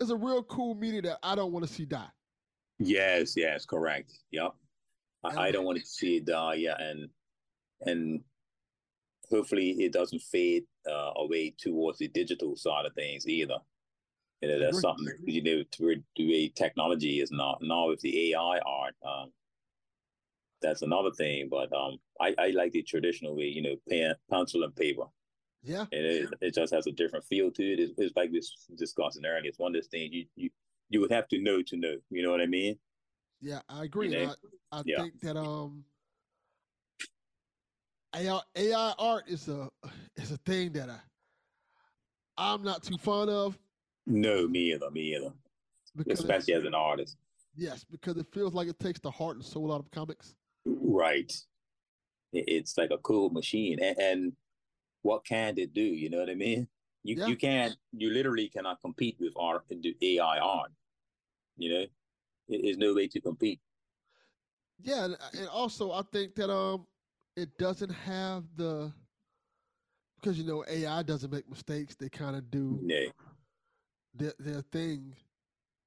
it's 0.00 0.10
a 0.10 0.16
real 0.16 0.42
cool 0.44 0.74
media 0.74 1.02
that 1.02 1.18
I 1.22 1.34
don't 1.34 1.52
want 1.52 1.66
to 1.66 1.72
see 1.72 1.84
die. 1.84 2.08
Yes. 2.78 3.34
Yes. 3.36 3.64
Correct. 3.64 4.12
Yep. 4.30 4.52
I, 5.24 5.48
I 5.48 5.50
don't 5.50 5.64
want 5.64 5.78
to 5.78 5.86
see 5.86 6.16
it 6.16 6.26
die. 6.26 6.54
Yeah. 6.54 6.76
And 6.78 7.08
and 7.82 8.20
hopefully 9.30 9.70
it 9.70 9.92
doesn't 9.92 10.22
fade 10.22 10.64
uh, 10.88 11.12
away 11.16 11.54
towards 11.58 11.98
the 11.98 12.08
digital 12.08 12.56
side 12.56 12.86
of 12.86 12.94
things 12.94 13.26
either. 13.26 13.58
You 14.42 14.48
know, 14.48 14.58
that's 14.58 14.82
something 14.82 15.08
you 15.24 15.42
know 15.42 15.62
to 15.72 16.02
the 16.16 16.28
way 16.28 16.48
technology 16.48 17.20
is 17.20 17.30
now 17.30 17.56
now 17.62 17.88
with 17.88 18.00
the 18.00 18.32
AI 18.32 18.58
art. 18.58 18.94
Um, 19.04 19.32
that's 20.60 20.82
another 20.82 21.10
thing, 21.10 21.48
but 21.50 21.72
um, 21.72 21.98
I, 22.20 22.34
I 22.38 22.48
like 22.48 22.72
the 22.72 22.82
traditional 22.82 23.36
way, 23.36 23.44
you 23.44 23.62
know, 23.62 23.76
pen, 23.88 24.14
pencil 24.30 24.64
and 24.64 24.74
paper. 24.74 25.04
Yeah. 25.62 25.86
and 25.92 26.04
it, 26.06 26.28
it 26.40 26.54
just 26.54 26.72
has 26.72 26.86
a 26.86 26.92
different 26.92 27.24
feel 27.24 27.50
to 27.50 27.62
it. 27.62 27.80
It's, 27.80 27.92
it's 27.98 28.16
like 28.16 28.32
this 28.32 28.66
discussing 28.76 29.24
earlier. 29.24 29.44
It's 29.48 29.58
one 29.58 29.70
of 29.70 29.74
those 29.74 29.88
things 29.88 30.12
you 30.12 30.26
you 30.36 30.50
you 30.88 31.00
would 31.00 31.10
have 31.10 31.28
to 31.28 31.40
know 31.40 31.62
to 31.62 31.76
know. 31.76 31.96
You 32.10 32.22
know 32.22 32.30
what 32.30 32.40
I 32.40 32.46
mean? 32.46 32.78
Yeah, 33.40 33.60
I 33.68 33.84
agree. 33.84 34.10
know? 34.10 34.32
I, 34.72 34.78
I 34.78 34.82
Yeah. 34.84 35.02
think 35.02 35.20
that 35.20 35.36
um 35.36 35.84
AI, 38.14 38.40
AI 38.54 38.94
art 38.98 39.24
is 39.28 39.48
a 39.48 39.70
is 40.16 40.30
a 40.30 40.36
thing 40.38 40.72
that 40.72 40.88
I 40.90 41.00
I'm 42.38 42.62
not 42.62 42.82
too 42.82 42.98
fond 42.98 43.30
of 43.30 43.58
No, 44.06 44.46
me 44.46 44.72
either. 44.72 44.90
Me 44.90 45.16
either. 45.16 45.32
because 45.96 46.20
Especially 46.20 46.54
as 46.54 46.64
an 46.64 46.74
artist, 46.74 47.16
yes, 47.54 47.84
because 47.84 48.16
it 48.18 48.26
feels 48.32 48.54
like 48.54 48.68
it 48.68 48.78
takes 48.78 49.00
the 49.00 49.10
heart 49.10 49.36
and 49.36 49.44
soul 49.44 49.72
out 49.72 49.80
of 49.80 49.90
comics. 49.90 50.36
right? 50.64 51.32
It's 52.32 52.76
like 52.76 52.90
a 52.90 52.98
cool 52.98 53.30
machine, 53.30 53.78
and, 53.80 53.98
and 53.98 54.36
what 55.06 55.24
can 55.24 55.56
it 55.58 55.72
do? 55.72 55.82
You 55.82 56.10
know 56.10 56.18
what 56.18 56.30
I 56.30 56.34
mean? 56.34 56.68
You 57.04 57.16
Yeah. 57.16 57.28
you 57.28 57.36
can't. 57.36 57.76
You 57.92 58.10
literally 58.10 58.48
cannot 58.48 58.80
compete 58.80 59.16
with 59.20 59.34
do 59.82 59.94
AI 60.02 60.38
art. 60.38 60.72
You 61.56 61.68
know, 61.72 61.86
It- 62.48 62.62
there's 62.62 62.78
no 62.78 62.94
way 62.94 63.08
to 63.08 63.20
compete. 63.20 63.60
Yeah, 64.82 65.04
and, 65.06 65.16
and 65.38 65.48
also 65.48 65.92
I 65.92 66.02
think 66.12 66.34
that 66.36 66.50
um 66.50 66.86
it 67.36 67.56
doesn't 67.58 67.90
have 67.90 68.44
the 68.56 68.92
because 70.20 70.38
you 70.38 70.44
know 70.44 70.64
AI 70.68 71.02
doesn't 71.02 71.32
make 71.32 71.48
mistakes. 71.48 71.94
They 71.94 72.08
kind 72.08 72.36
of 72.36 72.50
do 72.50 72.78
No. 72.82 73.12
their, 74.14 74.34
their 74.38 74.62
thing, 74.62 75.14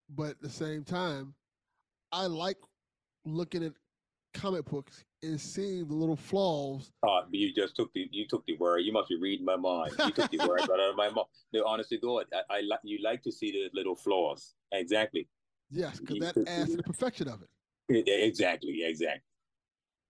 but 0.09 0.31
at 0.31 0.41
the 0.41 0.49
same 0.49 0.83
time, 0.83 1.35
I 2.11 2.25
like 2.27 2.57
looking 3.25 3.63
at 3.63 3.73
comic 4.33 4.65
books 4.65 5.03
and 5.23 5.39
seeing 5.39 5.87
the 5.87 5.93
little 5.93 6.15
flaws. 6.15 6.91
Uh, 7.03 7.21
you 7.31 7.53
just 7.53 7.75
took 7.75 7.91
the 7.93 8.07
you 8.11 8.27
took 8.27 8.45
the 8.45 8.57
word. 8.57 8.79
You 8.79 8.91
must 8.91 9.09
be 9.09 9.17
reading 9.17 9.45
my 9.45 9.55
mind. 9.55 9.91
You 9.99 10.11
took 10.11 10.31
the 10.31 10.37
word 10.47 10.61
right 10.61 10.79
out 10.79 10.89
of 10.91 10.95
my 10.95 11.09
mouth. 11.09 11.27
No, 11.53 11.65
honestly, 11.65 11.97
God, 11.97 12.25
I, 12.33 12.57
I 12.57 12.61
like 12.61 12.79
you 12.83 12.99
like 13.03 13.21
to 13.23 13.31
see 13.31 13.51
the 13.51 13.69
little 13.73 13.95
flaws. 13.95 14.53
Exactly. 14.71 15.27
Yes, 15.69 15.99
because 15.99 16.19
that 16.19 16.47
adds 16.47 16.71
to 16.71 16.77
the 16.77 16.83
perfection 16.83 17.27
of 17.27 17.41
it. 17.41 18.05
Yeah, 18.07 18.15
Exactly. 18.15 18.83
Exactly. 18.83 19.21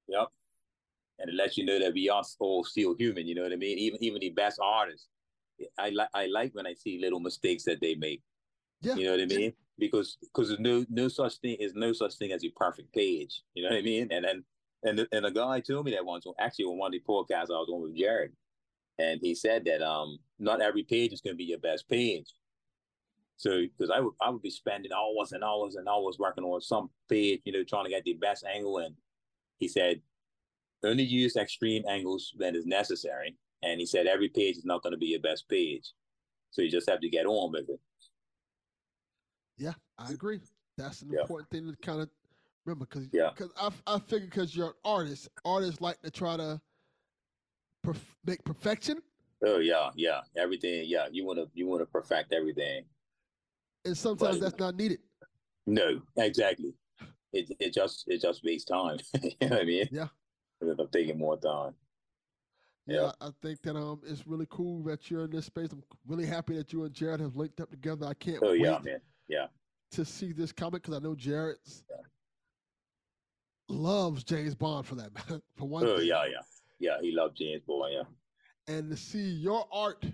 Yep. 0.07 0.27
And 1.19 1.29
it 1.29 1.35
lets 1.35 1.57
you 1.57 1.65
know 1.65 1.79
that 1.79 1.93
we 1.93 2.09
are 2.09 2.23
all 2.39 2.63
still 2.63 2.95
human. 2.97 3.27
You 3.27 3.35
know 3.35 3.43
what 3.43 3.51
I 3.51 3.57
mean? 3.57 3.77
Even 3.77 4.01
even 4.03 4.19
the 4.21 4.29
best 4.29 4.59
artists, 4.63 5.07
I 5.77 5.89
like 5.89 6.09
I 6.13 6.27
like 6.27 6.55
when 6.55 6.65
I 6.65 6.73
see 6.73 6.99
little 6.99 7.19
mistakes 7.19 7.63
that 7.65 7.81
they 7.81 7.95
make. 7.95 8.21
Yeah. 8.81 8.95
You 8.95 9.05
know 9.05 9.11
what 9.11 9.21
I 9.21 9.25
mean? 9.25 9.53
Because 9.79 10.17
because 10.21 10.49
there's 10.49 10.59
no 10.59 10.85
no 10.89 11.07
such 11.07 11.37
thing 11.37 11.57
is 11.59 11.73
no 11.73 11.93
such 11.93 12.15
thing 12.15 12.31
as 12.31 12.43
a 12.43 12.49
perfect 12.55 12.93
page. 12.93 13.41
You 13.53 13.63
know 13.63 13.69
what 13.69 13.79
I 13.79 13.81
mean? 13.81 14.09
And 14.11 14.25
then 14.25 14.43
and 14.83 15.07
and 15.11 15.25
a 15.25 15.31
guy 15.31 15.59
told 15.59 15.85
me 15.85 15.91
that 15.91 16.05
once. 16.05 16.25
Actually, 16.39 16.65
on 16.65 16.77
one 16.77 16.93
of 16.93 16.99
the 16.99 17.03
podcasts 17.07 17.49
I 17.49 17.59
was 17.59 17.69
on 17.71 17.81
with 17.81 17.95
Jared, 17.95 18.31
and 18.97 19.19
he 19.21 19.35
said 19.35 19.65
that 19.65 19.81
um 19.81 20.19
not 20.37 20.61
every 20.61 20.83
page 20.83 21.13
is 21.13 21.21
going 21.21 21.33
to 21.33 21.37
be 21.37 21.45
your 21.45 21.59
best 21.59 21.87
page. 21.89 22.27
So 23.37 23.61
because 23.61 23.89
I 23.89 24.01
would 24.01 24.13
I 24.21 24.29
would 24.29 24.41
be 24.41 24.49
spending 24.49 24.91
hours 24.91 25.31
and 25.31 25.43
hours 25.43 25.75
and 25.75 25.87
hours 25.87 26.17
working 26.19 26.43
on 26.43 26.61
some 26.61 26.89
page, 27.09 27.41
you 27.45 27.53
know, 27.53 27.63
trying 27.63 27.85
to 27.85 27.89
get 27.89 28.03
the 28.03 28.13
best 28.13 28.43
angle. 28.45 28.79
And 28.79 28.95
he 29.59 29.67
said 29.67 30.01
only 30.83 31.03
use 31.03 31.35
extreme 31.35 31.83
angles 31.89 32.33
when 32.37 32.55
it's 32.55 32.65
necessary. 32.65 33.37
And 33.63 33.79
he 33.79 33.85
said 33.85 34.07
every 34.07 34.29
page 34.29 34.57
is 34.57 34.65
not 34.65 34.83
going 34.83 34.91
to 34.91 34.97
be 34.97 35.07
your 35.07 35.19
best 35.19 35.47
page. 35.49 35.91
So 36.51 36.61
you 36.61 36.71
just 36.71 36.89
have 36.89 37.01
to 37.01 37.09
get 37.09 37.25
on 37.25 37.51
with 37.51 37.69
it. 37.69 37.79
Yeah, 39.59 39.73
I 39.97 40.11
agree. 40.13 40.39
That's 40.77 41.01
an 41.01 41.11
Yeah. 41.11 41.21
important 41.21 41.49
thing 41.51 41.67
to 41.69 41.75
kind 41.77 42.01
of 42.01 42.09
remember 42.65 42.85
because 42.85 43.09
Yeah. 43.11 43.31
because 43.31 43.51
I 43.57 43.95
I 43.95 43.99
figure 43.99 44.27
because 44.27 44.55
you're 44.55 44.69
an 44.69 44.73
artist, 44.85 45.27
artists 45.43 45.81
like 45.81 46.01
to 46.01 46.09
try 46.11 46.37
to 46.37 46.61
perf- 47.85 48.15
make 48.25 48.43
perfection, 48.43 49.03
Oh 49.41 49.59
yeah, 49.59 49.91
yeah. 49.95 50.21
Everything, 50.35 50.83
yeah. 50.87 51.07
You 51.11 51.25
wanna 51.25 51.45
you 51.53 51.67
wanna 51.67 51.85
perfect 51.85 52.33
everything. 52.33 52.85
and 53.85 53.97
sometimes 53.97 54.33
Right. 54.33 54.41
that's 54.41 54.59
not 54.59 54.75
needed. 54.75 54.99
No, 55.65 56.01
exactly. 56.17 56.73
It 57.33 57.51
it 57.59 57.73
just 57.73 58.05
it 58.07 58.21
just 58.21 58.43
wastes 58.43 58.65
time. 58.65 58.99
you 59.21 59.31
know 59.41 59.47
what 59.49 59.61
I 59.61 59.63
mean? 59.65 59.89
Yeah. 59.91 60.07
Up 60.77 60.91
taking 60.91 61.17
more 61.17 61.37
time. 61.37 61.75
Yeah, 62.85 62.95
Yeah. 62.95 63.11
I 63.21 63.29
think 63.41 63.61
that 63.61 63.75
um 63.77 64.01
it's 64.03 64.25
really 64.27 64.47
cool 64.49 64.83
that 64.83 65.09
you're 65.09 65.23
in 65.25 65.31
this 65.31 65.45
space. 65.45 65.71
I'm 65.71 65.83
really 66.05 66.25
happy 66.25 66.55
that 66.57 66.73
you 66.73 66.83
and 66.83 66.93
Jared 66.93 67.21
have 67.21 67.35
linked 67.37 67.61
up 67.61 67.69
together. 67.69 68.07
I 68.07 68.13
can't 68.13 68.43
Oh 68.43 68.51
wait 68.51 68.61
yeah, 68.61 68.79
man. 68.79 69.01
Yeah. 69.29 69.47
to 69.91 70.03
see 70.03 70.33
this 70.33 70.51
comic 70.51 70.81
because 70.83 70.95
I 70.97 70.99
know 71.03 71.15
Jared's 71.15 71.83
loves 73.69 74.23
James 74.23 74.55
Bond 74.55 74.85
for 74.85 74.95
that. 74.95 75.11
For 75.55 75.65
one 75.67 75.85
Oh 75.85 75.97
thing. 75.97 76.07
yeah, 76.07 76.25
yeah. 76.25 76.41
Yeah, 76.79 76.97
he 77.01 77.11
loved 77.11 77.37
James 77.37 77.61
Bond, 77.67 77.93
yeah. 77.93 78.73
and 78.73 78.89
to 78.89 78.95
see 78.97 79.19
your 79.19 79.65
art 79.71 80.05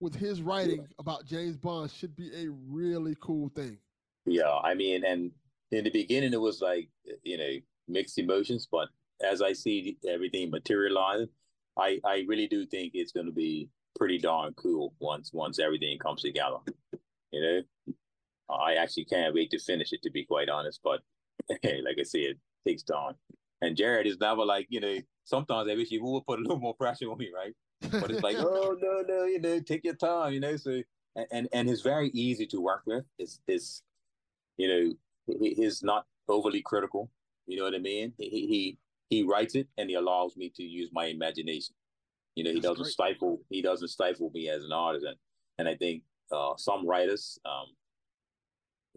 with 0.00 0.14
his 0.14 0.42
writing 0.42 0.86
about 0.98 1.26
James 1.26 1.56
Bond 1.56 1.90
should 1.90 2.14
be 2.16 2.30
a 2.34 2.48
really 2.68 3.16
cool 3.20 3.48
thing. 3.54 3.78
Yeah, 4.26 4.50
I 4.62 4.74
mean, 4.74 5.04
and 5.04 5.30
in 5.70 5.84
the 5.84 5.90
beginning, 5.90 6.32
it 6.32 6.40
was 6.40 6.60
like 6.60 6.88
you 7.22 7.38
know 7.38 7.52
mixed 7.86 8.18
emotions, 8.18 8.66
but 8.70 8.88
as 9.24 9.40
I 9.42 9.52
see 9.52 9.96
everything 10.08 10.50
materializing, 10.50 11.28
I 11.78 12.00
I 12.04 12.24
really 12.28 12.48
do 12.48 12.66
think 12.66 12.92
it's 12.94 13.12
going 13.12 13.26
to 13.26 13.32
be 13.32 13.70
pretty 13.96 14.18
darn 14.18 14.54
cool 14.54 14.92
once 14.98 15.32
once 15.32 15.60
everything 15.60 15.98
comes 15.98 16.22
together. 16.22 16.56
You 17.30 17.40
know, 17.42 17.62
I 18.50 18.74
actually 18.74 19.04
can't 19.04 19.34
wait 19.34 19.50
to 19.50 19.58
finish 19.58 19.92
it. 19.92 20.02
To 20.02 20.10
be 20.10 20.24
quite 20.24 20.48
honest, 20.48 20.80
but 20.82 21.00
like 21.50 21.96
I 21.98 22.02
said, 22.02 22.20
it 22.20 22.38
takes 22.66 22.82
time. 22.82 23.14
And 23.60 23.76
Jared 23.76 24.06
is 24.06 24.18
never 24.20 24.44
like 24.44 24.66
you 24.70 24.80
know. 24.80 24.98
Sometimes 25.24 25.68
I 25.70 25.74
wish 25.74 25.88
he 25.88 25.98
would 25.98 26.26
put 26.26 26.38
a 26.38 26.42
little 26.42 26.58
more 26.58 26.74
pressure 26.74 27.10
on 27.10 27.18
me, 27.18 27.30
right? 27.34 27.52
But 28.00 28.10
it's 28.10 28.22
like, 28.22 28.36
oh 28.38 28.76
no, 28.80 29.04
no, 29.06 29.24
you 29.24 29.40
know, 29.40 29.60
take 29.60 29.84
your 29.84 29.94
time, 29.94 30.32
you 30.32 30.40
know. 30.40 30.56
So 30.56 30.80
and 31.16 31.26
and, 31.30 31.48
and 31.52 31.68
he's 31.68 31.82
very 31.82 32.10
easy 32.10 32.46
to 32.46 32.60
work 32.60 32.82
with. 32.86 33.04
It's 33.18 33.40
it's 33.46 33.82
you 34.56 34.68
know, 34.68 35.36
he, 35.40 35.54
he's 35.54 35.82
not 35.82 36.06
overly 36.28 36.62
critical. 36.62 37.10
You 37.46 37.58
know 37.58 37.64
what 37.64 37.74
I 37.74 37.78
mean? 37.78 38.12
He 38.18 38.28
he 38.28 38.78
he 39.10 39.22
writes 39.22 39.54
it 39.54 39.68
and 39.76 39.88
he 39.88 39.96
allows 39.96 40.36
me 40.36 40.52
to 40.56 40.62
use 40.62 40.90
my 40.92 41.06
imagination. 41.06 41.74
You 42.34 42.44
know, 42.44 42.50
he 42.50 42.56
That's 42.56 42.68
doesn't 42.68 42.82
great. 42.84 42.92
stifle 42.92 43.40
he 43.50 43.62
doesn't 43.62 43.88
stifle 43.88 44.30
me 44.32 44.48
as 44.48 44.64
an 44.64 44.72
artist. 44.72 45.06
And, 45.06 45.16
and 45.58 45.68
I 45.68 45.74
think 45.74 46.02
uh, 46.30 46.52
some 46.56 46.86
writers 46.86 47.38
um, 47.44 47.66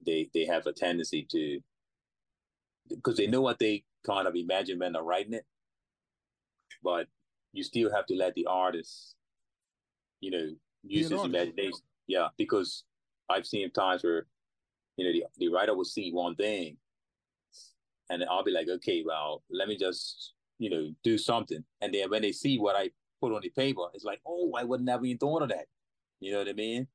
they 0.05 0.29
they 0.33 0.45
have 0.45 0.65
a 0.65 0.73
tendency 0.73 1.27
to 1.31 1.59
because 2.89 3.17
they 3.17 3.27
know 3.27 3.41
what 3.41 3.59
they 3.59 3.83
kind 4.05 4.27
of 4.27 4.35
imagine 4.35 4.79
when 4.79 4.93
they're 4.93 5.03
writing 5.03 5.33
it, 5.33 5.45
but 6.83 7.07
you 7.53 7.63
still 7.63 7.91
have 7.91 8.05
to 8.07 8.15
let 8.15 8.33
the 8.35 8.45
artist, 8.47 9.15
you 10.19 10.31
know, 10.31 10.49
use 10.83 11.09
his 11.09 11.23
imagination. 11.23 11.79
Yeah, 12.07 12.27
because 12.37 12.83
I've 13.29 13.45
seen 13.45 13.71
times 13.71 14.03
where, 14.03 14.25
you 14.97 15.05
know, 15.05 15.11
the, 15.11 15.23
the 15.37 15.47
writer 15.53 15.75
will 15.75 15.85
see 15.85 16.11
one 16.11 16.35
thing, 16.35 16.77
and 18.09 18.23
I'll 18.29 18.43
be 18.43 18.51
like, 18.51 18.67
okay, 18.67 19.03
well, 19.05 19.43
let 19.49 19.67
me 19.67 19.77
just, 19.77 20.33
you 20.59 20.69
know, 20.69 20.91
do 21.03 21.17
something, 21.17 21.63
and 21.81 21.93
then 21.93 22.09
when 22.09 22.21
they 22.21 22.31
see 22.31 22.57
what 22.57 22.75
I 22.75 22.89
put 23.21 23.33
on 23.33 23.41
the 23.41 23.49
paper, 23.49 23.83
it's 23.93 24.03
like, 24.03 24.19
oh, 24.25 24.53
I 24.57 24.63
would 24.63 24.81
never 24.81 25.05
even 25.05 25.17
thought 25.17 25.43
of 25.43 25.49
that. 25.49 25.67
You 26.19 26.31
know 26.31 26.39
what 26.39 26.49
I 26.49 26.53
mean? 26.53 26.87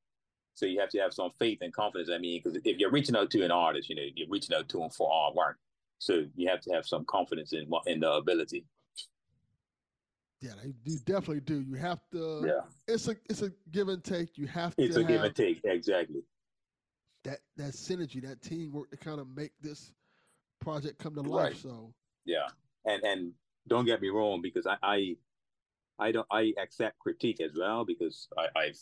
So 0.57 0.65
you 0.65 0.81
have 0.81 0.89
to 0.91 0.99
have 0.99 1.13
some 1.13 1.31
faith 1.39 1.59
and 1.61 1.73
confidence. 1.73 2.09
I 2.11 2.17
mean, 2.17 2.41
because 2.43 2.59
if 2.65 2.79
you're 2.79 2.91
reaching 2.91 3.15
out 3.15 3.31
to 3.33 3.45
an 3.45 3.51
artist, 3.51 3.91
you 3.91 3.95
know, 3.95 4.03
you're 4.15 4.29
reaching 4.29 4.57
out 4.57 4.71
to 4.71 4.79
them 4.79 4.89
for 4.89 5.11
artwork. 5.11 5.57
So 5.99 6.25
you 6.35 6.49
have 6.49 6.63
to 6.63 6.73
have 6.73 6.87
some 6.87 7.05
confidence 7.05 7.53
in 7.53 7.71
in 7.87 8.01
the 8.01 8.11
ability. 8.11 8.65
Yeah, 10.41 10.53
you, 10.85 10.99
definitely 11.01 11.41
do. 11.41 11.61
You 11.61 11.75
have 11.77 12.01
to. 12.13 12.45
Yeah, 12.47 12.61
It's 12.89 13.07
a 13.09 13.17
it's 13.29 13.43
a 13.43 13.53
give 13.71 13.89
and 13.89 14.03
take. 14.03 14.39
You 14.39 14.47
have 14.47 14.75
to. 14.77 14.83
it's 14.83 14.97
a 14.97 15.05
give 15.05 15.23
and 15.25 15.35
take. 15.35 15.61
Exactly. 15.65 16.23
that 17.25 17.41
that 17.59 17.73
synergy, 17.73 18.23
that 18.27 18.41
teamwork 18.41 18.91
to 18.91 18.97
kind 18.97 19.21
of 19.21 19.29
make 19.37 19.53
this 19.61 19.93
project 20.61 20.99
come 20.99 21.15
to 21.17 21.23
Right. 21.23 21.51
life. 21.53 21.61
So 21.61 21.93
Yeah, 22.25 22.49
and 22.87 23.05
and 23.05 23.33
don't 23.69 23.85
get 23.85 24.01
me 24.01 24.09
wrong 24.09 24.41
because 24.41 24.67
I 24.67 24.77
I, 24.83 25.17
I 25.99 26.13
don't 26.13 26.27
I 26.31 26.55
accept 26.59 26.99
critique 26.99 27.43
as 27.43 27.53
well 27.59 27.85
because 27.85 28.29
I, 28.39 28.47
I've 28.59 28.81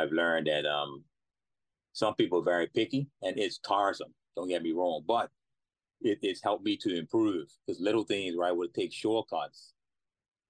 I've 0.00 0.12
learned 0.12 0.46
that 0.46 0.66
um 0.66 1.04
some 1.92 2.14
people 2.14 2.40
are 2.40 2.44
very 2.44 2.66
picky 2.68 3.08
and 3.22 3.38
it's 3.38 3.58
tiresome. 3.58 4.14
Don't 4.36 4.48
get 4.48 4.62
me 4.62 4.72
wrong, 4.72 5.02
but 5.06 5.30
it, 6.00 6.18
it's 6.22 6.42
helped 6.42 6.64
me 6.64 6.76
to 6.78 6.96
improve 6.96 7.48
because 7.66 7.80
little 7.80 8.04
things 8.04 8.36
where 8.36 8.48
I 8.48 8.52
would 8.52 8.72
take 8.72 8.92
shortcuts, 8.92 9.74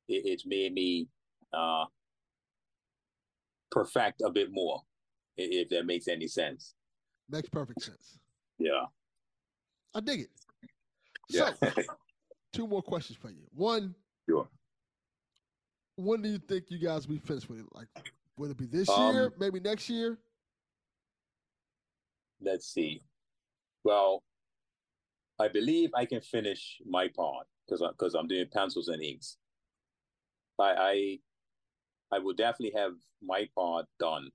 it, 0.09 0.23
it's 0.27 0.47
made 0.47 0.73
me 0.75 1.09
uh 1.53 1.85
perfect 3.71 4.21
a 4.25 4.31
bit 4.31 4.49
more, 4.53 4.81
if 5.37 5.69
that 5.71 5.87
makes 5.87 6.09
any 6.09 6.27
sense. 6.29 6.75
makes 7.29 7.49
perfect 7.49 7.83
sense. 7.83 8.19
Yeah. 8.59 8.85
I 9.95 10.01
dig 10.01 10.21
it. 10.21 10.31
Yeah. 11.29 11.51
So 11.63 11.83
two 12.53 12.67
more 12.67 12.83
questions 12.83 13.19
for 13.21 13.31
you. 13.31 13.43
One, 13.53 13.95
Sure. 14.29 14.49
when 15.97 16.23
do 16.23 16.29
you 16.29 16.39
think 16.39 16.65
you 16.69 16.79
guys 16.79 17.07
will 17.09 17.15
be 17.15 17.21
finished 17.21 17.49
with 17.49 17.61
it? 17.61 17.67
Like, 17.73 17.89
will 18.41 18.51
it 18.51 18.57
be 18.57 18.67
this 18.67 18.89
Um, 18.89 19.15
year? 19.15 19.33
Maybe 19.39 19.61
next 19.61 19.89
year? 19.91 20.19
let's 22.41 22.67
see. 22.67 23.03
Well, 23.85 24.25
I 25.39 25.49
believe 25.49 25.91
I 25.95 26.07
can 26.07 26.23
finish 26.23 26.81
my 26.87 27.09
part 27.09 27.47
because 27.67 27.83
because 27.93 28.15
I'm 28.15 28.27
doing 28.27 28.47
pencils 28.51 28.89
and 28.89 29.03
inks. 29.03 29.37
I 30.59 30.73
I 30.91 31.19
I 32.17 32.19
will 32.19 32.35
definitely 32.35 32.79
have 32.81 32.95
my 33.23 33.49
part 33.55 33.87
done 33.99 34.31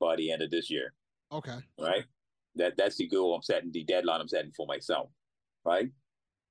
by 0.00 0.16
the 0.16 0.32
end 0.32 0.42
of 0.42 0.50
this 0.50 0.68
year, 0.70 0.92
Okay. 1.30 1.58
right? 1.78 2.04
That 2.56 2.76
that's 2.76 2.96
the 2.96 3.06
goal 3.08 3.34
I'm 3.34 3.42
setting, 3.42 3.70
the 3.72 3.84
deadline 3.84 4.20
I'm 4.20 4.28
setting 4.28 4.52
for 4.52 4.66
myself, 4.66 5.10
right? 5.64 5.90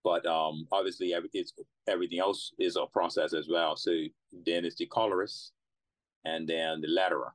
But 0.04 0.26
um, 0.26 0.66
obviously, 0.72 1.14
every, 1.14 1.30
it's 1.34 1.54
everything 1.88 2.20
else 2.20 2.54
is 2.58 2.76
a 2.78 2.86
process 2.88 3.34
as 3.34 3.48
well. 3.50 3.76
So 3.78 3.92
then 4.46 4.66
it's 4.66 4.76
the 4.76 4.88
colorist, 4.88 5.54
and 6.26 6.48
then 6.48 6.82
the 6.82 6.88
letterer, 6.88 7.32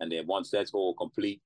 and 0.00 0.10
then 0.10 0.26
once 0.26 0.50
that's 0.50 0.72
all 0.72 0.94
complete, 0.94 1.40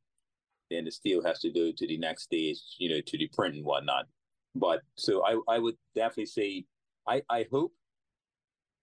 then 0.70 0.86
it 0.86 0.92
still 0.92 1.22
has 1.22 1.40
to 1.40 1.50
go 1.50 1.72
to 1.76 1.86
the 1.86 1.98
next 1.98 2.24
stage, 2.24 2.58
you 2.78 2.88
know, 2.88 3.00
to 3.06 3.18
the 3.18 3.28
print 3.28 3.54
and 3.54 3.64
whatnot. 3.64 4.06
But 4.54 4.80
so 4.96 5.24
I, 5.24 5.54
I 5.54 5.58
would 5.58 5.76
definitely 5.94 6.26
say 6.26 6.64
I, 7.06 7.22
I 7.30 7.46
hope 7.50 7.72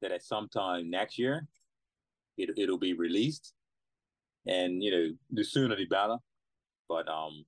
that 0.02 0.12
at 0.12 0.24
some 0.24 0.48
time 0.50 0.90
next 0.90 1.18
year 1.18 1.48
it 2.38 2.50
it'll 2.58 2.78
be 2.78 2.94
released. 2.94 3.54
And 4.48 4.84
you 4.84 4.92
know, 4.92 5.16
the 5.32 5.44
sooner 5.44 5.76
the 5.76 5.86
better. 5.86 6.18
But 6.88 7.08
um 7.08 7.46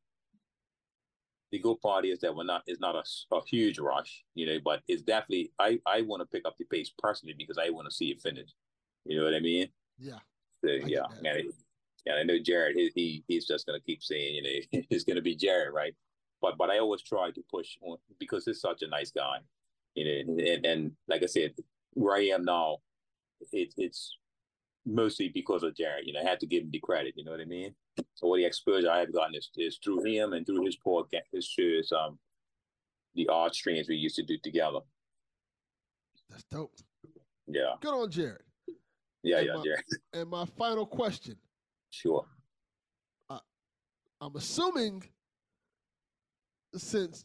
the 1.51 1.59
good 1.59 1.79
part 1.79 2.05
is 2.05 2.19
that 2.19 2.35
we're 2.35 2.43
not 2.43 2.63
it's 2.67 2.81
not 2.81 2.95
a, 2.95 3.35
a 3.35 3.41
huge 3.45 3.79
rush, 3.79 4.23
you 4.35 4.45
know, 4.45 4.57
but 4.63 4.81
it's 4.87 5.01
definitely 5.01 5.51
I, 5.59 5.79
I 5.85 6.01
want 6.01 6.21
to 6.21 6.25
pick 6.25 6.45
up 6.45 6.57
the 6.57 6.65
pace 6.65 6.91
personally 6.97 7.35
because 7.37 7.57
I 7.57 7.69
want 7.69 7.87
to 7.87 7.95
see 7.95 8.09
it 8.09 8.21
finished. 8.21 8.55
You 9.05 9.17
know 9.17 9.25
what 9.25 9.33
I 9.33 9.39
mean? 9.39 9.69
Yeah. 9.97 10.19
So 10.63 10.71
yeah, 10.71 11.03
man. 11.21 11.49
Yeah, 12.05 12.13
I 12.13 12.23
know 12.23 12.39
Jared. 12.39 12.75
He, 12.75 12.91
he 12.95 13.23
he's 13.27 13.45
just 13.45 13.65
gonna 13.65 13.81
keep 13.81 14.01
saying, 14.01 14.35
you 14.35 14.43
know, 14.43 14.81
it's 14.89 15.03
gonna 15.03 15.21
be 15.21 15.35
Jared, 15.35 15.73
right? 15.73 15.93
But 16.41 16.57
but 16.57 16.69
I 16.69 16.79
always 16.79 17.01
try 17.01 17.31
to 17.31 17.43
push 17.51 17.77
on 17.81 17.97
because 18.19 18.45
he's 18.45 18.61
such 18.61 18.81
a 18.81 18.87
nice 18.87 19.11
guy, 19.11 19.37
you 19.95 20.05
know. 20.05 20.43
And, 20.43 20.65
and 20.65 20.91
like 21.07 21.23
I 21.23 21.25
said, 21.25 21.53
where 21.93 22.15
I 22.15 22.27
am 22.27 22.45
now, 22.45 22.77
it, 23.51 23.73
it's 23.77 24.17
mostly 24.85 25.29
because 25.29 25.63
of 25.63 25.75
Jared. 25.75 26.07
You 26.07 26.13
know, 26.13 26.21
I 26.21 26.23
had 26.23 26.39
to 26.39 26.47
give 26.47 26.63
him 26.63 26.71
the 26.71 26.79
credit. 26.79 27.13
You 27.17 27.25
know 27.25 27.31
what 27.31 27.41
I 27.41 27.45
mean? 27.45 27.75
So 28.13 28.27
all 28.27 28.35
the 28.35 28.45
exposure 28.45 28.89
I 28.89 28.99
have 28.99 29.13
gotten 29.13 29.35
is, 29.35 29.49
is 29.57 29.79
through 29.83 30.03
him 30.03 30.33
and 30.33 30.45
through 30.45 30.65
his 30.65 30.77
podcast, 30.77 31.23
his 31.33 31.45
shows, 31.45 31.91
um, 31.91 32.17
the 33.15 33.27
art 33.27 33.53
streams 33.53 33.89
we 33.89 33.95
used 33.95 34.15
to 34.15 34.23
do 34.23 34.37
together. 34.41 34.79
That's 36.29 36.43
dope. 36.51 36.73
Yeah, 37.47 37.73
Good 37.81 37.93
on 37.93 38.11
Jared. 38.11 38.41
Yeah, 39.23 39.37
And 39.37 39.47
yeah, 39.47 39.53
my- 39.55 39.63
Jared. 39.63 39.83
And 40.13 40.29
my 40.29 40.45
final 40.45 40.85
question 40.85 41.35
Sure. 41.89 42.25
I'm 44.19 44.35
assuming 44.35 45.03
since 46.75 47.23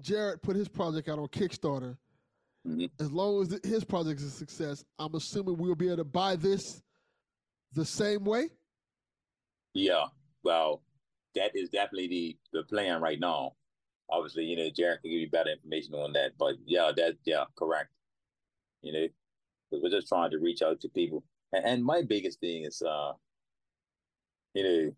Jared 0.00 0.40
put 0.42 0.56
his 0.56 0.66
project 0.66 1.10
out 1.10 1.18
on 1.18 1.28
Kickstarter, 1.28 1.96
Mhm. 2.66 2.90
as 2.98 3.12
long 3.12 3.42
as 3.42 3.60
his 3.62 3.84
project 3.84 4.20
is 4.20 4.26
a 4.26 4.30
success, 4.30 4.82
I'm 4.98 5.14
assuming 5.14 5.58
we'll 5.58 5.74
be 5.74 5.86
able 5.88 5.98
to 5.98 6.04
buy 6.04 6.36
this 6.36 6.82
the 7.72 7.84
same 7.84 8.24
way. 8.24 8.48
Yeah, 9.74 10.06
well, 10.42 10.82
that 11.34 11.54
is 11.54 11.68
definitely 11.68 12.08
the 12.08 12.38
the 12.52 12.64
plan 12.64 13.02
right 13.02 13.20
now. 13.20 13.54
Obviously, 14.08 14.46
you 14.46 14.56
know, 14.56 14.70
Jared 14.70 15.02
can 15.02 15.10
give 15.10 15.20
you 15.20 15.28
better 15.28 15.50
information 15.50 15.94
on 15.94 16.12
that, 16.14 16.38
but 16.38 16.56
yeah, 16.64 16.92
that 16.96 17.18
yeah, 17.24 17.44
correct. 17.56 17.90
You 18.80 18.92
know, 18.94 19.08
'cause 19.76 19.82
we're 19.92 19.98
just 20.00 20.08
trying 20.08 20.30
to 20.30 20.38
reach 20.38 20.62
out 20.62 20.80
to 20.80 20.88
people, 20.88 21.24
and, 21.52 21.64
and 21.64 21.84
my 21.84 22.02
biggest 22.02 22.40
thing 22.40 22.64
is, 22.64 22.82
uh, 22.82 23.12
you 24.54 24.62
know, 24.64 24.96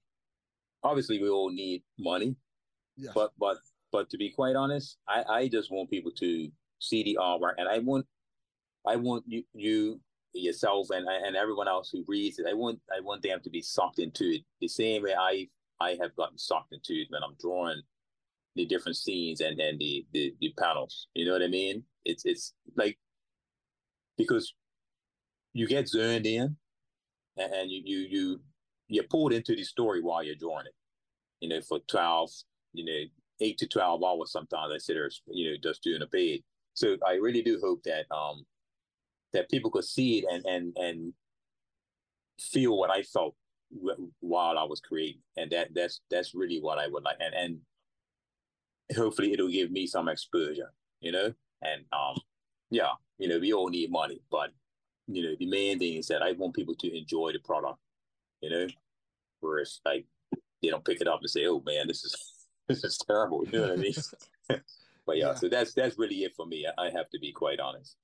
obviously 0.83 1.21
we 1.21 1.29
all 1.29 1.51
need 1.51 1.83
money, 1.99 2.37
but 3.15 3.33
but 3.39 3.59
but 3.93 4.11
to 4.11 4.19
be 4.19 4.31
quite 4.31 4.57
honest, 4.57 4.99
I 5.09 5.25
I 5.29 5.49
just 5.49 5.71
want 5.71 5.91
people 5.91 6.13
to 6.13 6.51
see 6.79 7.03
the 7.03 7.19
artwork, 7.21 7.55
and 7.59 7.69
I 7.69 7.79
want 7.81 8.07
I 8.87 8.97
want 8.97 9.25
you 9.27 9.45
you 9.55 10.01
yourself 10.35 10.91
and 10.91 11.07
and 11.09 11.37
everyone 11.37 11.69
else 11.69 11.91
who 11.91 12.05
reads 12.07 12.39
it. 12.39 12.47
I 12.49 12.55
want 12.55 12.81
I 12.97 13.01
want 13.01 13.23
them 13.23 13.41
to 13.43 13.51
be 13.51 13.63
sucked 13.63 13.99
into 13.99 14.25
it 14.25 14.43
the 14.61 14.69
same 14.69 15.03
way 15.03 15.15
I 15.19 15.49
I 15.81 15.97
have 16.01 16.15
gotten 16.17 16.39
sucked 16.39 16.73
into 16.73 16.93
it 16.95 17.09
when 17.11 17.23
I'm 17.23 17.37
drawing 17.41 17.83
the 18.57 18.67
different 18.67 18.97
scenes 18.97 19.41
and 19.41 19.59
and 19.61 19.79
the 19.79 20.07
the, 20.13 20.35
the 20.41 20.53
panels. 20.59 21.09
You 21.15 21.27
know 21.27 21.33
what 21.33 21.43
I 21.43 21.49
mean? 21.49 21.85
It's 22.05 22.25
it's 22.25 22.55
like 22.77 22.99
because 24.17 24.55
you 25.59 25.67
get 25.67 25.89
zoned 25.89 26.25
in 26.25 26.57
and, 27.37 27.71
you 27.71 27.83
you 27.85 27.99
you 28.09 28.41
you're 28.87 29.11
pulled 29.11 29.33
into 29.33 29.55
the 29.55 29.65
story 29.65 30.01
while 30.01 30.23
you're 30.23 30.35
drawing 30.35 30.67
it. 30.67 30.75
You 31.41 31.49
know, 31.49 31.61
for 31.61 31.81
twelve, 31.89 32.31
you 32.73 32.85
know, 32.85 33.01
eight 33.41 33.59
to 33.59 33.67
twelve 33.67 34.03
hours 34.05 34.31
sometimes 34.33 34.73
I 34.73 34.79
sit 34.79 34.95
there, 34.95 35.11
you 35.27 35.51
know, 35.51 35.57
just 35.63 35.83
doing 35.83 36.03
a 36.03 36.07
page. 36.07 36.43
So 36.75 36.97
I 37.07 37.15
really 37.15 37.43
do 37.43 37.59
hope 37.61 37.83
that 37.85 38.05
um 38.15 38.47
that 39.33 39.51
people 39.51 39.71
could 39.71 39.85
see 39.85 40.19
it 40.19 40.25
and 40.33 40.45
and 40.47 40.77
and 40.77 41.13
feel 42.41 42.79
what 42.79 42.91
I 42.91 43.03
felt 43.03 43.35
while 44.21 44.59
I 44.59 44.65
was 44.65 44.81
creating, 44.81 45.23
and 45.37 45.51
that 45.51 45.75
that's 45.75 46.01
that's 46.11 46.35
really 46.35 46.61
what 46.61 46.79
I 46.79 46.87
would 46.87 47.05
like, 47.05 47.19
and 47.21 47.35
and 47.35 48.97
hopefully 48.97 49.33
it'll 49.33 49.49
give 49.49 49.71
me 49.71 49.87
some 49.87 50.09
exposure, 50.09 50.73
you 51.01 51.13
know, 51.13 51.35
and 51.63 51.85
um 51.93 52.17
yeah, 52.71 52.93
you 53.19 53.29
know, 53.29 53.39
we 53.39 53.53
all 53.53 53.69
need 53.69 53.91
money, 53.91 54.21
but 54.31 54.51
you 55.09 55.23
know, 55.23 55.35
the 55.39 55.47
main 55.47 55.79
thing 55.79 55.95
is 55.95 56.07
that 56.09 56.23
I 56.23 56.33
want 56.33 56.55
people 56.55 56.75
to 56.77 56.97
enjoy 56.97 57.33
the 57.33 57.39
product, 57.41 57.79
you 58.41 58.51
know, 58.51 58.67
whereas 59.41 59.81
like 59.85 60.07
they 60.63 60.69
don't 60.69 60.85
pick 60.85 61.01
it 61.01 61.09
up 61.09 61.21
and 61.21 61.31
say, 61.31 61.47
oh 61.47 61.63
man, 61.65 61.87
this 61.89 62.05
is 62.05 62.15
this 62.69 62.85
is 62.85 62.99
terrible, 62.99 63.45
you 63.47 63.53
know 63.53 63.63
what 63.63 63.73
I 63.73 63.77
mean? 63.77 63.95
but 65.07 65.17
yeah, 65.17 65.29
Yeah. 65.29 65.35
so 65.35 65.49
that's 65.49 65.73
that's 65.73 65.99
really 65.99 66.25
it 66.25 66.35
for 66.37 66.47
me. 66.47 66.67
I, 66.67 66.87
I 66.87 66.91
have 66.91 67.09
to 67.11 67.19
be 67.19 67.33
quite 67.33 67.59
honest. 67.61 67.97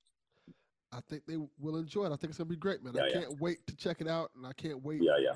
I 0.91 0.99
think 1.09 1.23
they 1.27 1.37
will 1.59 1.75
enjoy 1.77 2.05
it. 2.05 2.13
I 2.13 2.15
think 2.15 2.29
it's 2.29 2.37
gonna 2.37 2.49
be 2.49 2.55
great, 2.55 2.83
man. 2.83 2.95
I 2.97 3.01
Yeah, 3.01 3.13
yeah. 3.13 3.21
can't 3.21 3.39
wait 3.41 3.65
to 3.67 3.75
check 3.75 4.01
it 4.01 4.07
out, 4.07 4.31
and 4.35 4.45
I 4.47 4.53
can't 4.53 4.81
wait 4.81 5.01
Yeah, 5.03 5.17
yeah. 5.19 5.33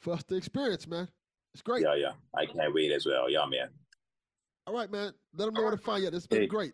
for 0.00 0.12
us 0.14 0.22
to 0.24 0.36
experience, 0.36 0.86
man. 0.86 1.08
It's 1.52 1.62
great. 1.62 1.82
Yeah, 1.82 1.94
yeah. 1.94 2.12
I 2.34 2.46
can't 2.46 2.72
wait 2.74 2.90
as 2.92 3.04
well. 3.06 3.28
Yeah, 3.30 3.44
man. 3.46 3.68
All 4.66 4.74
right, 4.74 4.90
man. 4.90 5.12
Let 5.34 5.44
them 5.46 5.54
know 5.54 5.62
where 5.62 5.70
to 5.72 5.76
find 5.76 6.02
you. 6.02 6.08
It's 6.08 6.26
been 6.26 6.42
Hey. 6.42 6.46
great. 6.46 6.72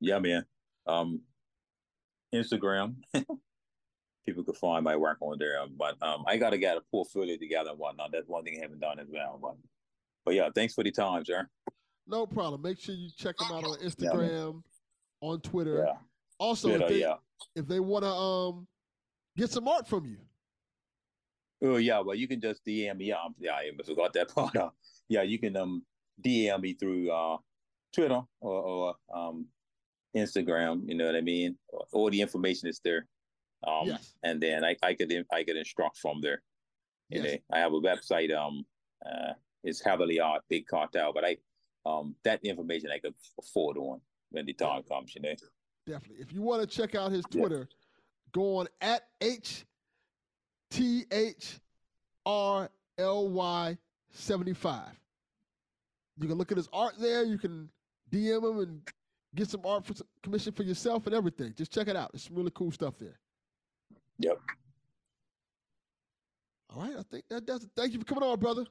Yeah, 0.00 0.18
man. 0.18 0.44
Um, 0.86 1.20
Instagram. 2.34 2.96
People 4.26 4.42
could 4.42 4.56
find 4.56 4.82
my 4.82 4.96
work 4.96 5.18
on 5.20 5.38
there, 5.38 5.64
but 5.78 6.02
um, 6.02 6.24
I 6.26 6.36
gotta 6.36 6.58
get 6.58 6.76
a 6.76 6.80
portfolio 6.90 7.36
together 7.36 7.70
and 7.70 7.78
whatnot. 7.78 8.10
That's 8.12 8.28
one 8.28 8.42
thing 8.44 8.58
I 8.58 8.62
haven't 8.62 8.80
done 8.80 8.98
as 8.98 9.06
well. 9.08 9.38
But, 9.40 9.54
but 10.24 10.34
yeah, 10.34 10.48
thanks 10.54 10.74
for 10.74 10.82
the 10.82 10.90
time, 10.90 11.24
sir. 11.24 11.48
No 12.08 12.26
problem. 12.26 12.62
Make 12.62 12.80
sure 12.80 12.94
you 12.94 13.08
check 13.16 13.36
them 13.36 13.52
out 13.52 13.64
on 13.64 13.76
Yeah, 13.80 13.88
Instagram, 13.88 14.62
on 15.20 15.40
Twitter. 15.40 15.84
Yeah, 15.86 15.94
Also, 16.38 16.68
yeah, 16.70 16.74
if 16.82 16.88
they 16.88 17.00
yeah. 17.00 17.14
if 17.54 17.66
they 17.68 17.80
want 17.80 18.04
to 18.04 18.10
um 18.10 18.66
get 19.36 19.50
some 19.50 19.68
art 19.68 19.86
from 19.86 20.06
you, 20.06 20.18
Oh 21.62 21.76
yeah, 21.76 22.00
well 22.00 22.14
you 22.14 22.28
can 22.28 22.40
just 22.40 22.64
DM 22.64 22.96
me. 22.98 23.12
Um, 23.12 23.34
yeah, 23.38 23.52
I 23.54 23.70
forgot 23.84 24.12
that 24.14 24.28
part. 24.34 24.56
Uh, 24.56 24.70
yeah, 25.08 25.22
you 25.22 25.38
can 25.38 25.56
um 25.56 25.84
DM 26.20 26.60
me 26.60 26.74
through 26.74 27.10
uh 27.10 27.38
Twitter 27.94 28.20
or, 28.40 28.62
or 28.62 28.94
um 29.14 29.46
Instagram. 30.16 30.88
You 30.88 30.94
know 30.96 31.06
what 31.06 31.16
I 31.16 31.20
mean? 31.20 31.56
All 31.92 32.10
the 32.10 32.20
information 32.20 32.68
is 32.68 32.80
there. 32.82 33.06
Um, 33.66 33.86
Yes. 33.88 34.14
and 34.22 34.40
then 34.42 34.64
I 34.64 34.76
I 34.82 34.94
could 34.94 35.12
I 35.32 35.44
could 35.44 35.56
instruct 35.56 35.98
from 35.98 36.20
there. 36.20 36.42
You 37.10 37.22
Yes. 37.22 37.32
know, 37.34 37.38
I 37.56 37.58
have 37.60 37.72
a 37.72 37.80
website. 37.80 38.34
Um, 38.36 38.64
uh, 39.04 39.34
it's 39.62 39.80
Hatherley 39.80 40.20
art 40.20 40.42
big 40.48 40.66
cartel, 40.66 41.12
but 41.12 41.24
I 41.24 41.36
um 41.84 42.16
that 42.24 42.44
information 42.44 42.90
I 42.90 42.98
could 42.98 43.14
afford 43.38 43.76
on 43.78 44.00
when 44.30 44.46
the 44.46 44.52
time 44.54 44.82
comes. 44.84 45.14
You 45.14 45.22
know. 45.22 45.34
definitely. 45.86 46.22
If 46.22 46.32
you 46.32 46.42
want 46.42 46.62
to 46.62 46.66
check 46.66 46.94
out 46.94 47.12
his 47.12 47.24
Yeah. 47.30 47.40
Twitter, 47.40 47.68
go 48.32 48.56
on 48.56 48.68
at 48.80 49.08
H 49.20 49.64
T 50.70 51.04
H 51.10 51.60
R 52.24 52.70
L 52.98 53.28
Y 53.28 53.78
75. 54.10 54.98
You 56.18 56.28
can 56.28 56.38
look 56.38 56.50
at 56.50 56.56
his 56.56 56.68
art 56.72 56.94
there. 56.98 57.24
You 57.24 57.38
can 57.38 57.70
DM 58.10 58.42
him 58.44 58.58
and 58.60 58.92
get 59.36 59.48
some 59.50 59.60
art 59.64 59.84
for 59.86 59.94
some 59.94 60.06
commission 60.22 60.52
for 60.52 60.62
yourself 60.64 61.06
and 61.06 61.14
everything. 61.14 61.54
Just 61.56 61.72
check 61.72 61.88
it 61.88 61.96
out. 61.96 62.10
It's 62.14 62.24
some 62.24 62.36
really 62.36 62.50
cool 62.54 62.72
stuff 62.72 62.94
there. 62.98 63.18
Yep. 64.18 64.38
All 66.74 66.82
right. 66.82 66.94
I 66.98 67.02
think 67.10 67.24
that 67.30 67.46
does 67.46 67.64
it. 67.64 67.70
Thank 67.76 67.92
you 67.92 67.98
for 68.00 68.04
coming 68.04 68.24
on, 68.24 68.38
brother. 68.38 68.64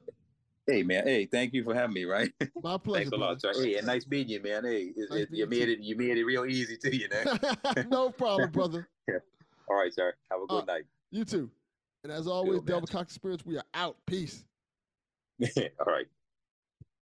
Hey 0.68 0.82
man, 0.82 1.04
hey, 1.04 1.26
thank 1.26 1.54
you 1.54 1.62
for 1.62 1.72
having 1.76 1.94
me. 1.94 2.04
Right, 2.06 2.28
My 2.60 2.76
pleasure. 2.76 3.04
thanks 3.10 3.16
a 3.16 3.20
lot, 3.20 3.40
sir. 3.40 3.52
Hey, 3.54 3.76
and 3.76 3.86
nice 3.86 4.04
meeting 4.08 4.30
you, 4.30 4.42
man. 4.42 4.64
Hey, 4.64 4.92
it, 4.96 5.10
Nice 5.10 5.20
it, 5.20 5.28
you 5.30 5.46
made 5.46 5.68
it, 5.68 5.78
you 5.78 5.94
made 5.96 6.18
it 6.18 6.24
real 6.24 6.44
easy 6.44 6.76
to 6.78 6.96
you, 6.96 7.08
man. 7.08 7.86
no 7.88 8.10
problem, 8.10 8.50
brother. 8.50 8.88
yeah. 9.08 9.18
All 9.70 9.76
right, 9.76 9.94
sir. 9.94 10.12
Have 10.28 10.40
a 10.42 10.46
good 10.48 10.62
Uh, 10.62 10.64
night. 10.64 10.82
You 11.12 11.24
too. 11.24 11.48
And 12.02 12.12
as 12.12 12.26
always. 12.26 12.62
Delvin 12.62 12.88
Cox 12.88 13.12
Experience, 13.12 13.46
we 13.46 13.56
are 13.56 13.62
out. 13.74 13.96
Peace. 14.06 14.44
All 15.40 15.86
right. 15.86 16.06